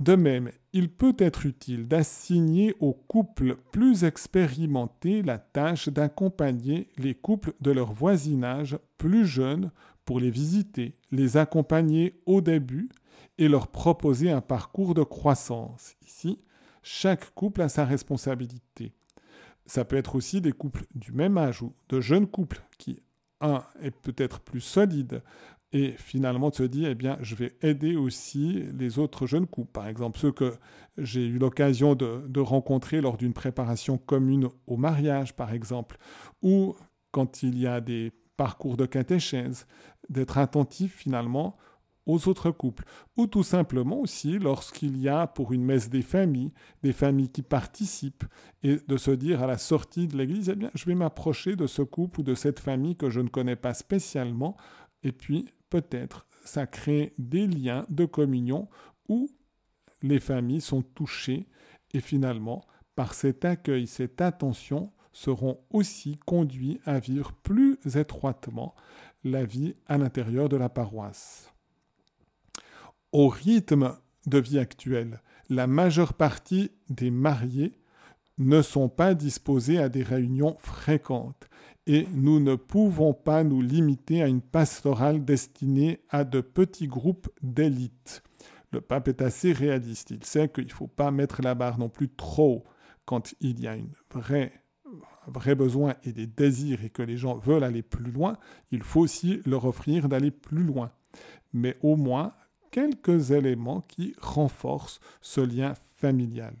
De 0.00 0.16
même, 0.16 0.50
il 0.72 0.90
peut 0.90 1.14
être 1.18 1.46
utile 1.46 1.86
d'assigner 1.86 2.74
aux 2.80 2.94
couples 2.94 3.56
plus 3.70 4.02
expérimentés 4.02 5.22
la 5.22 5.38
tâche 5.38 5.88
d'accompagner 5.88 6.88
les 6.98 7.14
couples 7.14 7.52
de 7.60 7.70
leur 7.70 7.92
voisinage 7.92 8.76
plus 8.98 9.24
jeunes 9.24 9.70
pour 10.04 10.18
les 10.18 10.30
visiter, 10.30 10.96
les 11.12 11.36
accompagner 11.36 12.20
au 12.26 12.40
début 12.40 12.88
et 13.38 13.48
leur 13.48 13.68
proposer 13.68 14.30
un 14.30 14.40
parcours 14.40 14.94
de 14.94 15.02
croissance. 15.04 15.94
Ici, 16.04 16.38
chaque 16.82 17.32
couple 17.34 17.62
a 17.62 17.68
sa 17.68 17.84
responsabilité. 17.84 18.92
Ça 19.66 19.84
peut 19.84 19.96
être 19.96 20.16
aussi 20.16 20.40
des 20.40 20.52
couples 20.52 20.84
du 20.94 21.12
même 21.12 21.38
âge 21.38 21.62
ou 21.62 21.72
de 21.88 22.00
jeunes 22.00 22.26
couples 22.26 22.62
qui, 22.78 23.00
un, 23.40 23.64
est 23.80 23.90
peut-être 23.90 24.40
plus 24.40 24.60
solide 24.60 25.22
et 25.74 25.90
finalement 25.98 26.50
de 26.50 26.54
se 26.54 26.62
dire, 26.62 26.88
eh 26.88 26.94
bien, 26.94 27.18
je 27.20 27.34
vais 27.34 27.56
aider 27.60 27.96
aussi 27.96 28.62
les 28.78 29.00
autres 29.00 29.26
jeunes 29.26 29.48
couples. 29.48 29.72
Par 29.72 29.88
exemple, 29.88 30.20
ceux 30.20 30.30
que 30.30 30.54
j'ai 30.96 31.26
eu 31.26 31.38
l'occasion 31.38 31.96
de, 31.96 32.40
rencontrer 32.40 33.00
lors 33.00 33.16
d'une 33.16 33.32
préparation 33.32 33.98
commune 33.98 34.48
au 34.68 34.76
mariage, 34.76 35.34
par 35.34 35.52
exemple, 35.52 35.98
ou 36.42 36.76
quand 37.10 37.42
il 37.42 37.58
y 37.58 37.66
a 37.66 37.80
des 37.80 38.12
parcours 38.36 38.76
de 38.76 38.86
catéchèse, 38.86 39.66
d'être 40.08 40.38
attentif 40.38 40.94
finalement 40.94 41.56
aux 42.06 42.28
autres 42.28 42.50
couples, 42.50 42.84
ou 43.16 43.26
tout 43.26 43.42
simplement 43.42 43.98
aussi 43.98 44.38
lorsqu'il 44.38 44.98
y 44.98 45.08
a 45.08 45.26
pour 45.26 45.52
une 45.52 45.64
messe 45.64 45.88
des 45.88 46.02
familles, 46.02 46.52
des 46.82 46.92
familles 46.92 47.30
qui 47.30 47.42
participent, 47.42 48.24
et 48.62 48.76
de 48.86 48.96
se 48.96 49.10
dire 49.10 49.42
à 49.42 49.46
la 49.46 49.58
sortie 49.58 50.06
de 50.06 50.16
l'église, 50.16 50.50
eh 50.50 50.54
bien, 50.54 50.70
je 50.74 50.84
vais 50.84 50.94
m'approcher 50.94 51.56
de 51.56 51.66
ce 51.66 51.82
couple 51.82 52.20
ou 52.20 52.22
de 52.22 52.34
cette 52.34 52.60
famille 52.60 52.94
que 52.94 53.08
je 53.08 53.20
ne 53.20 53.28
connais 53.28 53.56
pas 53.56 53.74
spécialement, 53.74 54.56
et 55.04 55.12
puis 55.12 55.48
peut-être 55.70 56.26
ça 56.44 56.66
crée 56.66 57.14
des 57.18 57.46
liens 57.46 57.86
de 57.88 58.04
communion 58.04 58.68
où 59.08 59.30
les 60.02 60.20
familles 60.20 60.60
sont 60.60 60.82
touchées, 60.82 61.46
et 61.92 62.00
finalement, 62.00 62.64
par 62.96 63.14
cet 63.14 63.44
accueil, 63.44 63.86
cette 63.86 64.20
attention, 64.20 64.92
seront 65.12 65.60
aussi 65.70 66.18
conduits 66.26 66.80
à 66.84 66.98
vivre 66.98 67.32
plus 67.32 67.78
étroitement 67.94 68.74
la 69.22 69.44
vie 69.44 69.74
à 69.86 69.96
l'intérieur 69.96 70.48
de 70.48 70.56
la 70.56 70.68
paroisse. 70.68 71.52
Au 73.12 73.28
rythme 73.28 73.96
de 74.26 74.38
vie 74.38 74.58
actuel, 74.58 75.22
la 75.48 75.66
majeure 75.66 76.14
partie 76.14 76.72
des 76.88 77.10
mariés 77.10 77.78
ne 78.38 78.60
sont 78.60 78.88
pas 78.88 79.14
disposés 79.14 79.78
à 79.78 79.88
des 79.88 80.02
réunions 80.02 80.56
fréquentes 80.58 81.48
et 81.86 82.06
nous 82.12 82.40
ne 82.40 82.54
pouvons 82.54 83.12
pas 83.12 83.44
nous 83.44 83.60
limiter 83.60 84.22
à 84.22 84.28
une 84.28 84.40
pastorale 84.40 85.24
destinée 85.24 86.00
à 86.08 86.24
de 86.24 86.40
petits 86.40 86.88
groupes 86.88 87.28
d'élite. 87.42 88.22
Le 88.72 88.80
pape 88.80 89.08
est 89.08 89.22
assez 89.22 89.52
réaliste, 89.52 90.10
il 90.10 90.24
sait 90.24 90.48
qu'il 90.48 90.66
ne 90.66 90.72
faut 90.72 90.88
pas 90.88 91.10
mettre 91.10 91.42
la 91.42 91.54
barre 91.54 91.78
non 91.78 91.88
plus 91.88 92.08
trop 92.08 92.64
quand 93.04 93.34
il 93.40 93.60
y 93.60 93.68
a 93.68 93.72
un 93.72 93.86
vrai 95.26 95.54
besoin 95.54 95.94
et 96.04 96.12
des 96.12 96.26
désirs 96.26 96.84
et 96.84 96.90
que 96.90 97.02
les 97.02 97.16
gens 97.16 97.36
veulent 97.36 97.64
aller 97.64 97.82
plus 97.82 98.10
loin, 98.10 98.36
il 98.70 98.82
faut 98.82 99.00
aussi 99.00 99.40
leur 99.46 99.64
offrir 99.64 100.08
d'aller 100.08 100.30
plus 100.30 100.62
loin. 100.62 100.90
Mais 101.52 101.76
au 101.82 101.96
moins 101.96 102.32
quelques 102.70 103.30
éléments 103.30 103.82
qui 103.82 104.14
renforcent 104.20 104.98
ce 105.20 105.40
lien 105.40 105.74
familial. 105.96 106.56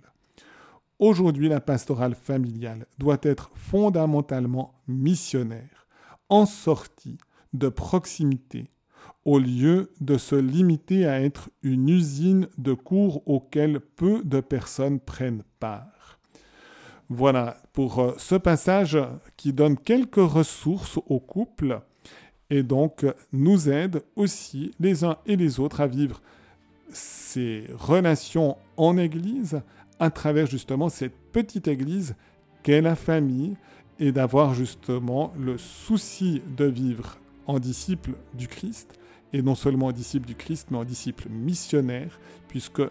Aujourd'hui, 0.98 1.48
la 1.48 1.60
pastorale 1.60 2.14
familiale 2.14 2.86
doit 2.98 3.18
être 3.22 3.50
fondamentalement 3.54 4.74
missionnaire, 4.86 5.86
en 6.28 6.46
sortie 6.46 7.18
de 7.52 7.68
proximité, 7.68 8.70
au 9.24 9.38
lieu 9.38 9.92
de 10.00 10.16
se 10.18 10.36
limiter 10.36 11.06
à 11.06 11.20
être 11.20 11.50
une 11.62 11.88
usine 11.88 12.48
de 12.58 12.74
cours 12.74 13.26
auquel 13.26 13.80
peu 13.80 14.22
de 14.24 14.40
personnes 14.40 15.00
prennent 15.00 15.42
part. 15.58 16.20
Voilà 17.08 17.56
pour 17.72 17.98
euh, 17.98 18.14
ce 18.16 18.34
passage 18.34 18.98
qui 19.36 19.52
donne 19.52 19.76
quelques 19.76 20.16
ressources 20.16 20.98
au 21.06 21.20
couple 21.20 21.80
et 22.50 22.62
donc 22.62 23.04
nous 23.32 23.68
aide 23.68 24.02
aussi 24.16 24.72
les 24.78 25.04
uns 25.04 25.16
et 25.26 25.36
les 25.36 25.60
autres 25.60 25.80
à 25.80 25.86
vivre 25.86 26.22
ces 26.90 27.66
relations 27.74 28.56
en 28.76 28.96
Église 28.96 29.60
à 29.98 30.10
travers 30.10 30.46
justement 30.46 30.88
cette 30.88 31.16
petite 31.32 31.68
Église 31.68 32.14
qu'est 32.62 32.80
la 32.80 32.96
famille 32.96 33.56
et 33.98 34.12
d'avoir 34.12 34.54
justement 34.54 35.32
le 35.38 35.58
souci 35.58 36.42
de 36.56 36.64
vivre 36.64 37.18
en 37.46 37.58
disciple 37.58 38.12
du 38.34 38.48
Christ 38.48 38.98
et 39.32 39.42
non 39.42 39.54
seulement 39.54 39.86
en 39.86 39.92
disciple 39.92 40.26
du 40.26 40.34
Christ 40.34 40.68
mais 40.70 40.78
en 40.78 40.84
disciple 40.84 41.28
missionnaire 41.28 42.18
puisque 42.48 42.82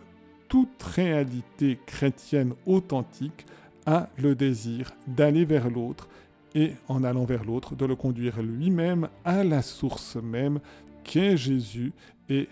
toute 0.47 0.83
réalité 0.83 1.79
chrétienne 1.85 2.53
authentique 2.65 3.45
a 3.85 4.07
le 4.17 4.35
désir 4.35 4.91
d'aller 5.07 5.45
vers 5.45 5.69
l'autre 5.69 6.07
et 6.55 6.73
en 6.87 7.03
allant 7.03 7.25
vers 7.25 7.43
l'autre, 7.43 7.75
de 7.75 7.85
le 7.85 7.95
conduire 7.95 8.41
lui-même 8.41 9.09
à 9.25 9.43
la 9.43 9.61
source 9.61 10.17
même 10.17 10.59
qu'est 11.03 11.37
Jésus. 11.37 11.91
Et 12.29 12.47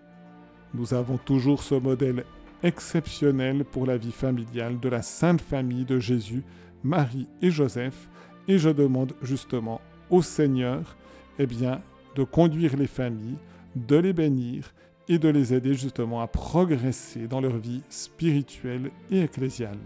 nous 0.73 0.93
avons 0.93 1.17
toujours 1.17 1.63
ce 1.63 1.75
modèle 1.75 2.25
exceptionnel 2.63 3.65
pour 3.65 3.85
la 3.85 3.97
vie 3.97 4.11
familiale 4.11 4.79
de 4.79 4.89
la 4.89 5.01
Sainte 5.01 5.41
Famille 5.41 5.85
de 5.85 5.99
Jésus, 5.99 6.43
Marie 6.83 7.27
et 7.41 7.51
Joseph. 7.51 8.09
Et 8.47 8.57
je 8.57 8.69
demande 8.69 9.13
justement 9.21 9.81
au 10.09 10.21
Seigneur 10.21 10.97
eh 11.39 11.45
bien, 11.45 11.81
de 12.15 12.23
conduire 12.23 12.75
les 12.75 12.87
familles, 12.87 13.37
de 13.75 13.95
les 13.95 14.13
bénir 14.13 14.73
et 15.07 15.17
de 15.17 15.29
les 15.29 15.53
aider 15.53 15.73
justement 15.73 16.21
à 16.21 16.27
progresser 16.27 17.27
dans 17.27 17.41
leur 17.41 17.57
vie 17.57 17.81
spirituelle 17.89 18.91
et 19.09 19.21
ecclésiale. 19.21 19.77